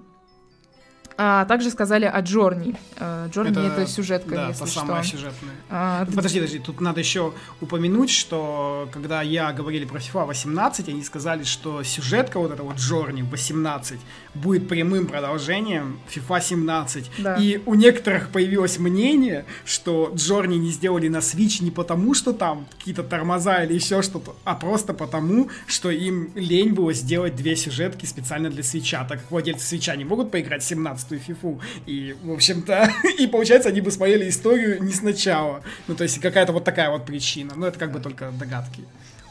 А 1.22 1.44
также 1.44 1.68
сказали 1.70 2.06
о 2.06 2.18
Джорни. 2.22 2.74
А, 2.96 3.28
Джорни 3.28 3.50
это, 3.50 3.82
это 3.82 3.86
сюжетка, 3.86 4.34
да, 4.34 4.48
если 4.48 4.64
что. 4.64 4.80
самая 4.80 5.02
сюжетная. 5.02 5.52
А, 5.68 6.06
подожди, 6.06 6.38
подожди, 6.38 6.58
тут 6.60 6.80
надо 6.80 7.00
еще 7.00 7.34
упомянуть, 7.60 8.08
что 8.08 8.88
когда 8.90 9.20
я 9.20 9.52
говорили 9.52 9.84
про 9.84 9.98
FIFA 9.98 10.28
18, 10.28 10.88
они 10.88 11.04
сказали, 11.04 11.44
что 11.44 11.82
сюжетка 11.82 12.40
вот 12.40 12.52
эта 12.52 12.62
вот 12.62 12.76
Джорни 12.76 13.20
18 13.20 14.00
будет 14.32 14.66
прямым 14.66 15.08
продолжением 15.08 16.00
FIFA 16.08 16.42
17. 16.42 17.10
Да. 17.18 17.36
И 17.36 17.60
у 17.66 17.74
некоторых 17.74 18.30
появилось 18.30 18.78
мнение, 18.78 19.44
что 19.66 20.12
Джорни 20.14 20.56
не 20.56 20.70
сделали 20.70 21.08
на 21.08 21.18
Switch 21.18 21.62
не 21.62 21.70
потому, 21.70 22.14
что 22.14 22.32
там 22.32 22.66
какие-то 22.78 23.02
тормоза 23.02 23.62
или 23.64 23.74
еще 23.74 24.00
что-то, 24.00 24.36
а 24.44 24.54
просто 24.54 24.94
потому, 24.94 25.50
что 25.66 25.90
им 25.90 26.30
лень 26.34 26.72
было 26.72 26.94
сделать 26.94 27.36
две 27.36 27.56
сюжетки 27.56 28.06
специально 28.06 28.48
для 28.48 28.62
свеча, 28.62 29.04
так 29.04 29.20
как 29.20 29.30
владельцы 29.30 29.66
свеча 29.66 29.94
не 29.96 30.06
могут 30.06 30.30
поиграть 30.30 30.64
17 30.64 31.09
15 31.10 31.18
фифу. 31.18 31.60
И, 31.86 32.14
в 32.22 32.32
общем-то, 32.32 32.88
и 33.18 33.26
получается, 33.26 33.68
они 33.68 33.80
бы 33.80 33.90
смотрели 33.90 34.28
историю 34.28 34.82
не 34.82 34.92
сначала. 34.92 35.62
Ну, 35.88 35.94
то 35.94 36.04
есть 36.04 36.20
какая-то 36.20 36.52
вот 36.52 36.64
такая 36.64 36.90
вот 36.90 37.04
причина. 37.04 37.52
Но 37.56 37.66
это 37.66 37.78
как 37.78 37.92
бы 37.92 38.00
только 38.00 38.32
догадки. 38.38 38.84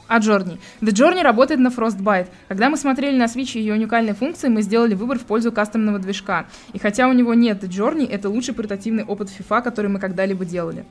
А 0.07 0.19
Journey. 0.19 0.57
The 0.81 0.91
Journey 0.91 1.21
работает 1.21 1.59
на 1.59 1.67
Frostbite. 1.67 2.29
Когда 2.47 2.69
мы 2.69 2.77
смотрели 2.77 3.15
на 3.15 3.25
Switch 3.25 3.53
и 3.53 3.59
ее 3.59 3.73
уникальные 3.73 4.15
функции, 4.15 4.47
мы 4.47 4.63
сделали 4.63 4.95
выбор 4.95 5.19
в 5.19 5.23
пользу 5.23 5.51
кастомного 5.51 5.99
движка. 5.99 6.47
И 6.73 6.79
хотя 6.79 7.07
у 7.07 7.13
него 7.13 7.35
нет 7.35 7.63
The 7.63 7.69
Journey, 7.69 8.09
это 8.09 8.27
лучший 8.27 8.55
портативный 8.55 9.03
опыт 9.03 9.29
FIFA, 9.29 9.61
который 9.61 9.87
мы 9.87 9.99
когда-либо 9.99 10.45
делали. 10.45 10.85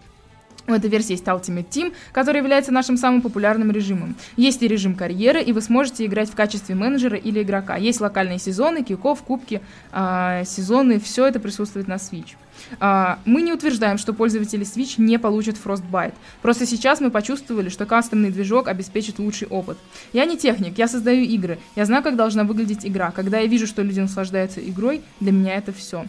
В 0.68 0.72
этой 0.72 0.90
версии 0.90 1.12
есть 1.12 1.24
Ultimate 1.24 1.68
Team, 1.68 1.94
который 2.12 2.38
является 2.38 2.72
нашим 2.72 2.98
самым 2.98 3.22
популярным 3.22 3.70
режимом. 3.70 4.14
Есть 4.36 4.62
и 4.62 4.68
режим 4.68 4.94
карьеры, 4.94 5.42
и 5.42 5.52
вы 5.52 5.62
сможете 5.62 6.04
играть 6.04 6.28
в 6.28 6.34
качестве 6.34 6.74
менеджера 6.74 7.16
или 7.16 7.42
игрока. 7.42 7.76
Есть 7.76 8.02
локальные 8.02 8.38
сезоны, 8.38 8.84
киков, 8.84 9.22
кубки, 9.22 9.62
э, 9.92 10.42
сезоны, 10.46 11.00
все 11.00 11.26
это 11.26 11.40
присутствует 11.40 11.88
на 11.88 11.94
Switch. 11.94 12.36
Uh, 12.80 13.18
мы 13.24 13.42
не 13.42 13.52
утверждаем, 13.52 13.98
что 13.98 14.12
пользователи 14.12 14.66
Switch 14.66 14.94
не 14.98 15.16
получат 15.18 15.56
Frostbite. 15.64 16.14
Просто 16.42 16.66
сейчас 16.66 17.00
мы 17.00 17.10
почувствовали, 17.12 17.68
что 17.68 17.86
кастомный 17.86 18.30
движок 18.30 18.66
обеспечит 18.66 19.20
лучший 19.20 19.46
опыт. 19.46 19.78
Я 20.12 20.24
не 20.24 20.36
техник, 20.36 20.76
я 20.76 20.88
создаю 20.88 21.22
игры. 21.22 21.60
Я 21.76 21.84
знаю, 21.84 22.02
как 22.02 22.16
должна 22.16 22.42
выглядеть 22.42 22.84
игра. 22.84 23.12
Когда 23.12 23.38
я 23.38 23.46
вижу, 23.46 23.68
что 23.68 23.82
люди 23.82 24.00
наслаждаются 24.00 24.60
игрой, 24.60 25.02
для 25.20 25.30
меня 25.30 25.54
это 25.54 25.72
все. 25.72 26.04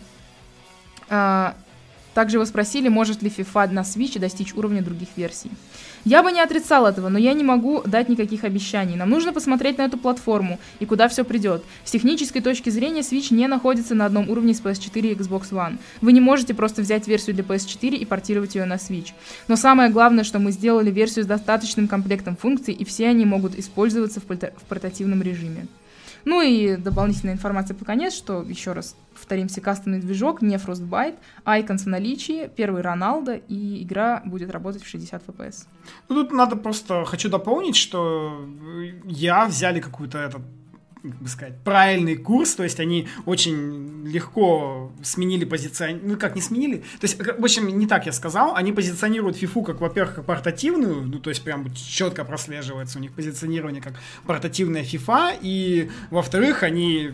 Uh, 1.07 1.53
также 2.19 2.37
вы 2.37 2.45
спросили, 2.45 2.89
может 2.89 3.23
ли 3.23 3.29
FIFA 3.29 3.71
на 3.71 3.79
Switch 3.79 4.19
достичь 4.19 4.53
уровня 4.53 4.81
других 4.81 5.07
версий. 5.15 5.51
Я 6.03 6.21
бы 6.21 6.33
не 6.33 6.41
отрицал 6.41 6.85
этого, 6.85 7.07
но 7.07 7.17
я 7.17 7.31
не 7.31 7.45
могу 7.45 7.81
дать 7.85 8.09
никаких 8.09 8.43
обещаний. 8.43 8.97
Нам 8.97 9.09
нужно 9.09 9.31
посмотреть 9.31 9.77
на 9.77 9.83
эту 9.83 9.97
платформу 9.97 10.59
и 10.81 10.85
куда 10.85 11.07
все 11.07 11.23
придет. 11.23 11.63
С 11.85 11.91
технической 11.91 12.41
точки 12.41 12.69
зрения 12.69 13.03
Switch 13.03 13.33
не 13.33 13.47
находится 13.47 13.95
на 13.95 14.05
одном 14.05 14.29
уровне 14.29 14.53
с 14.53 14.61
PS4 14.61 15.11
и 15.11 15.15
Xbox 15.15 15.51
One. 15.51 15.77
Вы 16.01 16.11
не 16.11 16.19
можете 16.19 16.53
просто 16.53 16.81
взять 16.81 17.07
версию 17.07 17.35
для 17.37 17.45
PS4 17.45 17.95
и 17.95 18.03
портировать 18.03 18.55
ее 18.55 18.65
на 18.65 18.75
Switch. 18.75 19.13
Но 19.47 19.55
самое 19.55 19.89
главное, 19.89 20.25
что 20.25 20.39
мы 20.39 20.51
сделали 20.51 20.91
версию 20.91 21.23
с 21.23 21.27
достаточным 21.27 21.87
комплектом 21.87 22.35
функций, 22.35 22.73
и 22.73 22.83
все 22.83 23.07
они 23.07 23.23
могут 23.23 23.57
использоваться 23.57 24.19
в, 24.19 24.25
в 24.25 24.65
портативном 24.67 25.21
режиме. 25.21 25.67
Ну 26.25 26.41
и 26.41 26.75
дополнительная 26.75 27.33
информация 27.33 27.75
по 27.75 27.85
конец, 27.85 28.13
что, 28.13 28.41
еще 28.41 28.73
раз 28.73 28.95
повторимся, 29.13 29.61
кастомный 29.61 29.99
движок, 29.99 30.41
не 30.41 30.55
Frostbite, 30.55 31.17
Icons 31.45 31.79
в 31.79 31.87
наличии, 31.87 32.49
первый 32.55 32.81
Роналдо, 32.81 33.35
и 33.35 33.83
игра 33.83 34.21
будет 34.25 34.51
работать 34.51 34.83
в 34.83 34.87
60 34.87 35.27
FPS. 35.27 35.65
Ну, 36.07 36.15
тут 36.15 36.31
надо 36.31 36.55
просто, 36.55 37.05
хочу 37.05 37.29
дополнить, 37.29 37.75
что 37.75 38.45
я 39.05 39.45
взяли 39.45 39.79
какую-то 39.79 40.17
этот 40.17 40.41
как 41.01 41.15
бы 41.15 41.27
сказать, 41.29 41.53
правильный 41.63 42.17
курс, 42.17 42.55
то 42.55 42.63
есть 42.63 42.79
они 42.79 43.07
очень 43.25 44.05
легко 44.05 44.91
сменили 45.01 45.45
позиционирование, 45.45 46.13
ну 46.13 46.19
как 46.19 46.35
не 46.35 46.41
сменили, 46.41 46.77
то 46.77 47.03
есть, 47.07 47.17
в 47.17 47.43
общем, 47.43 47.67
не 47.77 47.87
так 47.87 48.05
я 48.05 48.11
сказал, 48.11 48.55
они 48.55 48.73
позиционируют 48.73 49.41
FIFA 49.41 49.65
как, 49.65 49.81
во-первых, 49.81 50.15
как 50.15 50.25
портативную, 50.25 51.03
ну 51.03 51.19
то 51.19 51.29
есть 51.29 51.43
прям 51.43 51.73
четко 51.73 52.25
прослеживается 52.25 52.97
у 52.99 53.01
них 53.01 53.13
позиционирование 53.13 53.81
как 53.81 53.93
портативная 54.25 54.83
FIFA, 54.83 55.37
и 55.41 55.89
во-вторых, 56.09 56.63
они 56.63 57.11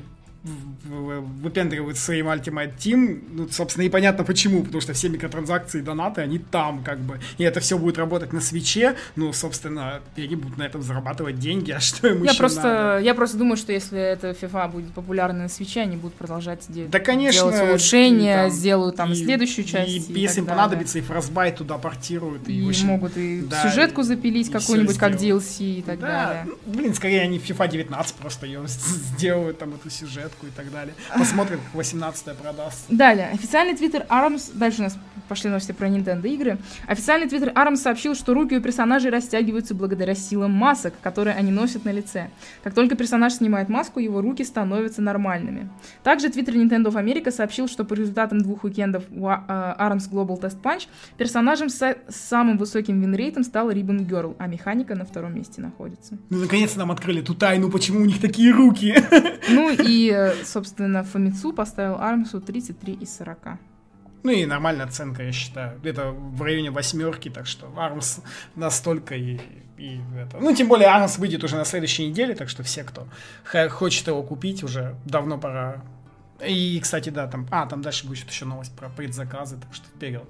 выпендривают 0.86 1.98
своим 1.98 2.28
Ultimate 2.28 2.78
Team, 2.78 3.24
ну, 3.32 3.48
собственно, 3.50 3.84
непонятно 3.84 4.24
почему, 4.24 4.64
потому 4.64 4.82
что 4.82 4.94
все 4.94 5.10
микротранзакции 5.10 5.80
и 5.80 5.82
донаты, 5.82 6.22
они 6.22 6.40
там, 6.40 6.84
как 6.84 7.00
бы, 7.00 7.20
и 7.38 7.44
это 7.44 7.60
все 7.60 7.78
будет 7.78 7.98
работать 7.98 8.34
на 8.34 8.42
свече, 8.42 8.96
ну, 9.16 9.34
собственно, 9.34 10.02
они 10.16 10.36
будут 10.36 10.58
на 10.58 10.64
этом 10.64 10.82
зарабатывать 10.82 11.40
деньги, 11.40 11.72
а 11.72 11.80
что 11.80 12.08
им 12.08 12.24
я 12.24 12.32
еще 12.32 12.40
просто, 12.40 12.64
надо? 12.64 13.04
Я 13.04 13.16
просто 13.16 13.38
думаю, 13.38 13.58
что 13.58 13.72
если 13.72 14.00
эта 14.00 14.32
FIFA 14.32 14.72
будет 14.72 14.94
популярна 14.94 15.44
на 15.44 15.50
свече, 15.50 15.82
они 15.82 15.98
будут 15.98 16.16
продолжать 16.16 16.66
де- 16.70 16.86
да, 16.86 17.00
конечно, 17.00 17.52
делать 17.52 17.70
улучшения, 17.70 18.44
там, 18.44 18.52
сделают 18.52 18.96
там 18.96 19.12
и, 19.12 19.16
следующую 19.16 19.66
часть. 19.66 20.10
И, 20.10 20.14
и 20.14 20.20
если 20.20 20.42
им 20.42 20.46
понадобится, 20.46 21.00
и 21.00 21.02
Frostbite 21.02 21.58
туда 21.58 21.78
портируют. 21.78 22.48
И, 22.48 22.60
и 22.60 22.68
общем, 22.68 22.88
могут 22.88 23.18
и 23.18 23.42
да, 23.42 23.64
сюжетку 23.64 24.04
запилить 24.04 24.52
какую-нибудь, 24.52 24.98
как 24.98 25.14
DLC 25.14 25.80
и 25.80 25.82
так 25.82 26.00
да, 26.00 26.08
далее. 26.08 26.46
Ну, 26.66 26.74
блин, 26.74 26.94
скорее 26.94 27.22
они 27.22 27.38
FIFA 27.38 27.70
19 27.70 28.16
просто 28.16 28.46
ее 28.46 28.62
сделают, 28.68 29.58
там, 29.58 29.74
эту 29.74 29.90
сюжетку 30.36 30.48
и 30.48 30.50
так 30.50 30.72
далее. 30.72 30.94
Посмотрим, 31.18 31.60
как 31.60 31.74
18 31.74 32.38
продаст. 32.38 32.86
Далее. 32.90 33.30
Официальный 33.34 33.76
твиттер 33.76 34.06
ARMS, 34.10 34.52
дальше 34.54 34.82
у 34.82 34.84
нас 34.84 34.98
пошли 35.28 35.50
новости 35.50 35.72
про 35.72 35.88
Nintendo 35.88 36.28
игры. 36.28 36.58
Официальный 36.88 37.28
твиттер 37.28 37.50
ARMS 37.50 37.78
сообщил, 37.78 38.16
что 38.16 38.34
руки 38.34 38.56
у 38.56 38.62
персонажей 38.62 39.12
растягиваются 39.12 39.74
благодаря 39.74 40.16
силам 40.16 40.52
масок, 40.52 40.94
которые 41.02 41.36
они 41.36 41.52
носят 41.52 41.86
на 41.86 41.92
лице. 41.92 42.30
Как 42.64 42.74
только 42.74 42.96
персонаж 42.96 43.34
снимает 43.34 43.70
маску, 43.70 44.00
его 44.00 44.22
руки 44.22 44.44
становятся 44.44 45.02
нормальными. 45.02 45.70
Также 46.04 46.30
твиттер 46.30 46.56
Nintendo 46.56 46.88
of 46.88 46.96
America 46.96 47.32
сообщил, 47.32 47.68
что 47.68 47.84
по 47.86 47.94
результатам 47.94 48.40
двух 48.42 48.64
уикендов 48.64 49.04
ARMS 49.10 50.10
Global 50.10 50.40
Test 50.40 50.62
Punch 50.62 50.88
персонажем 51.18 51.70
с 51.70 51.96
самым 52.10 52.58
высоким 52.58 53.02
винрейтом 53.02 53.44
стала 53.44 53.72
Ribbon 53.72 54.06
Girl, 54.08 54.36
а 54.40 54.48
механика 54.48 54.96
на 54.96 55.06
втором 55.06 55.36
месте 55.36 55.62
находится. 55.62 56.18
Ну, 56.30 56.40
наконец-то 56.40 56.80
нам 56.80 56.92
открыли 56.92 57.22
ту 57.22 57.34
тайну, 57.34 57.70
почему 57.70 58.02
у 58.02 58.06
них 58.06 58.20
такие 58.20 58.52
руки. 58.52 58.96
Ну 59.50 59.70
и, 59.72 60.25
собственно, 60.44 61.04
Фомицу 61.04 61.54
поставил 61.54 61.96
Армсу 61.96 62.42
33 62.42 62.94
из 62.94 63.16
40. 63.18 63.60
Ну 64.24 64.32
и 64.32 64.46
нормальная 64.46 64.86
оценка, 64.86 65.22
я 65.22 65.32
считаю. 65.32 65.80
Это 65.84 66.10
в 66.10 66.42
районе 66.42 66.72
восьмерки, 66.72 67.30
так 67.30 67.46
что 67.46 67.72
Армс 67.78 68.22
настолько 68.56 69.16
и, 69.16 69.40
и 69.78 70.00
это. 70.18 70.38
Ну, 70.40 70.56
тем 70.56 70.68
более 70.68 70.88
Армс 70.88 71.20
выйдет 71.20 71.44
уже 71.44 71.58
на 71.58 71.66
следующей 71.66 72.08
неделе, 72.08 72.34
так 72.34 72.50
что 72.50 72.64
все, 72.64 72.84
кто 72.84 73.08
хочет 73.70 74.08
его 74.08 74.24
купить, 74.24 74.64
уже 74.64 74.96
давно 75.06 75.38
пора. 75.38 75.84
И, 76.44 76.80
кстати, 76.82 77.10
да, 77.10 77.28
там, 77.28 77.48
а, 77.52 77.68
там 77.68 77.84
дальше 77.84 78.08
будет 78.08 78.28
еще 78.28 78.46
новость 78.46 78.76
про 78.76 78.90
предзаказы, 78.90 79.58
так 79.58 79.74
что 79.76 79.86
вперед. 79.90 80.28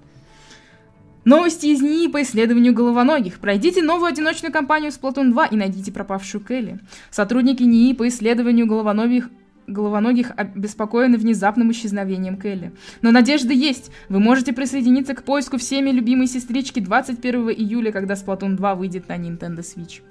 Новости 1.24 1.68
из 1.68 1.82
НИИ 1.82 2.08
по 2.10 2.22
исследованию 2.22 2.74
головоногих. 2.74 3.40
Пройдите 3.40 3.82
новую 3.82 4.10
одиночную 4.10 4.52
кампанию 4.52 4.92
Splatoon 4.92 5.32
2 5.32 5.46
и 5.48 5.56
найдите 5.56 5.92
пропавшую 5.92 6.44
Келли. 6.44 6.80
Сотрудники 7.10 7.64
НИИ 7.64 7.94
по 7.94 8.08
исследованию 8.10 8.68
головоногих 8.68 9.30
головоногих 9.68 10.32
обеспокоены 10.36 11.18
внезапным 11.18 11.72
исчезновением 11.72 12.38
Келли. 12.38 12.72
Но 13.02 13.12
надежда 13.12 13.54
есть. 13.54 13.92
Вы 14.10 14.20
можете 14.20 14.54
присоединиться 14.54 15.14
к 15.14 15.24
поиску 15.24 15.58
всеми 15.58 15.90
любимой 15.90 16.28
сестрички 16.28 16.80
21 16.80 17.50
июля, 17.50 17.92
когда 17.92 18.14
Splatoon 18.14 18.56
2 18.56 18.76
выйдет 18.76 19.10
на 19.10 19.18
Nintendo 19.18 19.60
Switch. 19.60 20.02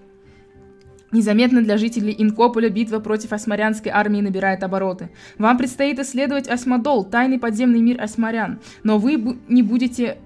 Незаметно 1.14 1.62
для 1.62 1.78
жителей 1.78 2.12
Инкополя 2.18 2.68
битва 2.68 2.98
против 2.98 3.32
осмарянской 3.32 3.92
армии 3.92 4.20
набирает 4.20 4.64
обороты. 4.64 5.10
Вам 5.38 5.56
предстоит 5.56 6.00
исследовать 6.00 6.48
Осмодол, 6.48 7.04
тайный 7.04 7.38
подземный 7.38 7.80
мир 7.80 8.02
осмарян, 8.02 8.58
но 8.82 8.98
вы 8.98 9.38
не 9.48 9.62
будете 9.62 10.18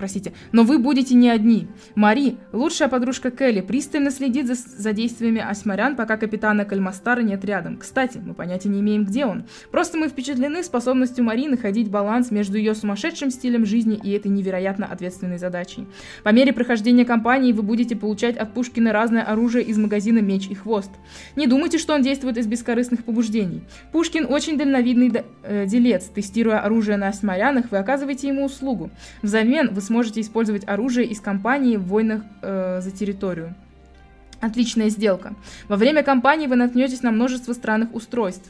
простите, 0.00 0.32
но 0.50 0.64
вы 0.64 0.78
будете 0.78 1.14
не 1.14 1.28
одни. 1.28 1.68
Мари, 1.94 2.38
лучшая 2.52 2.88
подружка 2.88 3.30
Келли, 3.30 3.60
пристально 3.60 4.10
следит 4.10 4.46
за, 4.46 4.54
за 4.54 4.92
действиями 4.94 5.42
осмарян, 5.46 5.94
пока 5.94 6.16
капитана 6.16 6.64
Кальмастара 6.64 7.20
нет 7.20 7.44
рядом. 7.44 7.76
Кстати, 7.76 8.16
мы 8.16 8.32
понятия 8.32 8.70
не 8.70 8.80
имеем, 8.80 9.04
где 9.04 9.26
он. 9.26 9.44
Просто 9.70 9.98
мы 9.98 10.08
впечатлены 10.08 10.64
способностью 10.64 11.22
Мари 11.22 11.48
находить 11.48 11.90
баланс 11.90 12.30
между 12.30 12.56
ее 12.56 12.74
сумасшедшим 12.74 13.30
стилем 13.30 13.66
жизни 13.66 14.00
и 14.02 14.12
этой 14.12 14.28
невероятно 14.28 14.86
ответственной 14.86 15.36
задачей. 15.36 15.86
По 16.24 16.30
мере 16.30 16.54
прохождения 16.54 17.04
кампании 17.04 17.52
вы 17.52 17.62
будете 17.62 17.94
получать 17.94 18.38
от 18.38 18.54
Пушкина 18.54 18.92
разное 18.92 19.22
оружие 19.22 19.64
из 19.66 19.76
магазина 19.76 20.20
«Меч 20.20 20.48
и 20.48 20.54
хвост». 20.54 20.90
Не 21.36 21.46
думайте, 21.46 21.76
что 21.76 21.92
он 21.92 22.00
действует 22.00 22.38
из 22.38 22.46
бескорыстных 22.46 23.04
побуждений. 23.04 23.64
Пушкин 23.92 24.26
очень 24.30 24.56
дальновидный 24.56 25.12
э, 25.42 25.66
делец. 25.66 26.04
Тестируя 26.04 26.60
оружие 26.60 26.96
на 26.96 27.08
осмарянах, 27.08 27.70
вы 27.70 27.76
оказываете 27.76 28.28
ему 28.28 28.46
услугу. 28.46 28.90
Взамен 29.20 29.74
вы 29.74 29.82
сможете 29.90 30.20
использовать 30.20 30.66
оружие 30.68 31.08
из 31.08 31.20
компании 31.20 31.76
в 31.76 31.82
войнах 31.88 32.22
э, 32.42 32.80
за 32.80 32.92
территорию. 32.92 33.54
Отличная 34.40 34.88
сделка. 34.88 35.34
Во 35.68 35.76
время 35.76 36.04
кампании 36.04 36.46
вы 36.46 36.54
наткнетесь 36.54 37.02
на 37.02 37.10
множество 37.10 37.52
странных 37.54 37.92
устройств. 37.92 38.48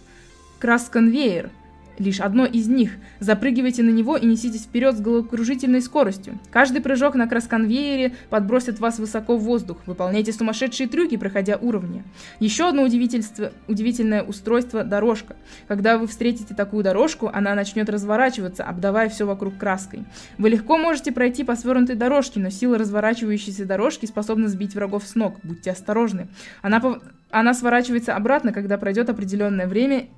Крас-конвейер– 0.58 1.48
лишь 2.00 2.20
одно 2.20 2.46
из 2.46 2.66
них. 2.66 2.92
Запрыгивайте 3.20 3.82
на 3.82 3.90
него 3.90 4.16
и 4.16 4.26
неситесь 4.26 4.64
вперед 4.64 4.96
с 4.96 5.00
головокружительной 5.00 5.82
скоростью. 5.82 6.40
Каждый 6.50 6.80
прыжок 6.80 7.14
на 7.14 7.28
кросс-конвейере 7.28 8.14
подбросит 8.30 8.80
вас 8.80 8.98
высоко 8.98 9.36
в 9.36 9.42
воздух. 9.42 9.78
Выполняйте 9.86 10.32
сумасшедшие 10.32 10.88
трюки, 10.88 11.16
проходя 11.16 11.56
уровни. 11.56 12.02
Еще 12.40 12.68
одно 12.68 12.82
удивительное 12.82 14.22
устройство– 14.22 14.82
дорожка. 14.84 15.36
Когда 15.68 15.98
вы 15.98 16.06
встретите 16.06 16.54
такую 16.54 16.82
дорожку, 16.82 17.30
она 17.32 17.54
начнет 17.54 17.88
разворачиваться, 17.90 18.64
обдавая 18.64 19.08
все 19.10 19.26
вокруг 19.26 19.58
краской. 19.58 20.04
Вы 20.38 20.48
легко 20.48 20.78
можете 20.78 21.12
пройти 21.12 21.44
по 21.44 21.54
свернутой 21.54 21.96
дорожке, 21.96 22.40
но 22.40 22.48
сила 22.48 22.78
разворачивающейся 22.78 23.66
дорожки 23.66 24.06
способна 24.06 24.48
сбить 24.48 24.74
врагов 24.74 25.04
с 25.06 25.14
ног. 25.14 25.36
Будьте 25.42 25.70
осторожны. 25.70 26.28
Она, 26.62 26.82
она 27.30 27.52
сворачивается 27.52 28.16
обратно, 28.16 28.52
когда 28.52 28.78
пройдет 28.78 29.10
определенное 29.10 29.66
время 29.66 30.08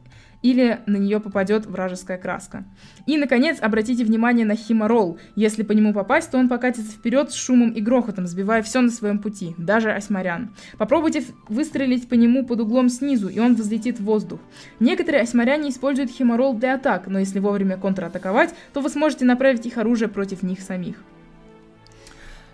или 0.43 0.81
на 0.87 0.97
нее 0.97 1.21
попадет 1.21 1.67
вражеская 1.67 2.19
краска. 2.19 2.65
И, 3.07 3.17
наконец, 3.17 3.59
обратите 3.61 4.05
внимание 4.05 4.45
на 4.45 4.57
химорол. 4.57 5.19
Если 5.37 5.63
по 5.63 5.73
нему 5.73 5.93
попасть, 5.93 6.31
то 6.31 6.39
он 6.39 6.49
покатится 6.49 6.93
вперед 6.93 7.31
с 7.31 7.35
шумом 7.35 7.71
и 7.71 7.81
грохотом, 7.81 8.27
сбивая 8.27 8.63
все 8.63 8.81
на 8.81 8.91
своем 8.91 9.19
пути, 9.19 9.55
даже 9.59 9.93
осьмарян. 9.93 10.55
Попробуйте 10.79 11.25
выстрелить 11.49 12.09
по 12.09 12.15
нему 12.15 12.45
под 12.45 12.61
углом 12.61 12.89
снизу, 12.89 13.29
и 13.29 13.39
он 13.39 13.55
взлетит 13.55 14.01
в 14.01 14.05
воздух. 14.05 14.41
Некоторые 14.81 15.23
осьмаряне 15.23 15.71
используют 15.71 16.11
химорол 16.11 16.55
для 16.55 16.75
атак, 16.75 17.07
но 17.07 17.19
если 17.19 17.39
вовремя 17.39 17.77
контратаковать, 17.77 18.55
то 18.73 18.81
вы 18.81 18.89
сможете 18.89 19.25
направить 19.25 19.67
их 19.67 19.79
оружие 19.79 20.09
против 20.09 20.43
них 20.43 20.61
самих. 20.61 20.97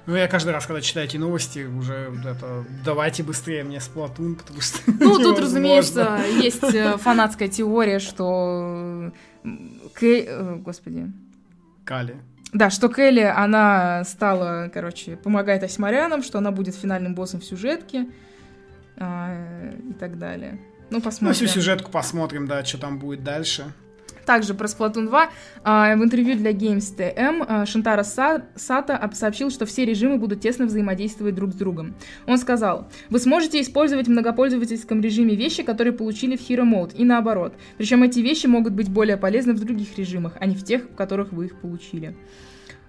Ну, 0.08 0.16
я 0.16 0.26
каждый 0.26 0.54
раз, 0.54 0.64
когда 0.64 0.80
читаю 0.80 1.06
эти 1.06 1.18
новости, 1.18 1.66
уже 1.66 2.10
это, 2.24 2.64
давайте 2.82 3.22
быстрее 3.22 3.62
мне 3.62 3.78
Сплатун, 3.78 4.36
потому 4.36 4.62
что 4.62 4.78
Ну, 4.86 5.18
тут, 5.18 5.38
разумеется, 5.38 6.18
есть 6.40 6.64
э, 6.64 6.96
фанатская 6.96 7.48
теория, 7.48 7.98
что... 7.98 9.12
Э, 9.44 10.56
господи. 10.64 11.12
Кали. 11.84 12.16
Да, 12.54 12.70
что 12.70 12.88
Келли, 12.88 13.20
она 13.20 14.02
стала, 14.04 14.70
короче, 14.72 15.16
помогает 15.16 15.62
осьмарянам, 15.62 16.22
что 16.22 16.38
она 16.38 16.52
будет 16.52 16.74
финальным 16.74 17.14
боссом 17.14 17.40
в 17.40 17.44
сюжетке 17.44 18.08
а, 18.96 19.74
и 19.90 19.92
так 19.92 20.18
далее. 20.18 20.58
Ну, 20.88 21.02
посмотрим. 21.02 21.28
Ну, 21.28 21.34
всю 21.34 21.46
сюжетку 21.48 21.90
посмотрим, 21.90 22.46
да, 22.46 22.64
что 22.64 22.78
там 22.78 22.98
будет 22.98 23.22
дальше. 23.22 23.74
Также 24.28 24.52
про 24.52 24.66
Splatoon 24.66 25.06
2 25.06 25.30
а, 25.64 25.96
в 25.96 26.04
интервью 26.04 26.36
для 26.36 26.52
Games 26.52 26.94
TM 26.94 27.46
а, 27.48 27.64
Шантара 27.64 28.02
Сата 28.02 29.10
сообщил, 29.14 29.50
что 29.50 29.64
все 29.64 29.86
режимы 29.86 30.18
будут 30.18 30.42
тесно 30.42 30.66
взаимодействовать 30.66 31.34
друг 31.34 31.52
с 31.52 31.54
другом. 31.54 31.94
Он 32.26 32.36
сказал, 32.36 32.90
вы 33.08 33.20
сможете 33.20 33.58
использовать 33.62 34.06
в 34.06 34.10
многопользовательском 34.10 35.00
режиме 35.00 35.34
вещи, 35.34 35.62
которые 35.62 35.94
получили 35.94 36.36
в 36.36 36.40
Hero 36.40 36.70
Mode, 36.70 36.94
и 36.94 37.06
наоборот. 37.06 37.54
Причем 37.78 38.02
эти 38.02 38.20
вещи 38.20 38.46
могут 38.46 38.74
быть 38.74 38.90
более 38.90 39.16
полезны 39.16 39.54
в 39.54 39.60
других 39.60 39.96
режимах, 39.96 40.34
а 40.38 40.44
не 40.44 40.54
в 40.54 40.62
тех, 40.62 40.90
в 40.90 40.94
которых 40.94 41.32
вы 41.32 41.46
их 41.46 41.58
получили. 41.58 42.14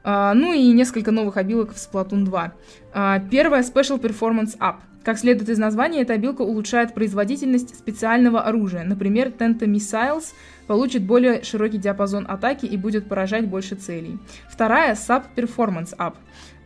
Uh, 0.04 0.34
ну 0.34 0.52
и 0.52 0.74
несколько 0.74 1.12
новых 1.12 1.38
обилок 1.38 1.74
в 1.74 1.76
Splatoon 1.76 2.26
2. 2.26 2.54
Uh, 2.94 3.30
первая 3.30 3.64
Special 3.64 3.98
Performance 3.98 4.58
Up. 4.58 4.80
Как 5.04 5.18
следует 5.18 5.50
из 5.50 5.58
названия, 5.58 6.02
эта 6.02 6.14
обилка 6.14 6.42
улучшает 6.42 6.94
производительность 6.94 7.76
специального 7.76 8.42
оружия. 8.42 8.84
Например, 8.84 9.30
Tenta 9.30 9.62
Missiles 9.62 10.34
получит 10.70 11.02
более 11.02 11.44
широкий 11.44 11.80
диапазон 11.80 12.28
атаки 12.30 12.68
и 12.68 12.78
будет 12.78 13.10
поражать 13.10 13.48
больше 13.48 13.74
целей. 13.74 14.20
Вторая— 14.48 14.94
Sub 14.94 15.24
Performance 15.36 15.98
Up. 15.98 16.14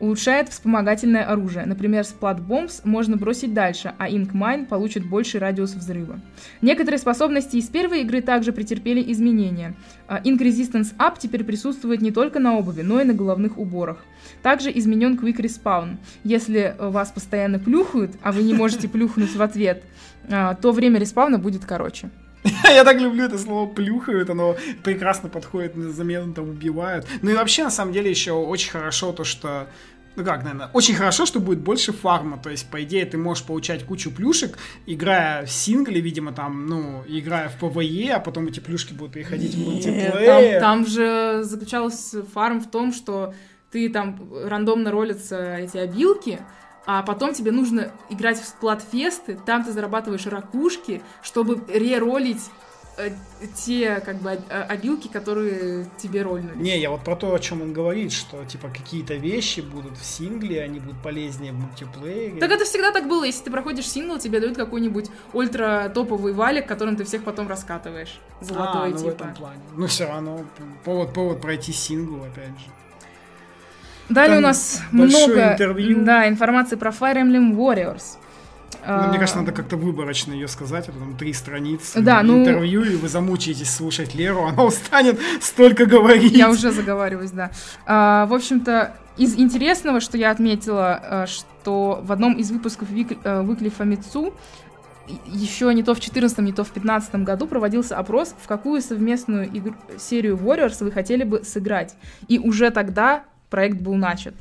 Улучшает 0.01 0.49
вспомогательное 0.49 1.23
оружие. 1.23 1.65
Например, 1.65 2.03
Splat 2.03 2.45
Bombs 2.45 2.81
можно 2.83 3.15
бросить 3.15 3.53
дальше, 3.53 3.93
а 3.97 4.09
Ink 4.09 4.33
Mine 4.33 4.65
получит 4.65 5.07
больший 5.07 5.39
радиус 5.39 5.73
взрыва. 5.75 6.19
Некоторые 6.61 6.99
способности 6.99 7.55
из 7.55 7.69
первой 7.69 8.01
игры 8.01 8.21
также 8.21 8.51
претерпели 8.51 9.09
изменения. 9.13 9.73
А, 10.09 10.19
Ink 10.19 10.39
Resistance 10.39 10.93
Up 10.97 11.13
теперь 11.17 11.45
присутствует 11.45 12.01
не 12.01 12.11
только 12.11 12.39
на 12.39 12.57
обуви, 12.57 12.81
но 12.81 12.99
и 12.99 13.05
на 13.05 13.13
головных 13.13 13.57
уборах. 13.57 14.03
Также 14.41 14.69
изменен 14.77 15.17
Quick 15.17 15.37
Respawn. 15.37 15.95
Если 16.25 16.75
вас 16.77 17.09
постоянно 17.09 17.57
плюхают, 17.57 18.11
а 18.21 18.33
вы 18.33 18.43
не 18.43 18.53
можете 18.53 18.89
плюхнуть 18.89 19.33
в 19.33 19.41
ответ, 19.41 19.85
а, 20.29 20.55
то 20.55 20.73
время 20.73 20.99
респауна 20.99 21.39
будет 21.39 21.63
короче. 21.63 22.09
Я 22.63 22.83
так 22.83 22.99
люблю 22.99 23.25
это 23.25 23.37
слово 23.37 23.69
плюхают, 23.69 24.29
оно 24.29 24.55
прекрасно 24.83 25.29
подходит, 25.29 25.75
замену 25.75 26.33
там 26.33 26.49
убивают. 26.49 27.07
Ну 27.21 27.31
и 27.31 27.33
вообще, 27.33 27.63
на 27.63 27.71
самом 27.71 27.93
деле, 27.93 28.09
еще 28.09 28.31
очень 28.31 28.71
хорошо 28.71 29.11
то, 29.13 29.23
что 29.23 29.67
ну 30.15 30.23
как, 30.23 30.43
наверное, 30.43 30.69
очень 30.73 30.93
хорошо, 30.93 31.25
что 31.25 31.39
будет 31.39 31.59
больше 31.59 31.91
фарма, 31.91 32.37
то 32.37 32.49
есть, 32.49 32.69
по 32.69 32.83
идее, 32.83 33.05
ты 33.05 33.17
можешь 33.17 33.43
получать 33.43 33.83
кучу 33.83 34.11
плюшек, 34.11 34.57
играя 34.85 35.45
в 35.45 35.51
сингле, 35.51 36.01
видимо, 36.01 36.33
там, 36.33 36.67
ну, 36.67 37.03
играя 37.07 37.49
в 37.49 37.57
PvE, 37.57 38.13
а 38.13 38.19
потом 38.19 38.47
эти 38.47 38.59
плюшки 38.59 38.93
будут 38.93 39.13
переходить 39.13 39.55
в 39.55 39.65
мультиплеер. 39.65 40.59
Там, 40.59 40.83
там 40.83 40.85
же 40.85 41.39
заключался 41.43 42.23
фарм 42.23 42.61
в 42.61 42.69
том, 42.69 42.93
что 42.93 43.33
ты 43.71 43.89
там 43.89 44.19
рандомно 44.45 44.91
ролятся 44.91 45.55
эти 45.55 45.77
обилки, 45.77 46.39
а 46.86 47.01
потом 47.03 47.34
тебе 47.34 47.51
нужно 47.51 47.91
играть 48.09 48.39
в 48.39 48.45
сплатфесты, 48.45 49.39
там 49.45 49.63
ты 49.63 49.71
зарабатываешь 49.71 50.25
ракушки, 50.25 51.01
чтобы 51.21 51.61
реролить 51.73 52.49
э, 52.97 53.11
те, 53.55 54.01
как 54.01 54.17
бы, 54.17 54.31
обилки, 54.31 55.07
которые 55.07 55.89
тебе 55.97 56.23
рольнули. 56.23 56.57
Не, 56.57 56.79
я 56.79 56.89
вот 56.89 57.01
про 57.03 57.15
то, 57.15 57.34
о 57.34 57.39
чем 57.39 57.61
он 57.61 57.71
говорит, 57.71 58.11
что, 58.11 58.43
типа, 58.43 58.67
какие-то 58.67 59.13
вещи 59.13 59.61
будут 59.61 59.97
в 59.97 60.03
сингле, 60.03 60.61
они 60.61 60.79
будут 60.79 61.01
полезнее 61.01 61.53
в 61.53 61.55
мультиплеере. 61.55 62.39
Так 62.39 62.51
это 62.51 62.65
всегда 62.65 62.91
так 62.91 63.07
было, 63.07 63.23
если 63.23 63.45
ты 63.45 63.51
проходишь 63.51 63.89
сингл, 63.89 64.19
тебе 64.19 64.41
дают 64.41 64.57
какой-нибудь 64.57 65.09
ультра 65.31 65.89
топовый 65.93 66.34
валик, 66.34 66.67
которым 66.67 66.97
ты 66.97 67.05
всех 67.05 67.23
потом 67.23 67.47
раскатываешь. 67.47 68.19
Золотой, 68.41 68.89
а, 68.89 68.91
ну 68.91 68.97
типа. 68.97 69.09
в 69.09 69.13
этом 69.13 69.34
плане. 69.36 69.61
Ну, 69.77 69.88
все 69.88 70.05
равно, 70.05 70.45
повод, 70.84 71.13
повод 71.13 71.41
пройти 71.41 71.71
сингл, 71.71 72.23
опять 72.25 72.59
же. 72.59 72.65
Далее 74.09 74.35
Там 74.35 74.43
у 74.43 74.47
нас 74.47 74.81
много 74.91 75.51
интервью. 75.53 76.03
Да, 76.03 76.27
информации 76.27 76.75
про 76.75 76.91
Fire 76.91 77.21
Emblem 77.21 77.55
Warriors. 77.55 78.17
Ну, 78.85 79.07
мне 79.07 79.17
кажется, 79.17 79.39
надо 79.39 79.53
как-то 79.53 79.77
выборочно 79.77 80.33
ее 80.33 80.47
сказать. 80.47 80.89
Это 80.89 80.97
там 80.97 81.15
три 81.15 81.31
страницы 81.33 82.01
да, 82.01 82.21
ну... 82.21 82.41
интервью, 82.41 82.83
и 82.83 82.95
вы 82.95 83.07
замучаетесь 83.07 83.73
слушать 83.73 84.13
Леру, 84.13 84.43
она 84.45 84.63
устанет 84.63 85.19
столько 85.41 85.85
говорить. 85.85 86.33
Я 86.33 86.49
уже 86.49 86.71
заговариваюсь, 86.71 87.31
да. 87.31 87.51
А, 87.85 88.25
в 88.25 88.33
общем-то, 88.33 88.93
из 89.15 89.35
интересного, 89.37 90.01
что 90.01 90.17
я 90.17 90.31
отметила, 90.31 90.99
а, 91.01 91.27
что 91.27 92.01
в 92.03 92.11
одном 92.11 92.33
из 92.33 92.51
выпусков 92.51 92.89
Вик, 92.89 93.11
Викли 93.23 93.69
Фамицу 93.69 94.33
еще 95.25 95.73
не 95.73 95.83
то 95.83 95.93
в 95.93 95.99
2014, 95.99 96.39
не 96.39 96.53
то 96.53 96.63
в 96.63 96.71
2015 96.71 97.15
году 97.23 97.47
проводился 97.47 97.97
опрос, 97.97 98.35
в 98.41 98.47
какую 98.47 98.81
совместную 98.81 99.49
игру, 99.57 99.75
серию 99.97 100.37
Warriors 100.37 100.83
вы 100.83 100.91
хотели 100.91 101.23
бы 101.23 101.43
сыграть. 101.43 101.95
И 102.27 102.39
уже 102.39 102.69
тогда 102.69 103.23
проект 103.53 103.79
был 103.81 103.93
начат. 103.93 104.33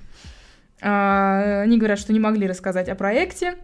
А, 0.80 1.60
они 1.64 1.76
говорят, 1.76 1.98
что 1.98 2.14
не 2.14 2.18
могли 2.18 2.48
рассказать 2.48 2.88
о 2.88 2.94
проекте, 2.94 3.56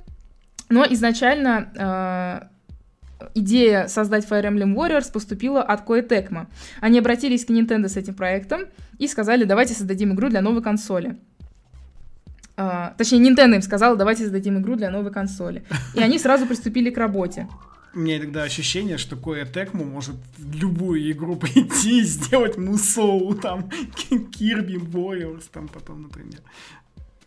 но 0.69 0.85
изначально 0.85 1.73
а, 1.79 2.49
идея 3.35 3.89
создать 3.89 4.27
Fire 4.29 4.45
Emblem 4.45 4.75
Warriors 4.75 5.11
поступила 5.11 5.63
от 5.63 5.89
Koei 5.89 6.07
Tecmo. 6.07 6.49
Они 6.83 6.99
обратились 6.99 7.47
к 7.47 7.51
Nintendo 7.51 7.89
с 7.89 7.97
этим 7.97 8.13
проектом 8.13 8.67
и 8.99 9.09
сказали, 9.09 9.45
давайте 9.45 9.73
создадим 9.73 10.13
игру 10.13 10.29
для 10.29 10.43
новой 10.43 10.63
консоли. 10.63 11.17
Uh, 12.57 12.93
точнее, 12.99 13.21
Nintendo 13.21 13.55
им 13.55 13.63
сказала, 13.63 13.97
давайте 13.97 14.25
создадим 14.25 14.59
игру 14.59 14.75
для 14.75 14.91
новой 14.91 15.13
консоли. 15.13 15.63
И 15.95 16.01
они 16.01 16.19
сразу 16.19 16.45
приступили 16.45 16.91
к 16.91 16.99
работе. 16.99 17.47
У 17.99 18.01
меня 18.01 18.21
тогда 18.21 18.45
ощущение, 18.45 18.97
что 18.97 19.17
Коя 19.17 19.45
Текму 19.45 19.85
может 19.85 20.15
любую 20.39 21.11
игру 21.11 21.35
пойти 21.41 21.99
и 21.99 22.05
сделать 22.05 22.57
Мусоу, 22.57 23.35
там, 23.35 23.69
Кирби 24.31 24.77
Warriors, 24.77 25.47
там 25.53 25.67
потом, 25.67 26.03
например. 26.03 26.39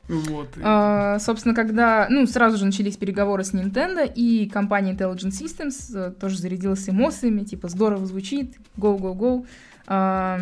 Вот. 0.07 0.47
А, 0.63 1.19
собственно, 1.19 1.53
когда, 1.53 2.07
ну, 2.09 2.26
сразу 2.26 2.57
же 2.57 2.63
начались 2.63 2.95
переговоры 2.95 3.43
с 3.43 3.53
Nintendo, 3.53 4.09
и 4.09 4.47
компания 4.47 4.93
Intelligent 4.93 5.32
Systems 5.32 5.93
э, 5.93 6.11
тоже 6.11 6.38
зарядилась 6.38 6.88
эмоциями, 6.88 7.43
типа, 7.43 7.67
здорово 7.67 8.05
звучит, 8.05 8.55
go, 8.78 8.97
go, 8.97 9.13
go. 9.13 9.45
А, 9.88 10.39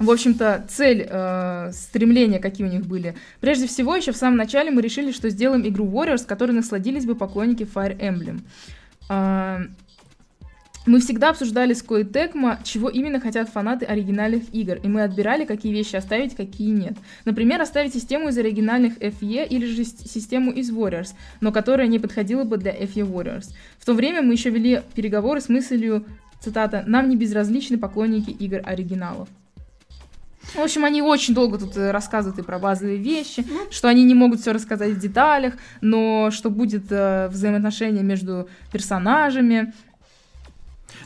в 0.00 0.10
общем-то, 0.10 0.66
цель, 0.68 1.06
э, 1.08 1.70
стремления, 1.72 2.38
какие 2.38 2.66
у 2.66 2.70
них 2.70 2.86
были. 2.86 3.14
Прежде 3.40 3.66
всего, 3.66 3.94
еще 3.94 4.12
в 4.12 4.16
самом 4.16 4.38
начале 4.38 4.70
мы 4.70 4.80
решили, 4.80 5.12
что 5.12 5.28
сделаем 5.28 5.66
игру 5.68 5.84
Warriors, 5.86 6.26
которой 6.26 6.52
насладились 6.52 7.04
бы 7.04 7.14
поклонники 7.14 7.64
Fire 7.64 7.98
Emblem. 7.98 8.40
Э, 9.10 9.66
мы 10.86 11.00
всегда 11.00 11.28
обсуждали 11.28 11.74
с 11.74 11.82
Кои 11.82 12.04
Текма, 12.04 12.58
чего 12.64 12.88
именно 12.88 13.20
хотят 13.20 13.50
фанаты 13.50 13.84
оригинальных 13.84 14.44
игр, 14.54 14.78
и 14.82 14.88
мы 14.88 15.02
отбирали, 15.02 15.44
какие 15.44 15.74
вещи 15.74 15.96
оставить, 15.96 16.34
какие 16.34 16.70
нет. 16.70 16.94
Например, 17.26 17.60
оставить 17.60 17.92
систему 17.92 18.30
из 18.30 18.38
оригинальных 18.38 18.96
FE 18.96 19.46
или 19.46 19.66
же 19.66 19.84
систему 19.84 20.50
из 20.50 20.72
Warriors, 20.72 21.12
но 21.42 21.52
которая 21.52 21.86
не 21.88 21.98
подходила 21.98 22.44
бы 22.44 22.56
для 22.56 22.72
FE 22.74 23.06
Warriors. 23.06 23.52
В 23.78 23.84
то 23.84 23.92
время 23.92 24.22
мы 24.22 24.32
еще 24.32 24.48
вели 24.48 24.80
переговоры 24.94 25.42
с 25.42 25.50
мыслью, 25.50 26.06
цитата, 26.40 26.84
«Нам 26.86 27.10
не 27.10 27.16
безразличны 27.16 27.76
поклонники 27.76 28.30
игр 28.30 28.62
оригиналов». 28.64 29.28
В 30.54 30.60
общем, 30.60 30.84
они 30.84 31.00
очень 31.02 31.34
долго 31.34 31.58
тут 31.58 31.76
э, 31.76 31.90
рассказывают 31.90 32.38
и 32.38 32.42
про 32.42 32.58
базовые 32.58 32.96
вещи, 32.96 33.44
что 33.70 33.88
они 33.88 34.04
не 34.04 34.14
могут 34.14 34.40
все 34.40 34.52
рассказать 34.52 34.92
в 34.92 34.98
деталях, 34.98 35.54
но 35.80 36.30
что 36.30 36.50
будет 36.50 36.86
э, 36.90 37.28
взаимоотношение 37.28 38.02
между 38.02 38.48
персонажами, 38.72 39.72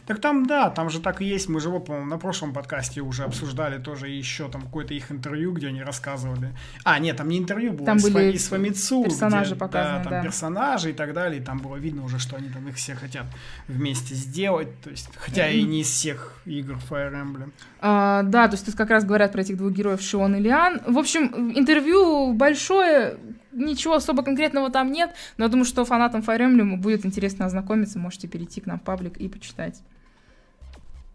так 0.07 0.21
там, 0.21 0.47
да, 0.47 0.71
там 0.71 0.91
же 0.91 1.01
так 1.01 1.23
и 1.23 1.25
есть. 1.25 1.49
Мы 1.49 1.61
же 1.61 1.69
его, 1.69 1.81
по-моему, 1.81 2.09
на 2.09 2.19
прошлом 2.19 2.53
подкасте 2.53 3.01
уже 3.01 3.25
обсуждали 3.25 3.79
тоже 3.79 4.09
еще 4.09 4.49
там 4.49 4.63
какое-то 4.63 4.95
их 4.95 5.11
интервью, 5.11 5.53
где 5.53 5.69
они 5.69 5.83
рассказывали. 5.83 6.55
А, 6.85 6.99
нет, 6.99 7.17
там 7.17 7.29
не 7.29 7.39
интервью 7.39 7.73
было, 7.73 7.87
там 7.87 7.97
из, 7.99 8.09
были 8.11 8.33
из 8.33 8.49
Фомицу. 8.49 9.05
Персонажи 9.05 9.51
где, 9.51 9.61
показаны, 9.61 9.99
да, 9.99 10.05
там 10.05 10.13
да. 10.13 10.23
персонажи 10.23 10.91
и 10.91 10.93
так 10.93 11.13
далее. 11.13 11.41
И 11.41 11.45
там 11.45 11.59
было 11.59 11.77
видно 11.77 12.05
уже, 12.05 12.19
что 12.19 12.37
они 12.37 12.49
там 12.49 12.69
их 12.69 12.77
все 12.77 12.95
хотят 12.95 13.27
вместе 13.69 14.15
сделать. 14.15 14.81
То 14.81 14.91
есть, 14.91 15.09
хотя 15.17 15.49
и 15.49 15.63
не 15.63 15.81
из 15.81 15.89
всех 15.89 16.35
игр 16.45 16.77
Fire 16.91 17.13
Emblem. 17.13 17.53
А, 17.81 18.23
да, 18.23 18.49
то 18.49 18.55
есть 18.55 18.67
тут 18.67 18.75
как 18.75 18.91
раз 18.91 19.05
говорят 19.05 19.33
про 19.33 19.43
этих 19.43 19.57
двух 19.57 19.73
героев 19.73 20.01
Шион 20.01 20.37
и 20.37 20.41
Лиан. 20.41 20.81
В 20.87 20.99
общем, 20.99 21.53
интервью 21.55 22.33
большое, 22.33 23.17
ничего 23.55 23.95
особо 23.95 24.23
конкретного 24.23 24.71
там 24.71 24.93
нет, 24.93 25.15
но 25.37 25.45
я 25.45 25.51
думаю, 25.51 25.65
что 25.65 25.85
фанатам 25.85 26.21
Fire 26.21 26.41
Emblem 26.41 26.77
будет 26.77 27.07
интересно 27.07 27.47
ознакомиться, 27.47 27.99
можете 27.99 28.29
перейти 28.29 28.61
к 28.61 28.67
нам 28.67 28.79
в 28.79 28.83
паблик 28.83 29.17
и 29.17 29.29
почитать. 29.29 29.83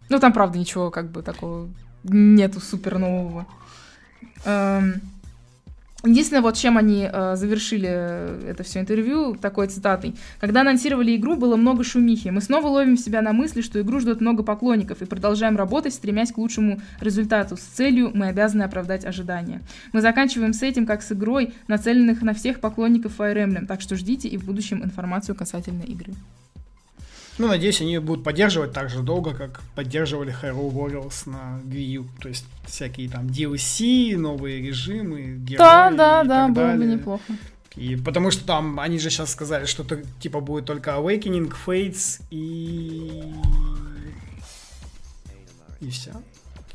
Ну, 0.10 0.20
там, 0.20 0.34
правда, 0.34 0.58
ничего 0.58 0.90
как 0.90 1.12
бы 1.12 1.22
такого 1.22 1.70
нету 2.04 2.60
супер 2.60 2.98
нового. 2.98 3.46
Эм... 4.46 5.02
Единственное, 6.06 6.42
вот 6.42 6.56
чем 6.56 6.78
они 6.78 7.10
э, 7.12 7.36
завершили 7.36 8.50
это 8.50 8.64
все 8.64 8.80
интервью, 8.80 9.36
такой 9.36 9.68
цитатой. 9.68 10.16
Когда 10.40 10.62
анонсировали 10.62 11.14
игру, 11.18 11.36
было 11.36 11.58
много 11.58 11.84
шумихи. 11.84 12.30
Мы 12.30 12.40
снова 12.40 12.68
ловим 12.68 12.96
себя 12.96 13.22
на 13.22 13.34
мысли, 13.34 13.60
что 13.60 13.82
игру 13.82 14.00
ждет 14.00 14.22
много 14.22 14.44
поклонников, 14.44 15.02
и 15.02 15.06
продолжаем 15.06 15.58
работать, 15.58 15.94
стремясь 15.94 16.32
к 16.32 16.38
лучшему 16.38 16.80
результату. 17.02 17.58
С 17.58 17.62
целью 17.62 18.12
мы 18.14 18.28
обязаны 18.28 18.64
оправдать 18.64 19.04
ожидания. 19.04 19.62
Мы 19.92 20.00
заканчиваем 20.00 20.54
с 20.54 20.64
этим, 20.64 20.86
как 20.86 21.02
с 21.02 21.12
игрой, 21.12 21.54
нацеленных 21.68 22.22
на 22.22 22.34
всех 22.34 22.62
поклонников 22.62 23.20
Fire 23.20 23.36
Emblem, 23.36 23.66
так 23.66 23.82
что 23.82 23.98
ждите 23.98 24.30
и 24.30 24.38
в 24.38 24.46
будущем 24.46 24.82
информацию 24.82 25.36
касательно 25.36 25.84
игры. 25.84 26.14
Ну, 27.40 27.48
надеюсь, 27.48 27.80
они 27.80 27.98
будут 28.00 28.26
поддерживать 28.26 28.74
так 28.74 28.90
же 28.90 29.00
долго, 29.00 29.34
как 29.34 29.62
поддерживали 29.74 30.36
Hero 30.44 30.70
Warriors 30.70 31.28
на 31.28 31.62
Wii 31.64 31.86
U. 31.94 32.08
То 32.20 32.28
есть 32.28 32.46
всякие 32.66 33.10
там 33.10 33.28
DLC, 33.28 34.18
новые 34.18 34.62
режимы, 34.62 35.38
герои 35.38 35.58
Да, 35.58 35.90
да, 35.90 36.24
да, 36.26 36.48
было 36.50 36.68
далее. 36.68 36.88
бы 36.88 36.94
неплохо. 36.96 37.24
И 37.78 37.96
потому 37.96 38.32
что 38.32 38.46
там 38.46 38.78
они 38.78 39.00
же 39.00 39.10
сейчас 39.10 39.32
сказали, 39.32 39.66
что 39.66 39.86
то, 39.86 40.02
типа 40.20 40.42
будет 40.42 40.66
только 40.66 40.92
Awakening, 40.92 41.54
Fates 41.66 42.22
и... 42.30 43.24
И 45.80 45.90
все. 45.90 46.12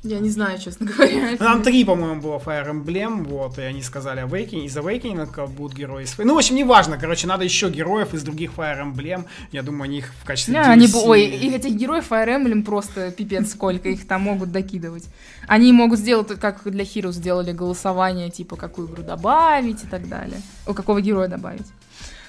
Я 0.05 0.21
не 0.21 0.29
знаю, 0.29 0.59
честно 0.59 0.87
говоря. 0.97 1.31
Ну, 1.33 1.37
Там 1.39 1.63
три, 1.63 1.83
по-моему, 1.85 2.21
было 2.21 2.37
Fire 2.39 2.71
Emblem, 2.71 3.25
вот, 3.25 3.59
и 3.59 3.63
они 3.63 3.83
сказали 3.83 4.23
Awakening, 4.23 4.67
из 4.67 4.77
Awakening 4.77 5.49
будут 5.49 5.77
герои 5.77 6.05
из... 6.05 6.17
Ну, 6.19 6.35
в 6.35 6.39
общем, 6.39 6.57
неважно, 6.57 6.99
короче, 6.99 7.27
надо 7.27 7.45
еще 7.45 7.71
героев 7.71 8.13
из 8.13 8.23
других 8.23 8.53
Fire 8.53 8.83
Emblem, 8.83 9.25
я 9.51 9.63
думаю, 9.63 9.85
они 9.85 9.99
их 9.99 10.13
в 10.23 10.27
качестве 10.27 10.53
Не, 10.55 10.61
DLC... 10.61 10.67
они, 10.67 10.89
ой, 10.93 11.23
и 11.23 11.51
этих 11.55 11.73
героев 11.73 12.11
Fire 12.11 12.29
Emblem 12.29 12.63
просто 12.63 13.11
пипец 13.11 13.51
сколько, 13.53 13.89
их 13.89 14.07
там 14.07 14.21
могут 14.21 14.53
докидывать. 14.53 15.05
Они 15.49 15.73
могут 15.73 15.99
сделать, 15.99 16.29
как 16.39 16.61
для 16.65 16.85
Heroes 16.85 17.13
сделали 17.13 17.53
голосование, 17.53 18.29
типа, 18.29 18.57
какую 18.57 18.89
игру 18.89 19.03
добавить 19.03 19.85
и 19.85 19.87
так 19.87 20.07
далее. 20.09 20.41
О, 20.67 20.75
какого 20.75 21.01
героя 21.01 21.29
добавить. 21.29 21.67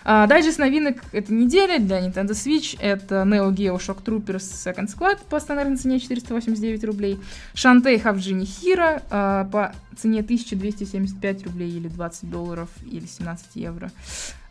А, 0.07 0.27
дайджест 0.27 0.59
новинок 0.59 0.97
этой 1.13 1.31
недели 1.31 1.79
для 1.79 1.99
Nintendo 1.99 2.33
Switch. 2.33 2.77
Это 2.79 3.23
Neo 3.23 3.51
Geo 3.51 3.77
Shock 3.77 4.03
Troopers 4.03 4.37
Second 4.37 4.87
Squad 4.87 5.17
по 5.27 5.39
стандартной 5.39 5.77
цене 5.77 5.99
489 5.99 6.83
рублей, 6.83 7.19
Shantae 7.55 7.99
Havjini 7.99 8.43
Hero 8.43 9.01
а, 9.09 9.45
по 9.45 9.73
цене 9.97 10.19
1275 10.19 11.45
рублей 11.45 11.71
или 11.71 11.87
20 11.87 12.29
долларов 12.29 12.69
или 12.85 13.07
17 13.07 13.55
евро. 13.55 13.89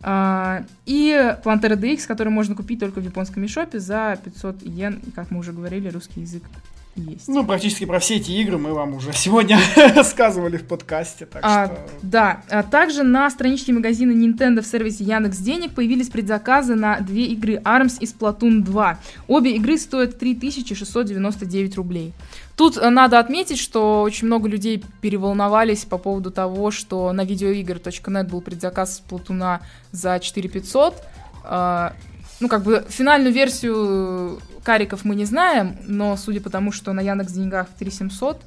А, 0.02 0.64
и 0.86 1.12
Plantera 1.44 1.78
DX, 1.78 2.09
который 2.09 2.30
можно 2.30 2.57
купить 2.57 2.80
только 2.80 2.98
в 3.00 3.05
японском 3.05 3.40
мишопе 3.40 3.78
за 3.78 4.18
500 4.24 4.62
йен, 4.62 5.00
как 5.14 5.30
мы 5.30 5.38
уже 5.38 5.52
говорили, 5.52 5.88
русский 5.88 6.22
язык 6.22 6.42
есть. 6.97 7.28
Ну, 7.28 7.45
практически 7.45 7.84
про 7.84 7.99
все 7.99 8.16
эти 8.16 8.30
игры 8.32 8.59
мы 8.59 8.72
вам 8.72 8.95
уже 8.95 9.12
сегодня 9.12 9.59
рассказывали 9.95 10.57
в 10.57 10.64
подкасте, 10.64 11.26
так 11.26 11.42
А, 11.45 11.66
что... 11.66 11.78
да, 12.03 12.42
а 12.49 12.62
также 12.62 13.03
на 13.03 13.28
страничке 13.30 13.72
магазина 13.72 14.12
Nintendo 14.12 14.61
в 14.62 14.66
сервисе 14.66 15.05
Яндекс 15.05 15.38
Денег 15.38 15.74
появились 15.74 16.09
предзаказы 16.09 16.74
на 16.74 17.01
две 17.01 17.26
игры 17.26 17.57
ARMS 17.57 17.99
и 18.01 18.07
Splatoon 18.07 18.61
2. 18.61 18.99
Обе 19.28 19.57
игры 19.57 19.78
стоят 19.78 20.18
3699 20.18 21.76
рублей. 21.76 22.12
Тут 22.57 22.76
э, 22.76 22.88
надо 22.88 23.18
отметить, 23.18 23.59
что 23.59 24.03
очень 24.03 24.26
много 24.26 24.49
людей 24.49 24.82
переволновались 25.01 25.84
по 25.84 25.99
поводу 25.99 26.30
того, 26.30 26.70
что 26.70 27.12
на 27.12 27.24
videoigр.net 27.24 28.28
был 28.28 28.40
предзаказ 28.40 29.03
Splatoon 29.09 29.61
за 29.92 30.20
4500. 30.20 30.95
Ну, 32.41 32.49
как 32.49 32.62
бы 32.62 32.85
финальную 32.89 33.32
версию 33.32 34.41
кариков 34.64 35.05
мы 35.05 35.14
не 35.14 35.24
знаем, 35.24 35.76
но 35.87 36.16
судя 36.16 36.41
по 36.41 36.51
тому, 36.51 36.72
что 36.72 36.93
на 36.93 37.01
Яндекс 37.01 37.32
Деньгах 37.32 37.68
3700, 37.78 38.37
а, 38.37 38.45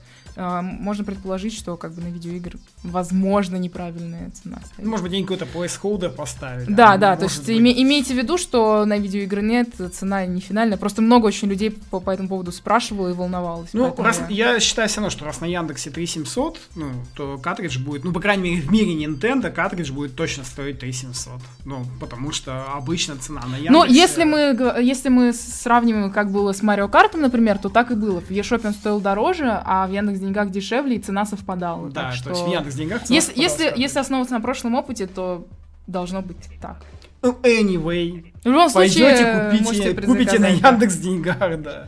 можно 0.61 1.03
предположить, 1.03 1.53
что 1.53 1.75
как 1.77 1.93
бы 1.93 2.01
на 2.01 2.07
видеоигр 2.07 2.53
возможно 2.83 3.55
неправильная 3.57 4.31
цена 4.31 4.59
стоит. 4.65 4.87
Может 4.87 5.03
быть, 5.03 5.11
где-нибудь 5.11 5.39
какой-то 5.39 5.57
placeholder 5.57 6.09
поставили. 6.09 6.71
Да, 6.71 6.93
а 6.93 6.97
да, 6.97 7.15
то 7.17 7.23
есть 7.25 7.45
быть- 7.45 7.57
име- 7.57 7.73
имейте 7.81 8.13
в 8.13 8.17
виду, 8.17 8.37
что 8.37 8.85
на 8.85 8.97
видеоигры 8.97 9.41
нет, 9.41 9.69
цена 9.93 10.25
не 10.25 10.41
финальная. 10.41 10.77
Просто 10.77 11.01
много 11.01 11.25
очень 11.27 11.47
людей 11.47 11.71
по, 11.71 11.99
по 11.99 12.11
этому 12.11 12.29
поводу 12.29 12.51
спрашивало 12.51 13.09
и 13.09 13.13
волновалось. 13.13 13.69
Ну, 13.73 13.93
раз, 13.97 14.21
я- 14.29 14.53
я 14.53 14.59
считаю 14.59 14.87
все 14.89 14.97
равно, 15.01 15.09
что 15.09 15.25
раз 15.25 15.41
на 15.41 15.45
Яндексе 15.45 15.89
3700, 15.89 16.59
ну, 16.75 16.91
то 17.15 17.37
картридж 17.37 17.79
будет, 17.79 18.03
ну, 18.03 18.11
по 18.13 18.19
крайней 18.19 18.43
мере, 18.51 18.61
в 18.61 18.71
мире 18.71 18.93
Nintendo 19.05 19.49
картридж 19.51 19.91
будет 19.91 20.15
точно 20.15 20.43
стоить 20.43 20.79
3700. 20.79 21.33
Ну, 21.65 21.85
потому 21.99 22.31
что 22.31 22.65
обычно 22.73 23.17
цена 23.17 23.41
на 23.41 23.55
Яндексе... 23.57 23.71
Ну, 23.71 23.83
если 23.85 24.23
мы, 24.23 24.39
если 24.81 25.09
мы 25.09 25.33
с- 25.33 25.39
сравниваем, 25.61 26.11
как 26.11 26.31
было 26.31 26.53
с 26.53 26.61
Марио 26.61 26.87
Картом, 26.87 27.21
например, 27.21 27.57
то 27.57 27.69
так 27.69 27.91
и 27.91 27.95
было. 27.95 28.21
В 28.21 28.29
eShop 28.31 28.65
он 28.65 28.73
стоил 28.73 28.99
дороже, 28.99 29.61
а 29.65 29.87
в 29.87 29.91
Яндекс 29.91 30.19
Деньгах 30.27 30.51
дешевле, 30.51 30.97
и 30.97 30.99
цена 30.99 31.25
совпадала. 31.25 31.89
Да, 31.89 32.03
так 32.03 32.11
то 32.11 32.17
что... 32.17 32.29
есть 32.29 32.41
в 32.43 32.47
Яндекс 32.47 32.75
деньгах 32.75 33.03
цена 33.03 33.15
Если, 33.15 33.39
если, 33.39 33.73
если 33.75 33.99
основываться 33.99 34.35
на 34.35 34.41
прошлом 34.41 34.75
опыте, 34.75 35.07
то 35.07 35.47
должно 35.87 36.21
быть 36.21 36.37
так. 36.61 36.77
Ну, 37.21 37.31
anyway, 37.43 38.33
В 38.43 38.47
любом 38.47 38.69
случае, 38.69 39.05
пойдете, 39.05 39.63
можете 39.63 39.93
купите, 39.93 40.07
купите 40.07 40.39
на. 40.39 40.47
Яндекс 40.47 40.97
деньгах, 40.97 41.61
да. 41.61 41.87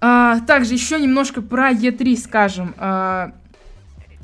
А, 0.00 0.40
также 0.40 0.74
еще 0.74 0.98
немножко 0.98 1.42
про 1.42 1.70
E3 1.70 2.16
скажем. 2.16 2.74
А, 2.78 3.32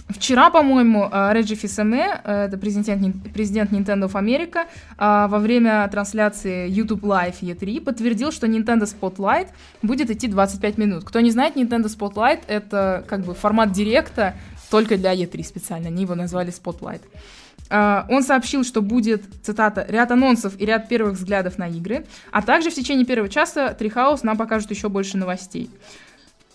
Вчера, 0.08 0.48
по-моему, 0.48 1.08
э, 1.12 1.32
Реджи 1.34 1.54
Фисаме, 1.54 2.20
э, 2.24 2.46
это 2.46 2.56
президент, 2.56 3.32
президент 3.34 3.72
Nintendo 3.72 4.10
of 4.10 4.12
America, 4.12 4.66
во 4.98 5.38
время 5.38 5.86
трансляции 5.88 6.68
YouTube 6.68 7.02
Live 7.02 7.40
E3 7.42 7.80
подтвердил, 7.82 8.32
что 8.32 8.46
Nintendo 8.46 8.84
Spotlight 8.84 9.48
будет 9.82 10.10
идти 10.10 10.26
25 10.26 10.78
минут. 10.78 11.04
Кто 11.04 11.20
не 11.20 11.30
знает, 11.30 11.56
Nintendo 11.56 11.86
Spotlight— 11.86 12.40
это 12.48 13.04
как 13.06 13.20
бы 13.20 13.34
формат 13.34 13.72
директа 13.72 14.34
только 14.70 14.96
для 14.96 15.14
E3 15.14 15.44
специально, 15.44 15.88
они 15.88 16.02
его 16.02 16.14
назвали 16.14 16.52
Spotlight. 16.52 17.02
Он 17.70 18.22
сообщил, 18.22 18.64
что 18.64 18.80
будет, 18.80 19.22
цитата, 19.42 19.84
ряд 19.88 20.10
анонсов 20.10 20.54
и 20.58 20.64
ряд 20.64 20.88
первых 20.88 21.14
взглядов 21.14 21.58
на 21.58 21.68
игры, 21.68 22.06
а 22.32 22.40
также 22.40 22.70
в 22.70 22.74
течение 22.74 23.04
первого 23.04 23.28
часа 23.28 23.76
Treehouse 23.78 24.20
нам 24.22 24.38
покажут 24.38 24.70
еще 24.70 24.88
больше 24.88 25.18
новостей. 25.18 25.68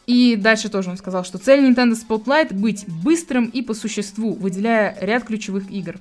И 0.06 0.36
дальше 0.36 0.70
тоже 0.70 0.90
он 0.90 0.98
сказал, 0.98 1.24
что 1.24 1.38
цель 1.38 1.64
Nintendo 1.64 1.94
Spotlight— 1.94 2.54
быть 2.56 2.86
быстрым 2.88 3.46
и 3.46 3.62
по 3.62 3.74
существу, 3.74 4.34
выделяя 4.34 4.98
ряд 5.00 5.24
ключевых 5.24 5.72
игр. 5.72 5.96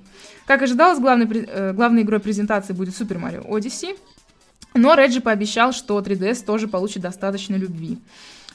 Как 0.46 0.62
ожидалось, 0.62 0.98
главной, 0.98 1.26
э, 1.26 1.72
главной 1.72 2.02
игрой 2.02 2.18
презентации 2.18 2.72
будет 2.72 2.94
Super 2.94 3.20
Mario 3.20 3.46
Odyssey, 3.46 3.96
но 4.74 4.94
Реджи 4.94 5.20
пообещал, 5.20 5.72
что 5.72 6.00
3DS 6.00 6.44
тоже 6.44 6.66
получит 6.66 7.02
достаточно 7.02 7.54
любви. 7.54 7.98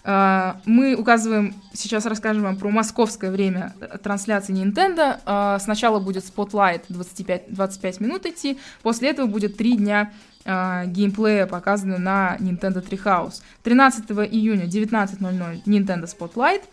Uh, 0.04 0.56
мы 0.64 0.96
указываем, 0.96 1.54
сейчас 1.74 2.06
расскажем 2.06 2.44
вам 2.44 2.56
про 2.56 2.70
московское 2.70 3.30
время 3.30 3.74
трансляции 4.02 4.54
Nintendo. 4.54 5.20
Uh, 5.26 5.60
сначала 5.60 6.00
будет 6.00 6.24
Spotlight 6.24 6.84
25, 6.88 7.54
25 7.54 8.00
минут 8.00 8.26
идти, 8.26 8.58
после 8.84 9.10
этого 9.10 9.28
будет 9.28 9.58
3 9.58 9.76
дня 9.76 10.14
э, 10.48 10.86
геймплея 10.88 11.46
показаны 11.46 12.00
на 12.00 12.38
Nintendo 12.40 12.82
Treehouse. 12.82 13.42
13 13.64 14.10
июня 14.32 14.66
19.00 14.66 15.64
Nintendo 15.66 16.06
Spotlight, 16.06 16.64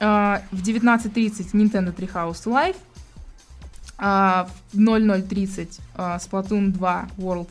э, 0.00 0.40
в 0.50 0.62
19.30 0.62 1.52
Nintendo 1.52 1.94
Treehouse 1.94 2.44
Live, 2.44 2.76
э, 3.98 4.44
в 4.72 4.78
00.30 4.78 5.80
э, 5.94 6.00
Splatoon 6.18 6.72
2 6.72 7.08
World 7.16 7.48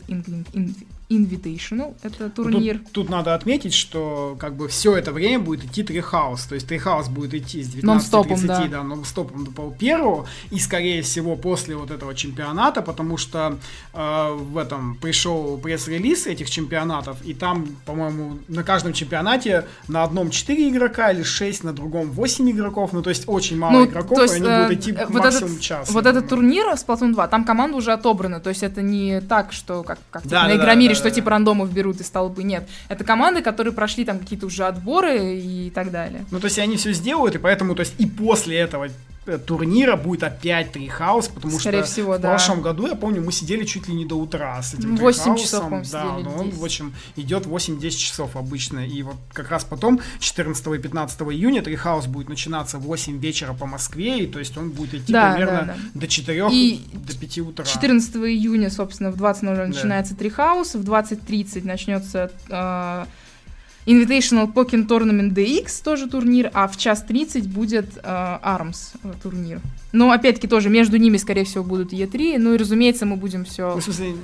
Invitational, 1.16 1.94
это 2.02 2.30
турнир. 2.30 2.78
Тут, 2.78 2.92
тут 2.92 3.08
надо 3.10 3.34
отметить, 3.34 3.74
что 3.74 4.36
как 4.38 4.54
бы 4.54 4.68
все 4.68 4.96
это 4.96 5.12
время 5.12 5.38
будет 5.38 5.64
идти 5.64 5.82
Трихаус, 5.82 6.44
то 6.44 6.54
есть 6.54 6.66
Трихаус 6.66 7.08
будет 7.08 7.34
идти 7.34 7.62
с 7.62 7.74
19.30 7.74 8.46
да. 8.46 8.66
да, 8.68 8.82
нон-стопом 8.82 9.44
до 9.44 9.50
полпервого, 9.50 10.26
и 10.50 10.58
скорее 10.58 11.02
всего 11.02 11.36
после 11.36 11.76
вот 11.76 11.90
этого 11.90 12.14
чемпионата, 12.14 12.82
потому 12.82 13.16
что 13.16 13.58
э, 13.92 14.32
в 14.32 14.58
этом 14.58 14.96
пришел 14.96 15.58
пресс-релиз 15.58 16.26
этих 16.26 16.50
чемпионатов, 16.50 17.18
и 17.24 17.34
там, 17.34 17.66
по-моему, 17.84 18.38
на 18.48 18.62
каждом 18.62 18.92
чемпионате 18.92 19.66
на 19.88 20.04
одном 20.04 20.30
4 20.30 20.68
игрока 20.68 21.10
или 21.12 21.22
6, 21.22 21.64
на 21.64 21.72
другом 21.72 22.10
8 22.10 22.50
игроков, 22.50 22.92
ну 22.92 23.02
то 23.02 23.10
есть 23.10 23.24
очень 23.26 23.58
мало 23.58 23.72
ну, 23.72 23.86
игроков, 23.86 24.18
есть, 24.20 24.34
и 24.34 24.36
они 24.38 24.46
э, 24.48 24.64
будут 24.64 24.78
идти 24.78 24.92
э, 24.92 25.06
вот 25.06 25.22
максимум 25.22 25.52
этот, 25.52 25.60
час. 25.60 25.90
Вот 25.90 26.06
этот 26.06 26.28
турнир 26.28 26.66
Splatoon 26.72 27.12
2, 27.12 27.28
там 27.28 27.44
команда 27.44 27.76
уже 27.76 27.92
отобрана, 27.92 28.40
то 28.40 28.48
есть 28.48 28.62
это 28.62 28.82
не 28.82 29.20
так, 29.20 29.52
что 29.52 29.82
как, 29.82 29.98
как 30.10 30.22
да, 30.22 30.28
типа, 30.28 30.42
да, 30.42 30.48
на 30.48 30.56
Игромире, 30.56 30.94
да, 30.94 31.00
что 31.02 31.10
типа 31.10 31.30
рандомов 31.30 31.72
берут 31.72 32.00
из 32.00 32.10
толпы. 32.10 32.42
Нет. 32.42 32.68
Это 32.88 33.04
команды, 33.04 33.42
которые 33.42 33.72
прошли 33.72 34.04
там 34.04 34.18
какие-то 34.18 34.46
уже 34.46 34.64
отборы 34.64 35.36
и 35.36 35.70
так 35.70 35.90
далее. 35.90 36.24
Ну, 36.30 36.40
то 36.40 36.46
есть 36.46 36.58
они 36.58 36.76
все 36.76 36.92
сделают, 36.92 37.34
и 37.34 37.38
поэтому, 37.38 37.74
то 37.74 37.80
есть 37.80 37.94
и 37.98 38.06
после 38.06 38.58
этого 38.58 38.88
турнира 39.46 39.96
будет 39.96 40.24
опять 40.24 40.72
Трихаус, 40.72 41.28
потому 41.28 41.58
Скорее 41.58 41.84
что 41.84 41.92
всего, 41.92 42.14
в 42.14 42.20
да. 42.20 42.30
прошлом 42.30 42.60
году, 42.60 42.86
я 42.86 42.96
помню, 42.96 43.22
мы 43.22 43.30
сидели 43.32 43.64
чуть 43.64 43.88
ли 43.88 43.94
не 43.94 44.04
до 44.04 44.16
утра 44.16 44.60
с 44.60 44.74
этим 44.74 44.96
8 44.96 45.36
часов, 45.36 45.70
Да, 45.70 45.84
сидели 45.84 46.22
но 46.24 46.36
он, 46.36 46.50
в 46.50 46.64
общем, 46.64 46.94
идет 47.16 47.46
8-10 47.46 47.90
часов 47.90 48.36
обычно. 48.36 48.86
И 48.86 49.02
вот 49.02 49.16
как 49.32 49.50
раз 49.50 49.64
потом, 49.64 50.00
14 50.18 50.66
и 50.66 50.78
15 50.78 51.20
июня, 51.22 51.62
Трихаус 51.62 52.06
будет 52.06 52.28
начинаться 52.28 52.78
в 52.78 52.82
8 52.82 53.18
вечера 53.18 53.52
по 53.52 53.66
Москве, 53.66 54.24
и 54.24 54.26
то 54.26 54.38
есть 54.38 54.56
он 54.56 54.70
будет 54.70 54.94
идти 54.94 55.12
да, 55.12 55.32
примерно 55.32 55.60
да, 55.60 55.76
да. 55.94 56.00
до 56.00 56.08
4 56.08 56.48
и 56.50 56.84
до 56.92 57.16
5 57.16 57.38
утра. 57.38 57.64
14 57.64 58.16
июня, 58.16 58.70
собственно, 58.70 59.12
в 59.12 59.16
20.00 59.16 59.56
да. 59.56 59.66
начинается 59.66 60.16
Трихаус, 60.16 60.74
в 60.74 60.82
20.30 60.82 61.64
начнется 61.64 62.32
э, 62.48 63.04
Invitational 63.86 64.52
Pokémon 64.52 64.86
Tournament 64.86 65.32
DX 65.32 65.82
тоже 65.82 66.08
турнир, 66.08 66.50
а 66.54 66.68
в 66.68 66.76
час 66.76 67.02
30 67.02 67.48
будет 67.48 67.96
э, 67.96 68.00
ARMS 68.02 68.96
э, 69.02 69.12
турнир. 69.22 69.60
Но 69.92 70.10
опять-таки 70.10 70.48
тоже 70.48 70.70
между 70.70 70.96
ними, 70.96 71.18
скорее 71.18 71.44
всего, 71.44 71.64
будут 71.64 71.92
E3. 71.92 72.38
Ну 72.38 72.54
и 72.54 72.56
разумеется, 72.56 73.04
мы 73.04 73.16
будем 73.16 73.44
все. 73.44 73.72
Ну, 73.74 73.80
в 73.80 73.84
смысле, 73.84 74.14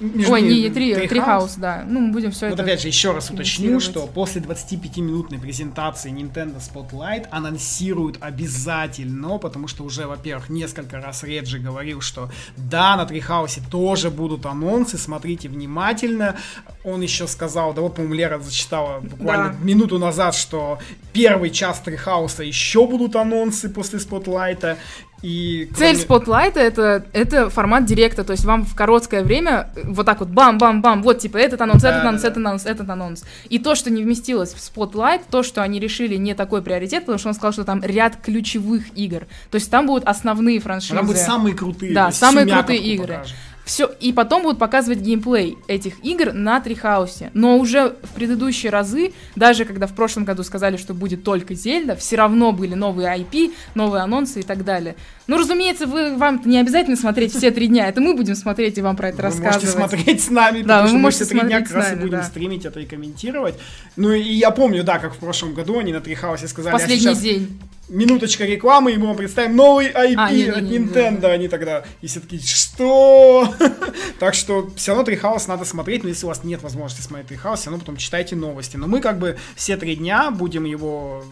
Ой, 0.00 0.42
не 0.42 0.66
E3, 0.68 1.08
Treehouse, 1.08 1.54
да. 1.58 1.84
Ну, 1.86 2.00
мы 2.00 2.12
будем 2.12 2.30
все 2.30 2.46
вот 2.46 2.54
это. 2.54 2.62
опять 2.62 2.80
же, 2.80 2.88
еще 2.88 3.12
раз 3.12 3.30
уточню, 3.30 3.78
что 3.80 4.06
после 4.06 4.40
25-минутной 4.40 5.38
презентации 5.38 6.10
Nintendo 6.10 6.58
Spotlight 6.58 7.26
анонсируют 7.30 8.18
обязательно, 8.20 9.38
потому 9.38 9.68
что 9.68 9.84
уже, 9.84 10.06
во-первых, 10.06 10.48
несколько 10.48 10.98
раз 10.98 11.24
Реджи 11.24 11.58
говорил, 11.58 12.00
что 12.00 12.30
да, 12.56 12.96
на 12.96 13.04
Трихаусе 13.04 13.60
тоже 13.70 14.10
будут 14.10 14.46
анонсы, 14.46 14.96
смотрите 14.96 15.48
внимательно. 15.48 16.36
Он 16.84 17.02
еще 17.02 17.26
сказал, 17.26 17.74
да 17.74 17.82
вот, 17.82 17.96
по-моему, 17.96 18.14
Лера 18.14 18.38
зачитала 18.38 19.02
буквально 19.08 19.50
да. 19.50 19.54
минуту 19.64 19.98
назад, 19.98 20.34
что 20.34 20.78
первый 21.12 21.50
час 21.50 21.80
Трихауса 21.80 22.42
еще 22.44 22.86
будут 22.86 23.16
анонсы 23.16 23.68
после 23.68 23.98
Спотлайта. 23.98 24.78
И 25.22 25.68
кроме... 25.74 25.94
Цель 25.94 26.00
спотлайта 26.00 26.60
это, 26.60 27.04
это 27.12 27.50
формат 27.50 27.84
директа, 27.84 28.22
то 28.22 28.32
есть 28.32 28.44
вам 28.44 28.64
в 28.64 28.76
короткое 28.76 29.24
время 29.24 29.68
вот 29.82 30.06
так 30.06 30.20
вот 30.20 30.28
бам-бам-бам, 30.28 31.02
вот 31.02 31.18
типа 31.18 31.38
этот 31.38 31.60
анонс, 31.60 31.82
да, 31.82 31.90
этот 31.90 32.02
анонс, 32.04 32.22
да. 32.22 32.28
этот 32.28 32.38
анонс, 32.38 32.66
этот 32.66 32.90
анонс. 32.90 33.24
И 33.48 33.58
то, 33.58 33.74
что 33.74 33.90
не 33.90 34.04
вместилось 34.04 34.54
в 34.54 34.60
спотлайт, 34.60 35.22
то, 35.28 35.42
что 35.42 35.62
они 35.62 35.80
решили 35.80 36.14
не 36.16 36.34
такой 36.34 36.62
приоритет, 36.62 37.00
потому 37.00 37.18
что 37.18 37.28
он 37.28 37.34
сказал, 37.34 37.52
что 37.52 37.64
там 37.64 37.82
ряд 37.82 38.16
ключевых 38.16 38.96
игр. 38.96 39.26
То 39.50 39.56
есть 39.56 39.68
там 39.70 39.88
будут 39.88 40.04
основные 40.04 40.60
франшизы. 40.60 40.94
Там 40.94 41.06
будут 41.06 41.20
самые 41.20 41.54
крутые. 41.54 41.92
Да, 41.92 42.12
самые 42.12 42.46
крутые 42.46 42.78
игры. 42.78 43.14
Покажет. 43.14 43.34
Все, 43.68 43.84
и 44.00 44.14
потом 44.14 44.44
будут 44.44 44.58
показывать 44.58 45.00
геймплей 45.00 45.58
этих 45.66 46.02
игр 46.02 46.32
на 46.32 46.58
Трихаусе. 46.58 47.30
Но 47.34 47.58
уже 47.58 47.96
в 48.02 48.14
предыдущие 48.14 48.72
разы, 48.72 49.12
даже 49.36 49.66
когда 49.66 49.86
в 49.86 49.94
прошлом 49.94 50.24
году 50.24 50.42
сказали, 50.42 50.78
что 50.78 50.94
будет 50.94 51.22
только 51.22 51.52
Зельда, 51.52 51.94
все 51.94 52.16
равно 52.16 52.52
были 52.52 52.72
новые 52.72 53.14
IP, 53.14 53.52
новые 53.74 54.04
анонсы 54.04 54.40
и 54.40 54.42
так 54.42 54.64
далее. 54.64 54.96
Ну, 55.26 55.36
разумеется, 55.36 55.86
вы, 55.86 56.16
вам 56.16 56.40
не 56.46 56.58
обязательно 56.58 56.96
смотреть 56.96 57.34
все 57.34 57.50
три 57.50 57.66
дня, 57.66 57.88
это 57.88 58.00
мы 58.00 58.14
будем 58.14 58.36
смотреть 58.36 58.78
и 58.78 58.80
вам 58.80 58.96
про 58.96 59.10
это 59.10 59.18
вы 59.18 59.24
рассказывать. 59.24 59.62
Вы 59.62 59.80
можете 59.80 59.96
смотреть 59.96 60.22
с 60.22 60.30
нами, 60.30 60.62
да, 60.62 60.80
потому 60.80 60.88
что 60.88 60.98
мы 60.98 61.10
все 61.10 61.24
три 61.26 61.40
дня 61.40 61.60
как 61.60 61.72
раз 61.72 61.92
и 61.92 61.96
будем 61.96 62.10
да. 62.12 62.22
стримить 62.22 62.64
это 62.64 62.80
и 62.80 62.86
комментировать. 62.86 63.56
Ну, 63.96 64.12
и 64.12 64.32
я 64.32 64.50
помню, 64.50 64.82
да, 64.82 64.98
как 64.98 65.12
в 65.14 65.18
прошлом 65.18 65.52
году 65.52 65.78
они 65.78 65.92
на 65.92 66.00
Трихаусе 66.00 66.48
сказали... 66.48 66.74
А 66.74 66.78
Последний 66.78 67.06
а 67.08 67.10
сейчас... 67.10 67.20
день 67.20 67.58
минуточка 67.88 68.44
рекламы, 68.44 68.92
и 68.92 68.98
мы 68.98 69.06
вам 69.08 69.16
представим 69.16 69.56
новый 69.56 69.88
IP 69.88 70.14
а, 70.16 70.30
не, 70.30 70.44
не, 70.44 70.48
от 70.48 70.62
Nintendo. 70.64 71.28
Не, 71.28 71.34
Они 71.34 71.48
тогда, 71.48 71.84
и 72.00 72.06
все 72.06 72.20
такие, 72.20 72.42
что? 72.42 73.52
так 74.18 74.34
что 74.34 74.70
все 74.76 74.92
равно 74.92 75.04
Трихаус 75.04 75.46
надо 75.46 75.64
смотреть, 75.64 76.02
но 76.02 76.10
если 76.10 76.26
у 76.26 76.28
вас 76.28 76.44
нет 76.44 76.62
возможности 76.62 77.06
смотреть 77.06 77.28
Трихаус, 77.28 77.60
все 77.60 77.70
равно 77.70 77.80
потом 77.80 77.96
читайте 77.96 78.36
новости. 78.36 78.76
Но 78.76 78.86
мы 78.86 79.00
как 79.00 79.18
бы 79.18 79.36
все 79.56 79.76
три 79.76 79.96
дня 79.96 80.30
будем 80.30 80.64
его 80.64 81.24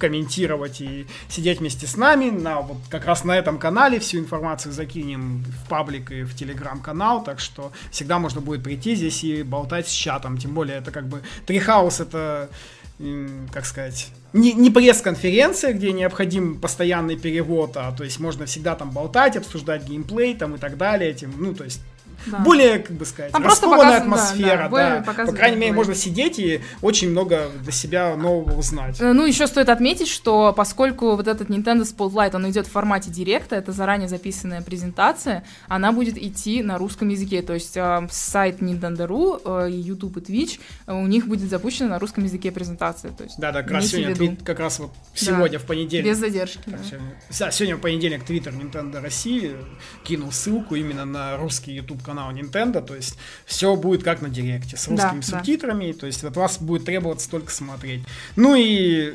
комментировать 0.00 0.80
и 0.80 1.06
сидеть 1.28 1.60
вместе 1.60 1.86
с 1.86 1.96
нами. 1.96 2.30
На, 2.30 2.62
вот 2.62 2.78
как 2.88 3.04
раз 3.04 3.22
на 3.22 3.36
этом 3.36 3.58
канале 3.58 4.00
всю 4.00 4.18
информацию 4.18 4.72
закинем 4.72 5.44
в 5.44 5.68
паблик 5.68 6.10
и 6.10 6.22
в 6.22 6.34
телеграм-канал, 6.34 7.22
так 7.22 7.38
что 7.38 7.70
всегда 7.92 8.18
можно 8.18 8.40
будет 8.40 8.64
прийти 8.64 8.96
здесь 8.96 9.22
и 9.22 9.42
болтать 9.42 9.86
с 9.86 9.92
чатом. 9.92 10.38
Тем 10.38 10.54
более 10.54 10.78
это 10.78 10.90
как 10.90 11.06
бы 11.06 11.22
Трихаус 11.46 12.00
это 12.00 12.50
как 13.52 13.64
сказать, 13.64 14.08
не, 14.32 14.52
не 14.52 14.70
пресс-конференция, 14.70 15.72
где 15.72 15.92
необходим 15.92 16.60
постоянный 16.60 17.16
перевод, 17.16 17.76
а 17.76 17.92
то 17.92 18.04
есть 18.04 18.20
можно 18.20 18.46
всегда 18.46 18.74
там 18.74 18.90
болтать, 18.90 19.36
обсуждать 19.36 19.84
геймплей 19.84 20.34
там 20.34 20.56
и 20.56 20.58
так 20.58 20.76
далее, 20.76 21.10
этим, 21.10 21.32
ну, 21.38 21.54
то 21.54 21.64
есть 21.64 21.80
да. 22.26 22.38
более, 22.38 22.78
как 22.78 22.96
бы 22.96 23.04
сказать, 23.04 23.32
Там 23.32 23.44
раскованная 23.44 23.98
атмосфера, 23.98 24.68
да, 24.70 25.02
да. 25.04 25.14
да. 25.14 25.24
По 25.24 25.32
крайней 25.32 25.56
мере, 25.56 25.72
можно 25.72 25.94
сидеть 25.94 26.38
и 26.38 26.60
очень 26.82 27.10
много 27.10 27.50
для 27.62 27.72
себя 27.72 28.16
нового 28.16 28.56
узнать. 28.56 29.00
Э, 29.00 29.12
ну, 29.12 29.26
еще 29.26 29.46
стоит 29.46 29.68
отметить, 29.68 30.08
что 30.08 30.52
поскольку 30.56 31.16
вот 31.16 31.28
этот 31.28 31.48
Nintendo 31.48 31.82
Spotlight, 31.82 32.34
он 32.34 32.50
идет 32.50 32.66
в 32.66 32.70
формате 32.70 33.10
директа, 33.10 33.56
это 33.56 33.72
заранее 33.72 34.08
записанная 34.08 34.62
презентация, 34.62 35.44
она 35.68 35.92
будет 35.92 36.16
идти 36.16 36.62
на 36.62 36.78
русском 36.78 37.08
языке, 37.08 37.42
то 37.42 37.54
есть 37.54 37.76
э, 37.76 38.08
сайт 38.10 38.60
Nintendo.ru, 38.60 39.66
э, 39.66 39.70
YouTube 39.70 40.18
и 40.18 40.20
Twitch, 40.20 40.60
э, 40.86 40.94
у 40.94 41.06
них 41.06 41.26
будет 41.26 41.48
запущена 41.48 41.88
на 41.88 41.98
русском 41.98 42.24
языке 42.24 42.52
презентация, 42.52 43.12
то 43.12 43.24
есть 43.24 43.38
Да, 43.38 43.52
да, 43.52 43.62
как 43.62 43.72
раз 43.72 43.86
сегодня, 43.86 44.14
твит, 44.14 44.42
как 44.42 44.60
раз 44.60 44.78
вот 44.78 44.92
сегодня 45.14 45.58
да, 45.58 45.64
в 45.64 45.66
понедельник. 45.66 46.10
Без 46.10 46.18
задержки. 46.18 46.62
да. 46.66 46.78
Сегодня, 46.82 47.52
сегодня 47.52 47.76
в 47.76 47.80
понедельник 47.80 48.28
Twitter 48.28 48.52
Nintendo 48.52 49.00
России 49.00 49.56
кинул 50.04 50.32
ссылку 50.32 50.74
именно 50.74 51.04
на 51.04 51.36
русский 51.36 51.72
YouTube 51.72 52.02
канал 52.10 52.32
Nintendo, 52.32 52.84
то 52.84 52.94
есть 52.94 53.16
все 53.46 53.76
будет 53.76 54.02
как 54.02 54.20
на 54.20 54.28
директе, 54.28 54.76
с 54.76 54.88
русскими 54.88 55.20
да, 55.20 55.26
субтитрами, 55.26 55.92
да. 55.92 55.98
то 56.00 56.06
есть 56.06 56.24
от 56.24 56.36
вас 56.36 56.58
будет 56.60 56.84
требоваться 56.84 57.30
только 57.30 57.52
смотреть. 57.52 58.02
Ну 58.36 58.54
и 58.54 59.14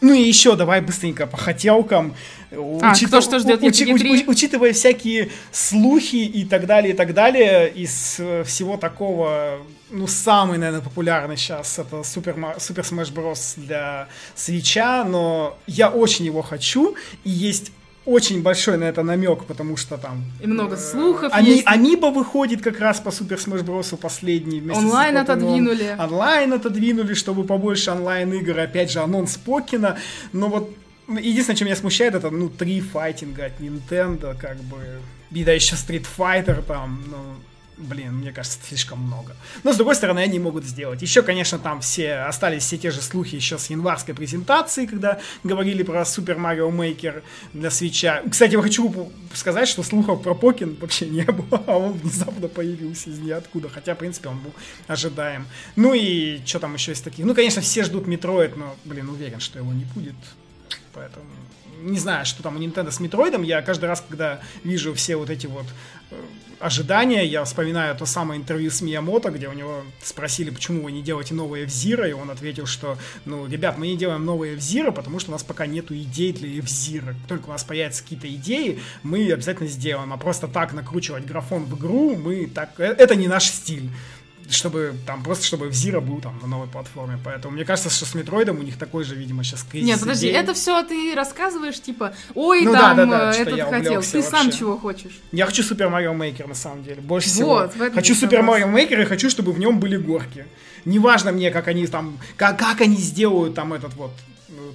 Ну 0.00 0.12
и 0.12 0.22
еще 0.22 0.56
давай 0.56 0.82
быстренько 0.82 1.26
по 1.26 1.36
хотелкам. 1.36 2.14
А, 2.52 2.92
Учит... 2.92 3.08
кто 3.08 3.20
что 3.20 3.38
ждет 3.38 3.62
уч... 3.62 3.80
Учитывая 4.26 4.72
всякие 4.72 5.30
слухи 5.52 6.16
и 6.16 6.44
так 6.44 6.66
далее, 6.66 6.92
и 6.92 6.96
так 6.96 7.14
далее, 7.14 7.70
из 7.70 8.16
э, 8.18 8.44
всего 8.44 8.76
такого, 8.76 9.58
ну, 9.90 10.06
самый, 10.06 10.58
наверное, 10.58 10.82
популярный 10.82 11.36
сейчас 11.36 11.78
это 11.78 12.02
Супер, 12.02 12.36
Супер 12.58 12.82
Smash 12.82 13.12
Bros. 13.12 13.54
для 13.56 14.08
свеча, 14.34 15.04
но 15.04 15.56
я 15.66 15.88
очень 15.88 16.26
его 16.26 16.42
хочу, 16.42 16.94
и 17.24 17.30
есть 17.30 17.72
очень 18.06 18.42
большой 18.42 18.78
на 18.78 18.84
это 18.84 19.02
намек, 19.02 19.44
потому 19.44 19.76
что 19.76 19.98
там... 19.98 20.24
И 20.40 20.46
много 20.46 20.76
слухов 20.76 21.30
Ами, 21.32 21.48
есть. 21.48 21.66
Амиба 21.66 22.06
выходит 22.06 22.62
как 22.62 22.80
раз 22.80 23.00
по 23.00 23.10
Супер 23.10 23.36
Smash 23.36 23.64
Bros. 23.64 23.96
последний. 23.96 24.62
Онлайн 24.70 25.18
отодвинули. 25.18 25.96
Онлайн 25.98 26.52
отодвинули, 26.52 27.14
чтобы 27.14 27.44
побольше 27.44 27.90
онлайн-игр. 27.90 28.58
Опять 28.58 28.92
же, 28.92 29.00
анонс 29.00 29.36
Покина. 29.36 29.98
Но 30.32 30.48
вот 30.48 30.70
единственное, 31.08 31.56
чем 31.56 31.66
меня 31.66 31.76
смущает, 31.76 32.14
это, 32.14 32.30
ну, 32.30 32.48
три 32.48 32.80
файтинга 32.80 33.46
от 33.46 33.60
Nintendo, 33.60 34.36
как 34.38 34.56
бы... 34.58 34.78
И 35.32 35.44
да 35.44 35.52
еще 35.52 35.74
Street 35.74 36.06
Fighter 36.16 36.62
там, 36.62 37.02
ну 37.10 37.18
блин, 37.76 38.14
мне 38.14 38.32
кажется, 38.32 38.58
слишком 38.62 39.00
много. 39.00 39.36
Но, 39.62 39.72
с 39.72 39.76
другой 39.76 39.94
стороны, 39.94 40.20
они 40.20 40.38
могут 40.38 40.64
сделать. 40.64 41.02
Еще, 41.02 41.22
конечно, 41.22 41.58
там 41.58 41.80
все 41.80 42.14
остались 42.20 42.64
все 42.64 42.78
те 42.78 42.90
же 42.90 43.02
слухи 43.02 43.34
еще 43.34 43.58
с 43.58 43.70
январской 43.70 44.14
презентации, 44.14 44.86
когда 44.86 45.20
говорили 45.44 45.82
про 45.82 46.02
Super 46.02 46.38
Mario 46.38 46.70
Maker 46.70 47.22
для 47.52 47.70
свеча. 47.70 48.22
Кстати, 48.30 48.52
я 48.52 48.62
хочу 48.62 49.12
сказать, 49.34 49.68
что 49.68 49.82
слухов 49.82 50.22
про 50.22 50.34
Покин 50.34 50.76
вообще 50.80 51.06
не 51.06 51.24
было, 51.24 51.62
а 51.66 51.78
он 51.78 51.92
внезапно 51.92 52.48
появился 52.48 53.10
из 53.10 53.18
ниоткуда, 53.18 53.68
хотя, 53.68 53.94
в 53.94 53.98
принципе, 53.98 54.28
он 54.28 54.38
был 54.38 54.52
ожидаем. 54.86 55.46
Ну 55.76 55.92
и 55.94 56.40
что 56.44 56.60
там 56.60 56.74
еще 56.74 56.92
из 56.92 57.00
таких? 57.00 57.24
Ну, 57.24 57.34
конечно, 57.34 57.60
все 57.60 57.84
ждут 57.84 58.06
Метроид, 58.06 58.56
но, 58.56 58.74
блин, 58.84 59.08
уверен, 59.10 59.40
что 59.40 59.58
его 59.58 59.72
не 59.72 59.84
будет, 59.84 60.16
поэтому 60.92 61.26
не 61.82 61.98
знаю, 61.98 62.24
что 62.26 62.42
там 62.42 62.56
у 62.56 62.58
Nintendo 62.58 62.90
с 62.90 63.00
Метроидом, 63.00 63.42
я 63.42 63.62
каждый 63.62 63.86
раз, 63.86 64.02
когда 64.06 64.40
вижу 64.64 64.94
все 64.94 65.16
вот 65.16 65.30
эти 65.30 65.46
вот 65.46 65.66
э, 66.10 66.16
ожидания. 66.60 67.24
Я 67.24 67.44
вспоминаю 67.44 67.94
то 67.96 68.06
самое 68.06 68.40
интервью 68.40 68.70
с 68.70 68.80
Миямото, 68.80 69.30
где 69.30 69.48
у 69.48 69.52
него 69.52 69.82
спросили, 70.02 70.50
почему 70.50 70.82
вы 70.82 70.92
не 70.92 71.02
делаете 71.02 71.34
новые 71.34 71.64
F-Zero, 71.64 72.08
и 72.08 72.12
он 72.12 72.30
ответил, 72.30 72.66
что, 72.66 72.96
ну, 73.24 73.46
ребят, 73.46 73.78
мы 73.78 73.88
не 73.88 73.96
делаем 73.96 74.24
новые 74.24 74.54
F-Zero, 74.54 74.90
потому 74.90 75.18
что 75.18 75.30
у 75.30 75.32
нас 75.32 75.42
пока 75.42 75.66
нету 75.66 75.94
идей 75.94 76.32
для 76.32 76.58
F-Zero. 76.58 77.14
только 77.28 77.46
у 77.46 77.52
нас 77.52 77.64
появятся 77.64 78.02
какие-то 78.02 78.28
идеи, 78.28 78.80
мы 79.02 79.30
обязательно 79.32 79.68
сделаем. 79.68 80.12
А 80.12 80.16
просто 80.16 80.48
так 80.48 80.72
накручивать 80.72 81.26
графон 81.26 81.64
в 81.64 81.78
игру, 81.78 82.16
мы 82.16 82.46
так... 82.46 82.78
Э, 82.78 82.94
это 82.98 83.14
не 83.14 83.28
наш 83.28 83.44
стиль 83.44 83.90
чтобы 84.50 84.94
там 85.06 85.22
просто 85.22 85.44
чтобы 85.44 85.70
F-Zero 85.72 86.00
был 86.00 86.20
там 86.20 86.38
на 86.40 86.46
новой 86.46 86.68
платформе. 86.68 87.18
Поэтому 87.24 87.54
мне 87.54 87.64
кажется, 87.64 87.90
что 87.90 88.06
с 88.06 88.14
Метроидом 88.14 88.58
у 88.58 88.62
них 88.62 88.78
такой 88.78 89.04
же, 89.04 89.14
видимо, 89.14 89.44
сейчас 89.44 89.62
кризис. 89.62 89.88
Нет, 89.88 90.00
подожди, 90.00 90.28
идей. 90.28 90.36
это 90.36 90.54
все 90.54 90.82
ты 90.82 91.14
рассказываешь, 91.14 91.80
типа, 91.80 92.14
ой, 92.34 92.62
ну, 92.62 92.72
там 92.72 92.96
да, 92.96 93.06
да, 93.06 93.32
да, 93.32 93.32
этот 93.32 93.60
хотел. 93.68 94.02
Ты 94.02 94.18
вообще. 94.18 94.22
сам 94.22 94.50
чего 94.50 94.78
хочешь? 94.78 95.20
Я 95.32 95.46
хочу 95.46 95.62
Super 95.62 95.88
Mario 95.88 96.12
Maker, 96.12 96.46
на 96.46 96.54
самом 96.54 96.84
деле. 96.84 97.00
Больше 97.00 97.28
вот, 97.42 97.72
всего. 97.72 97.90
Хочу 97.90 98.14
Super 98.14 98.42
Mario 98.42 98.66
Maker 98.66 99.00
и 99.00 99.04
хочу, 99.04 99.30
чтобы 99.30 99.52
в 99.52 99.58
нем 99.58 99.80
были 99.80 99.96
горки. 99.96 100.46
Неважно 100.84 101.32
мне, 101.32 101.50
как 101.50 101.68
они 101.68 101.86
там, 101.86 102.18
как, 102.36 102.58
как 102.58 102.80
они 102.80 102.96
сделают 102.96 103.54
там 103.54 103.72
этот 103.72 103.94
вот 103.94 104.12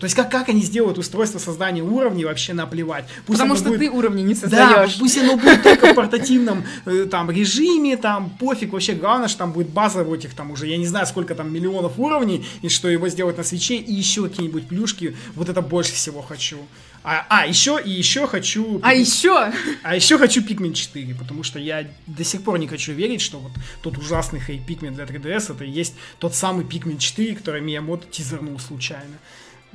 то 0.01 0.05
есть 0.05 0.15
как, 0.15 0.31
как 0.31 0.49
они 0.49 0.63
сделают 0.63 0.97
устройство 0.97 1.37
создания 1.37 1.83
уровней, 1.83 2.25
вообще 2.25 2.53
наплевать. 2.53 3.05
Пусть 3.27 3.39
Потому 3.39 3.55
что 3.55 3.65
будет... 3.65 3.81
ты 3.81 3.91
уровни 3.91 4.23
не 4.23 4.33
создаешь. 4.33 4.93
Да, 4.93 4.99
пусть 4.99 5.15
оно 5.19 5.37
будет 5.37 5.61
только 5.61 5.93
в 5.93 5.93
портативном 5.93 6.65
э, 6.87 7.05
там 7.05 7.29
режиме, 7.29 7.97
там 7.97 8.31
пофиг, 8.31 8.73
вообще 8.73 8.93
главное, 8.93 9.27
что 9.27 9.37
там 9.37 9.51
будет 9.51 9.69
база 9.69 10.03
в 10.03 10.11
этих 10.11 10.33
там 10.33 10.49
уже, 10.49 10.65
я 10.65 10.77
не 10.77 10.87
знаю, 10.87 11.05
сколько 11.05 11.35
там 11.35 11.53
миллионов 11.53 11.99
уровней, 11.99 12.43
и 12.63 12.69
что 12.69 12.89
его 12.89 13.09
сделать 13.09 13.37
на 13.37 13.43
свече, 13.43 13.75
и 13.75 13.93
еще 13.93 14.23
какие-нибудь 14.23 14.67
плюшки, 14.67 15.15
вот 15.35 15.49
это 15.49 15.61
больше 15.61 15.93
всего 15.93 16.23
хочу. 16.23 16.57
А, 17.03 17.27
а 17.29 17.45
еще 17.45 17.79
и 17.83 17.91
еще 17.91 18.25
хочу... 18.25 18.79
А 18.81 18.95
еще? 18.95 19.53
А 19.83 19.95
еще 19.95 20.17
хочу 20.17 20.41
Pikmin 20.41 20.73
4, 20.73 21.13
потому 21.13 21.43
что 21.43 21.59
я 21.59 21.87
до 22.07 22.23
сих 22.23 22.41
пор 22.41 22.57
не 22.57 22.67
хочу 22.67 22.93
верить, 22.93 23.21
что 23.21 23.37
вот 23.37 23.51
тот 23.83 23.99
ужасный 23.99 24.39
хей 24.39 24.59
Pikmin 24.67 24.95
для 24.95 25.03
3DS 25.03 25.53
это 25.53 25.63
и 25.63 25.69
есть 25.69 25.93
тот 26.17 26.33
самый 26.33 26.65
Pikmin 26.65 26.97
4, 26.97 27.35
который 27.35 27.61
Миямото 27.61 28.07
тизернул 28.09 28.57
случайно 28.57 29.19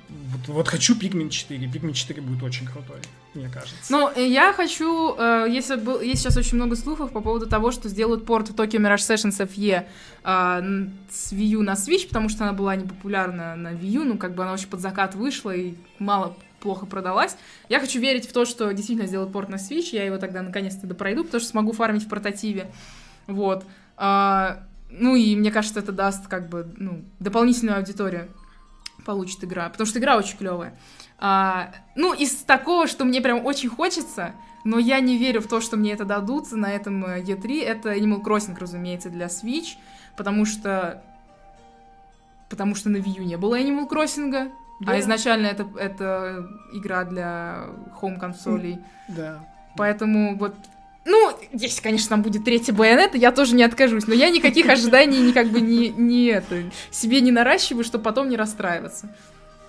вот, 0.09 0.49
вот 0.49 0.69
хочу 0.69 0.95
Pikmin 0.95 1.31
4. 1.31 1.67
Pikmin 1.67 1.93
4 1.93 2.23
будет 2.23 2.43
очень 2.43 2.67
крутой, 2.67 2.99
мне 3.35 3.49
кажется. 3.49 3.91
Ну, 3.91 4.11
я 4.17 4.53
хочу, 4.53 5.17
э, 5.19 5.47
если 5.51 5.77
был, 5.77 6.01
есть 6.01 6.23
сейчас 6.23 6.37
очень 6.37 6.57
много 6.57 6.77
слухов 6.77 7.11
по 7.11 7.21
поводу 7.21 7.47
того, 7.47 7.73
что 7.73 7.89
сделают 7.89 8.25
порт 8.25 8.51
Tokyo 8.51 8.79
Mirage 8.79 8.99
Sessions 8.99 9.39
FE 9.49 9.85
э, 10.25 10.89
с 11.11 11.33
Wii 11.33 11.47
U 11.47 11.63
на 11.63 11.73
Switch, 11.73 12.07
потому 12.07 12.29
что 12.29 12.45
она 12.45 12.53
была 12.53 12.77
непопулярна 12.77 13.57
на 13.57 13.73
Wii 13.73 13.91
U, 13.91 14.05
ну, 14.05 14.17
как 14.17 14.35
бы 14.35 14.45
она 14.45 14.53
очень 14.53 14.69
под 14.69 14.81
закат 14.81 15.15
вышла 15.15 15.51
и 15.51 15.75
мало 15.99 16.37
плохо 16.61 16.87
продалась. 16.87 17.37
Я 17.69 17.81
хочу 17.81 18.01
верить 18.01 18.29
в 18.29 18.33
то, 18.33 18.45
что 18.45 18.73
действительно 18.73 19.09
сделают 19.09 19.33
порт 19.33 19.49
на 19.49 19.57
Switch, 19.57 19.89
я 19.93 20.05
его 20.05 20.19
тогда 20.19 20.43
наконец-то 20.43 20.87
допройду, 20.87 21.25
потому 21.25 21.41
что 21.41 21.51
смогу 21.51 21.73
фармить 21.73 22.05
в 22.05 22.09
портативе. 22.09 22.71
Вот. 23.27 23.65
А, 23.97 24.63
ну 24.91 25.17
и 25.17 25.35
мне 25.35 25.51
кажется, 25.51 25.81
это 25.81 25.93
даст 25.93 26.29
как 26.29 26.49
бы 26.49 26.67
ну, 26.77 27.05
дополнительную 27.19 27.79
аудиторию 27.79 28.29
получит 29.07 29.43
игра, 29.45 29.69
потому 29.71 29.87
что 29.87 29.99
игра 29.99 30.17
очень 30.17 30.37
клевая. 30.37 30.75
А, 31.19 31.73
ну, 31.95 32.13
из 32.13 32.35
такого, 32.35 32.87
что 32.87 33.05
мне 33.05 33.23
прям 33.23 33.47
очень 33.47 33.71
хочется, 33.71 34.33
но 34.65 34.79
я 34.79 35.01
не 35.01 35.17
верю 35.17 35.41
в 35.41 35.47
то, 35.47 35.61
что 35.61 35.77
мне 35.77 35.93
это 35.93 36.05
дадут 36.05 36.53
на 36.53 36.71
этом 36.71 37.05
E3, 37.05 37.63
э, 37.63 37.65
это 37.65 37.95
Animal 37.95 38.23
Crossing, 38.23 38.57
разумеется, 38.59 39.09
для 39.09 39.27
Switch, 39.27 39.77
потому 40.17 40.45
что... 40.45 41.03
Потому 42.49 42.75
что 42.75 42.91
на 42.91 42.99
Wii 42.99 43.19
U 43.19 43.25
не 43.25 43.37
было 43.37 43.59
Animal 43.59 43.89
Crossing, 43.89 44.35
а 44.35 44.51
да. 44.85 44.93
а 44.93 45.01
изначально 45.01 45.47
это, 45.47 45.67
это 45.79 46.47
игра 46.73 47.05
для 47.05 47.69
home 48.01 48.19
консолей. 48.19 48.79
Да. 49.09 49.41
Поэтому 49.77 50.37
вот 50.37 50.55
если, 51.53 51.83
конечно, 51.83 52.19
будет 52.19 52.45
третий 52.45 52.73
байонет, 52.73 53.15
я 53.15 53.33
тоже 53.33 53.55
не 53.55 53.63
откажусь. 53.63 54.07
Но 54.07 54.15
я 54.15 54.31
никаких 54.31 54.69
ожиданий 54.69 55.19
ни 55.19 55.33
как 55.33 55.49
бы 55.49 55.61
не, 55.61 55.89
не 55.89 56.27
это, 56.27 56.63
себе 56.91 57.21
не 57.21 57.33
наращиваю, 57.33 57.85
чтобы 57.85 58.05
потом 58.05 58.29
не 58.29 58.37
расстраиваться. 58.37 59.11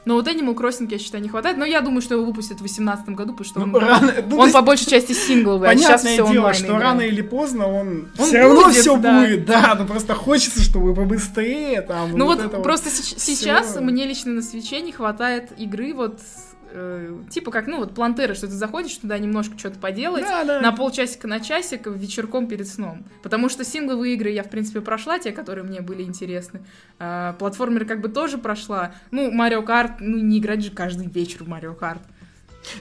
Но 0.07 0.13
вот 0.13 0.25
Animal 0.25 0.55
Crossing, 0.55 0.87
я 0.89 0.99
считаю, 0.99 1.21
не 1.21 1.27
хватает. 1.27 1.57
Но 1.57 1.65
я 1.65 1.81
думаю, 1.81 2.01
что 2.01 2.15
его 2.15 2.23
выпустят 2.23 2.59
в 2.59 2.59
2018 2.59 3.09
году, 3.09 3.33
потому 3.33 3.45
что 3.45 3.59
он, 3.59 3.71
ну, 3.71 3.79
рано, 3.79 4.13
ну, 4.25 4.37
он 4.37 4.53
по 4.53 4.61
большей 4.61 4.89
части 4.89 5.11
сингловый, 5.11 5.69
а 5.69 5.75
сейчас 5.75 6.05
все 6.05 6.25
дело, 6.31 6.53
что 6.53 6.67
игра. 6.67 6.79
рано 6.79 7.01
или 7.01 7.21
поздно 7.21 7.67
он, 7.67 8.07
он 8.17 8.25
все 8.25 8.39
равно 8.39 8.69
все 8.69 8.95
да. 8.95 9.19
будет, 9.19 9.45
да, 9.45 9.75
но 9.77 9.85
просто 9.85 10.13
хочется, 10.13 10.61
чтобы 10.61 10.95
побыстрее 10.95 11.81
там. 11.81 12.17
Ну 12.17 12.23
вот, 12.23 12.41
вот 12.41 12.63
просто 12.63 12.89
вот 12.89 13.19
сейчас 13.19 13.71
все. 13.71 13.81
мне 13.81 14.05
лично 14.05 14.31
на 14.31 14.41
свече 14.41 14.79
не 14.79 14.93
хватает 14.93 15.51
игры 15.57 15.93
вот 15.93 16.21
э, 16.71 17.17
типа 17.29 17.51
как, 17.51 17.67
ну, 17.67 17.77
вот 17.77 17.93
плантеры, 17.93 18.35
что 18.35 18.47
ты 18.47 18.53
заходишь 18.53 18.95
туда 18.97 19.17
немножко 19.17 19.57
что-то 19.57 19.79
поделать, 19.79 20.23
да, 20.23 20.43
да. 20.43 20.61
на 20.61 20.71
полчасика, 20.71 21.27
на 21.27 21.39
часик, 21.39 21.87
вечерком 21.87 22.47
перед 22.47 22.67
сном. 22.67 23.05
Потому 23.23 23.49
что 23.49 23.63
сингловые 23.63 24.15
игры 24.15 24.29
я, 24.29 24.43
в 24.43 24.49
принципе, 24.49 24.81
прошла, 24.81 25.19
те, 25.19 25.31
которые 25.31 25.63
мне 25.63 25.81
были 25.81 26.03
интересны. 26.03 26.61
Э, 26.99 27.33
платформеры 27.37 27.85
как 27.85 28.01
бы 28.01 28.09
тоже 28.09 28.37
прошла. 28.37 28.93
Ну, 29.11 29.31
Марио 29.31 29.61
Карт, 29.61 29.99
ну, 29.99 30.17
не 30.17 30.39
играть 30.39 30.63
же 30.63 30.71
каждый 30.71 31.07
вечер 31.07 31.43
в 31.43 31.47
Марио 31.47 31.73
Карт. 31.73 32.01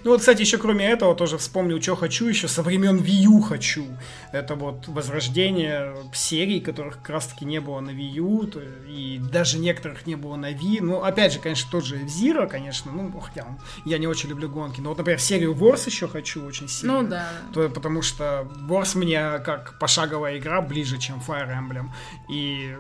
Ну 0.05 0.11
вот, 0.11 0.21
кстати, 0.21 0.41
еще 0.41 0.59
кроме 0.59 0.89
этого 0.89 1.15
тоже 1.15 1.39
вспомнил, 1.39 1.81
что 1.81 1.97
хочу 1.97 2.27
еще 2.27 2.49
со 2.49 2.63
времен 2.63 2.99
Wii 2.99 3.23
U 3.25 3.41
хочу. 3.41 3.87
Это 4.33 4.55
вот 4.55 4.89
возрождение 4.89 5.95
серий, 6.13 6.61
которых 6.61 6.99
как 6.99 7.11
раз 7.11 7.27
таки 7.27 7.45
не 7.45 7.61
было 7.61 7.81
на 7.81 7.91
Wii 7.91 8.13
U, 8.17 8.51
и 8.89 9.21
даже 9.33 9.59
некоторых 9.59 10.07
не 10.07 10.17
было 10.17 10.37
на 10.37 10.53
Wii. 10.53 10.79
Ну, 10.81 11.03
опять 11.03 11.33
же, 11.33 11.39
конечно, 11.39 11.71
тот 11.71 11.85
же 11.85 11.97
Zero, 12.05 12.49
конечно, 12.49 12.93
ну, 12.93 13.13
хотя 13.21 13.47
я 13.85 13.99
не 13.99 14.07
очень 14.07 14.29
люблю 14.29 14.49
гонки, 14.49 14.81
но 14.81 14.91
вот, 14.91 14.99
например, 14.99 15.21
серию 15.21 15.55
Wars 15.55 15.87
еще 15.87 16.09
хочу 16.09 16.45
очень 16.45 16.69
сильно. 16.69 17.03
Ну 17.03 17.09
да. 17.09 17.29
То, 17.53 17.69
потому 17.69 18.03
что 18.03 18.49
Wars 18.69 18.97
мне 18.97 19.39
как 19.41 19.79
пошаговая 19.79 20.39
игра 20.39 20.61
ближе, 20.61 20.99
чем 20.99 21.23
Fire 21.27 21.49
Emblem. 21.49 21.87
И 22.29 22.77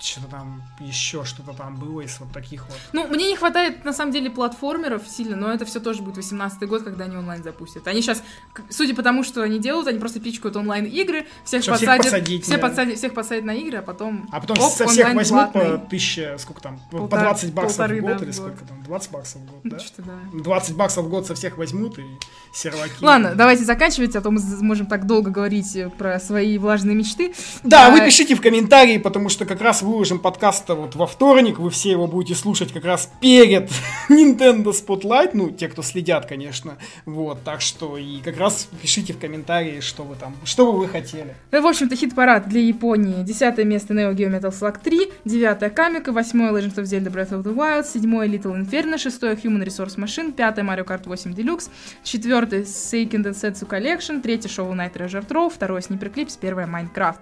что-то 0.00 0.28
там 0.28 0.62
еще 0.78 1.24
что-то 1.24 1.52
там 1.52 1.76
было 1.76 2.02
из 2.02 2.18
вот 2.20 2.32
таких 2.32 2.66
вот. 2.66 2.78
Ну, 2.92 3.06
мне 3.08 3.26
не 3.28 3.36
хватает, 3.36 3.84
на 3.84 3.92
самом 3.92 4.12
деле, 4.12 4.30
платформеров 4.30 5.02
сильно, 5.08 5.36
но 5.36 5.52
это 5.52 5.64
все 5.64 5.80
тоже 5.80 6.02
будет 6.02 6.16
18 6.16 6.68
год, 6.68 6.84
когда 6.84 7.04
они 7.04 7.16
онлайн 7.16 7.42
запустят. 7.42 7.86
Они 7.88 8.00
сейчас, 8.00 8.22
судя 8.70 8.94
по 8.94 9.02
тому, 9.02 9.24
что 9.24 9.42
они 9.42 9.58
делают, 9.58 9.88
они 9.88 9.98
просто 9.98 10.20
пичкают 10.20 10.56
онлайн-игры, 10.56 11.26
всех 11.44 11.62
Чтобы 11.62 11.78
посадят, 11.78 12.06
всех 12.06 12.12
посадить, 12.12 12.44
все 12.44 12.58
посадят, 12.58 12.96
всех 12.96 13.14
посадят 13.14 13.44
на 13.44 13.54
игры, 13.54 13.78
а 13.78 13.82
потом 13.82 14.28
А 14.30 14.40
потом 14.40 14.58
оп, 14.60 14.72
со 14.72 14.86
всех 14.86 15.14
возьмут 15.14 15.52
по 15.52 15.74
1000, 15.74 16.38
сколько 16.38 16.60
там, 16.60 16.80
Полтора, 16.90 17.08
по 17.08 17.28
20 17.30 17.54
баксов 17.54 17.90
в 17.90 18.00
год 18.00 18.18
да, 18.18 18.24
или 18.24 18.30
в 18.30 18.34
сколько 18.34 18.64
там, 18.64 18.82
20 18.82 19.10
баксов 19.10 19.42
в 19.42 19.46
год, 19.46 19.60
да? 19.64 19.78
Что-то 19.78 20.02
да. 20.02 20.42
20 20.42 20.76
баксов 20.76 21.04
в 21.04 21.08
год 21.08 21.26
со 21.26 21.34
всех 21.34 21.58
возьмут 21.58 21.98
и 21.98 22.04
серваки. 22.52 23.02
Ладно, 23.02 23.34
давайте 23.34 23.64
заканчивать, 23.64 24.14
а 24.16 24.20
то 24.20 24.30
мы 24.30 24.40
можем 24.60 24.86
так 24.86 25.06
долго 25.06 25.30
говорить 25.30 25.76
про 25.96 26.20
свои 26.20 26.56
влажные 26.58 26.94
мечты. 26.94 27.34
Да, 27.62 27.88
а... 27.88 27.90
вы 27.90 28.00
пишите 28.04 28.34
в 28.34 28.40
комментарии, 28.40 28.98
потому 28.98 29.28
что 29.28 29.44
как 29.44 29.60
раз 29.60 29.82
выложим 29.88 30.18
подкаст 30.18 30.68
вот 30.68 30.94
во 30.94 31.06
вторник, 31.06 31.58
вы 31.58 31.70
все 31.70 31.90
его 31.90 32.06
будете 32.06 32.34
слушать 32.34 32.72
как 32.72 32.84
раз 32.84 33.10
перед 33.20 33.70
Nintendo 34.08 34.66
Spotlight, 34.66 35.30
ну, 35.32 35.50
те, 35.50 35.68
кто 35.68 35.82
следят, 35.82 36.26
конечно, 36.26 36.76
вот, 37.06 37.42
так 37.42 37.60
что 37.60 37.96
и 37.96 38.20
как 38.20 38.36
раз 38.36 38.68
пишите 38.82 39.12
в 39.14 39.18
комментарии, 39.18 39.80
что 39.80 40.02
вы 40.02 40.14
там, 40.16 40.36
что 40.44 40.72
бы 40.72 40.78
вы 40.78 40.88
хотели. 40.88 41.34
Ну, 41.50 41.62
в 41.62 41.66
общем-то, 41.66 41.96
хит-парад 41.96 42.48
для 42.48 42.60
Японии. 42.60 43.22
Десятое 43.24 43.64
место 43.64 43.94
Neo 43.94 44.14
Geo 44.14 44.30
Metal 44.30 44.50
Slug 44.50 44.78
3, 44.82 45.10
девятое 45.24 45.70
Камика, 45.70 46.12
восьмое 46.12 46.52
Legend 46.52 46.76
of 46.76 46.84
Zelda 46.84 47.10
Breath 47.10 47.30
of 47.30 47.42
the 47.42 47.54
Wild, 47.54 47.86
седьмое 47.86 48.28
Little 48.28 48.56
Inferno, 48.60 48.98
шестое 48.98 49.34
Human 49.34 49.64
Resource 49.64 49.96
Machine, 49.96 50.32
пятое 50.32 50.64
Mario 50.64 50.86
Kart 50.86 51.02
8 51.06 51.32
Deluxe, 51.32 51.70
четвертое 52.02 52.62
Seiken 52.62 53.24
Densetsu 53.24 53.66
Collection, 53.66 54.20
третье 54.20 54.48
Shovel 54.48 54.74
Knight 54.74 54.92
Treasure 54.92 55.26
Trove, 55.26 55.50
второе 55.50 55.80
Sniper 55.80 56.12
Clips, 56.12 56.38
первое 56.38 56.66
Minecraft. 56.66 57.20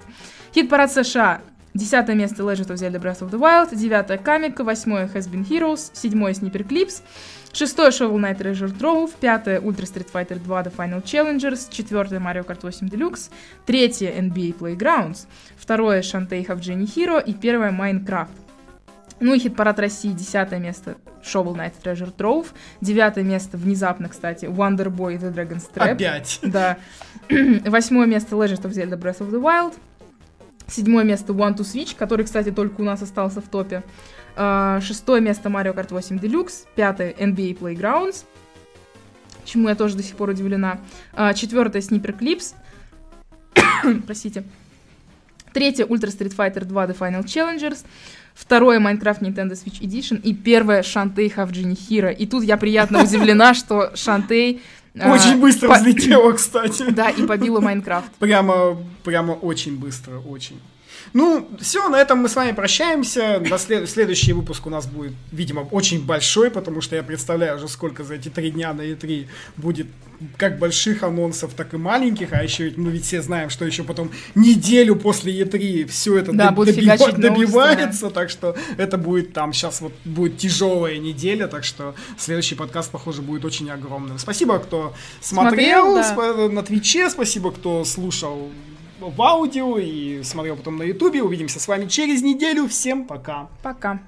Хит-парад 0.55 0.93
США. 0.93 1.43
Десятое 1.77 2.17
место 2.17 2.43
Legend 2.43 2.69
of 2.69 2.79
Zelda 2.79 2.99
Breath 2.99 3.21
of 3.21 3.31
the 3.31 3.39
Wild, 3.39 3.77
девятое 3.77 4.17
Камика, 4.17 4.65
восьмое 4.65 5.11
Has 5.13 5.29
Been 5.31 5.47
Heroes, 5.47 5.91
седьмое 5.93 6.33
Sniper 6.33 6.67
Clips, 6.67 7.03
шестое 7.53 7.91
Shovel 7.91 8.17
Knight 8.17 8.39
Treasure 8.39 8.75
Trove, 8.75 9.11
пятое 9.21 9.61
Ultra 9.61 9.85
Street 9.85 10.11
Fighter 10.11 10.39
2 10.39 10.63
The 10.63 10.75
Final 10.75 11.03
Challengers, 11.05 11.69
четвертое 11.71 12.19
Mario 12.19 12.47
Kart 12.47 12.65
8 12.65 12.89
Deluxe, 12.89 13.31
третье 13.67 14.11
NBA 14.11 14.57
Playgrounds, 14.59 15.27
второе 15.59 16.01
Shantae 16.01 16.47
Have 16.47 16.61
Genie 16.61 16.87
Hero 16.87 17.23
и 17.23 17.35
первое 17.35 17.73
Minecraft. 17.73 18.31
Ну 19.21 19.35
и 19.35 19.39
хит-парад 19.39 19.79
России, 19.79 20.13
десятое 20.13 20.59
место 20.59 20.97
Shovel 21.23 21.57
Knight 21.57 21.75
Treasure 21.85 22.15
Trove, 22.17 22.47
девятое 22.81 23.23
место, 23.23 23.59
внезапно, 23.59 24.09
кстати, 24.09 24.47
Wonder 24.47 24.87
Boy 24.87 25.19
The 25.19 25.31
Dragon's 25.31 25.71
Trap. 25.75 25.93
Опять. 25.93 26.39
Да. 26.43 26.79
Восьмое 27.29 28.07
место 28.07 28.35
Legend 28.35 28.63
of 28.63 28.73
Zelda 28.73 28.97
Breath 28.99 29.19
of 29.19 29.31
the 29.31 29.39
Wild. 29.39 29.75
Седьмое 30.69 31.05
место 31.05 31.33
One 31.33 31.57
to 31.57 31.61
Switch, 31.61 31.97
который, 31.97 32.25
кстати, 32.25 32.51
только 32.51 32.81
у 32.81 32.85
нас 32.85 33.01
остался 33.03 33.41
в 33.41 33.49
топе. 33.49 33.85
А, 34.35 34.81
Шестое 34.81 35.21
место 35.21 35.49
Mario 35.49 35.75
Kart 35.75 35.89
8 35.91 36.19
Deluxe. 36.19 36.67
Пятое 36.75 37.13
NBA 37.13 37.59
Playgrounds. 37.59 38.25
Чему 39.45 39.69
я 39.69 39.77
тоже 39.77 39.97
до 39.97 40.03
сих 40.03 40.17
пор 40.17 40.31
удивлена. 40.31 40.81
А, 41.13 41.35
Четвертое 41.35 41.81
Sniper 41.81 42.19
Clips. 42.19 42.55
Простите. 44.07 44.45
Третье 45.53 45.87
Ultra 45.87 46.11
Street 46.11 46.37
Fighter 46.37 46.65
2 46.65 46.87
The 46.87 46.99
Final 46.99 47.25
Challengers. 47.25 47.85
Второе 48.35 48.79
Minecraft 48.81 49.21
Nintendo 49.21 49.53
Switch 49.53 49.81
Edition. 49.81 50.21
И 50.21 50.35
первое 50.35 50.83
Shantae 50.83 51.33
Have 51.35 51.53
Genie 51.53 51.79
Hero. 51.89 52.13
И 52.13 52.27
тут 52.27 52.43
я 52.43 52.57
приятно 52.57 53.03
удивлена, 53.05 53.55
что 53.55 53.93
а, 53.93 54.37
Очень 55.05 55.41
быстро 55.41 55.75
взлетела, 55.75 56.33
кстати. 56.33 56.85
Да, 56.91 57.11
и 57.11 57.27
побила 57.27 57.61
Майнкрафт. 57.61 58.11
Прямо, 58.19 58.77
прямо 59.05 59.33
очень 59.33 59.77
быстро, 59.77 60.19
очень. 60.19 60.61
Ну, 61.13 61.49
все, 61.61 61.89
на 61.89 61.97
этом 61.97 62.19
мы 62.19 62.29
с 62.29 62.37
вами 62.37 62.53
прощаемся. 62.53 63.41
До 63.49 63.59
след- 63.59 63.89
следующий 63.89 64.33
выпуск 64.33 64.67
у 64.67 64.71
нас 64.71 64.87
будет, 64.87 65.13
видимо, 65.33 65.61
очень 65.61 66.05
большой, 66.05 66.51
потому 66.51 66.81
что 66.81 66.97
я 66.97 67.03
представляю 67.03 67.57
уже, 67.57 67.69
сколько 67.69 68.05
за 68.05 68.15
эти 68.15 68.29
три 68.29 68.51
дня 68.51 68.73
на 68.73 68.83
E3 68.83 69.27
будет 69.57 69.87
как 70.39 70.59
больших 70.59 71.03
анонсов, 71.03 71.53
так 71.55 71.75
и 71.75 71.77
маленьких, 71.77 72.33
а 72.33 72.43
еще 72.43 72.65
ведь 72.65 72.79
мы 72.79 72.91
ведь 72.91 73.05
все 73.05 73.21
знаем, 73.21 73.51
что 73.51 73.67
еще 73.67 73.85
потом 73.85 74.11
неделю 74.35 74.97
после 74.97 75.33
E3 75.43 75.87
все 75.89 76.17
это 76.19 76.33
Да, 76.33 76.51
доб- 76.51 76.73
фигачить 76.73 77.19
новости, 77.19 77.21
добивается, 77.21 78.11
так 78.11 78.31
что 78.31 78.57
это 78.79 78.97
будет 78.97 79.35
там 79.35 79.53
сейчас 79.53 79.81
вот 79.83 79.93
будет 80.07 80.39
тяжелая 80.39 80.97
неделя, 80.99 81.49
так 81.49 81.65
что 81.65 81.95
следующий 82.19 82.55
подкаст, 82.55 82.91
похоже, 82.91 83.21
будет 83.21 83.45
очень 83.45 83.69
огромным. 83.71 84.19
Спасибо, 84.19 84.59
кто 84.59 84.95
смотрел, 85.21 86.03
Смотрел, 86.03 86.49
да. 86.49 86.55
на 86.55 86.63
Твиче, 86.63 87.11
спасибо, 87.11 87.53
кто 87.53 87.85
слушал 87.85 88.51
в 89.01 89.23
аудио 89.23 89.79
и 89.79 90.23
смотрел 90.23 90.57
потом 90.57 90.77
на 90.77 90.83
Ютубе. 90.83 91.23
Увидимся 91.23 91.61
с 91.61 91.69
вами 91.69 91.87
через 91.87 92.23
неделю. 92.23 92.69
Всем 92.69 93.05
пока. 93.05 93.49
Пока. 93.63 94.01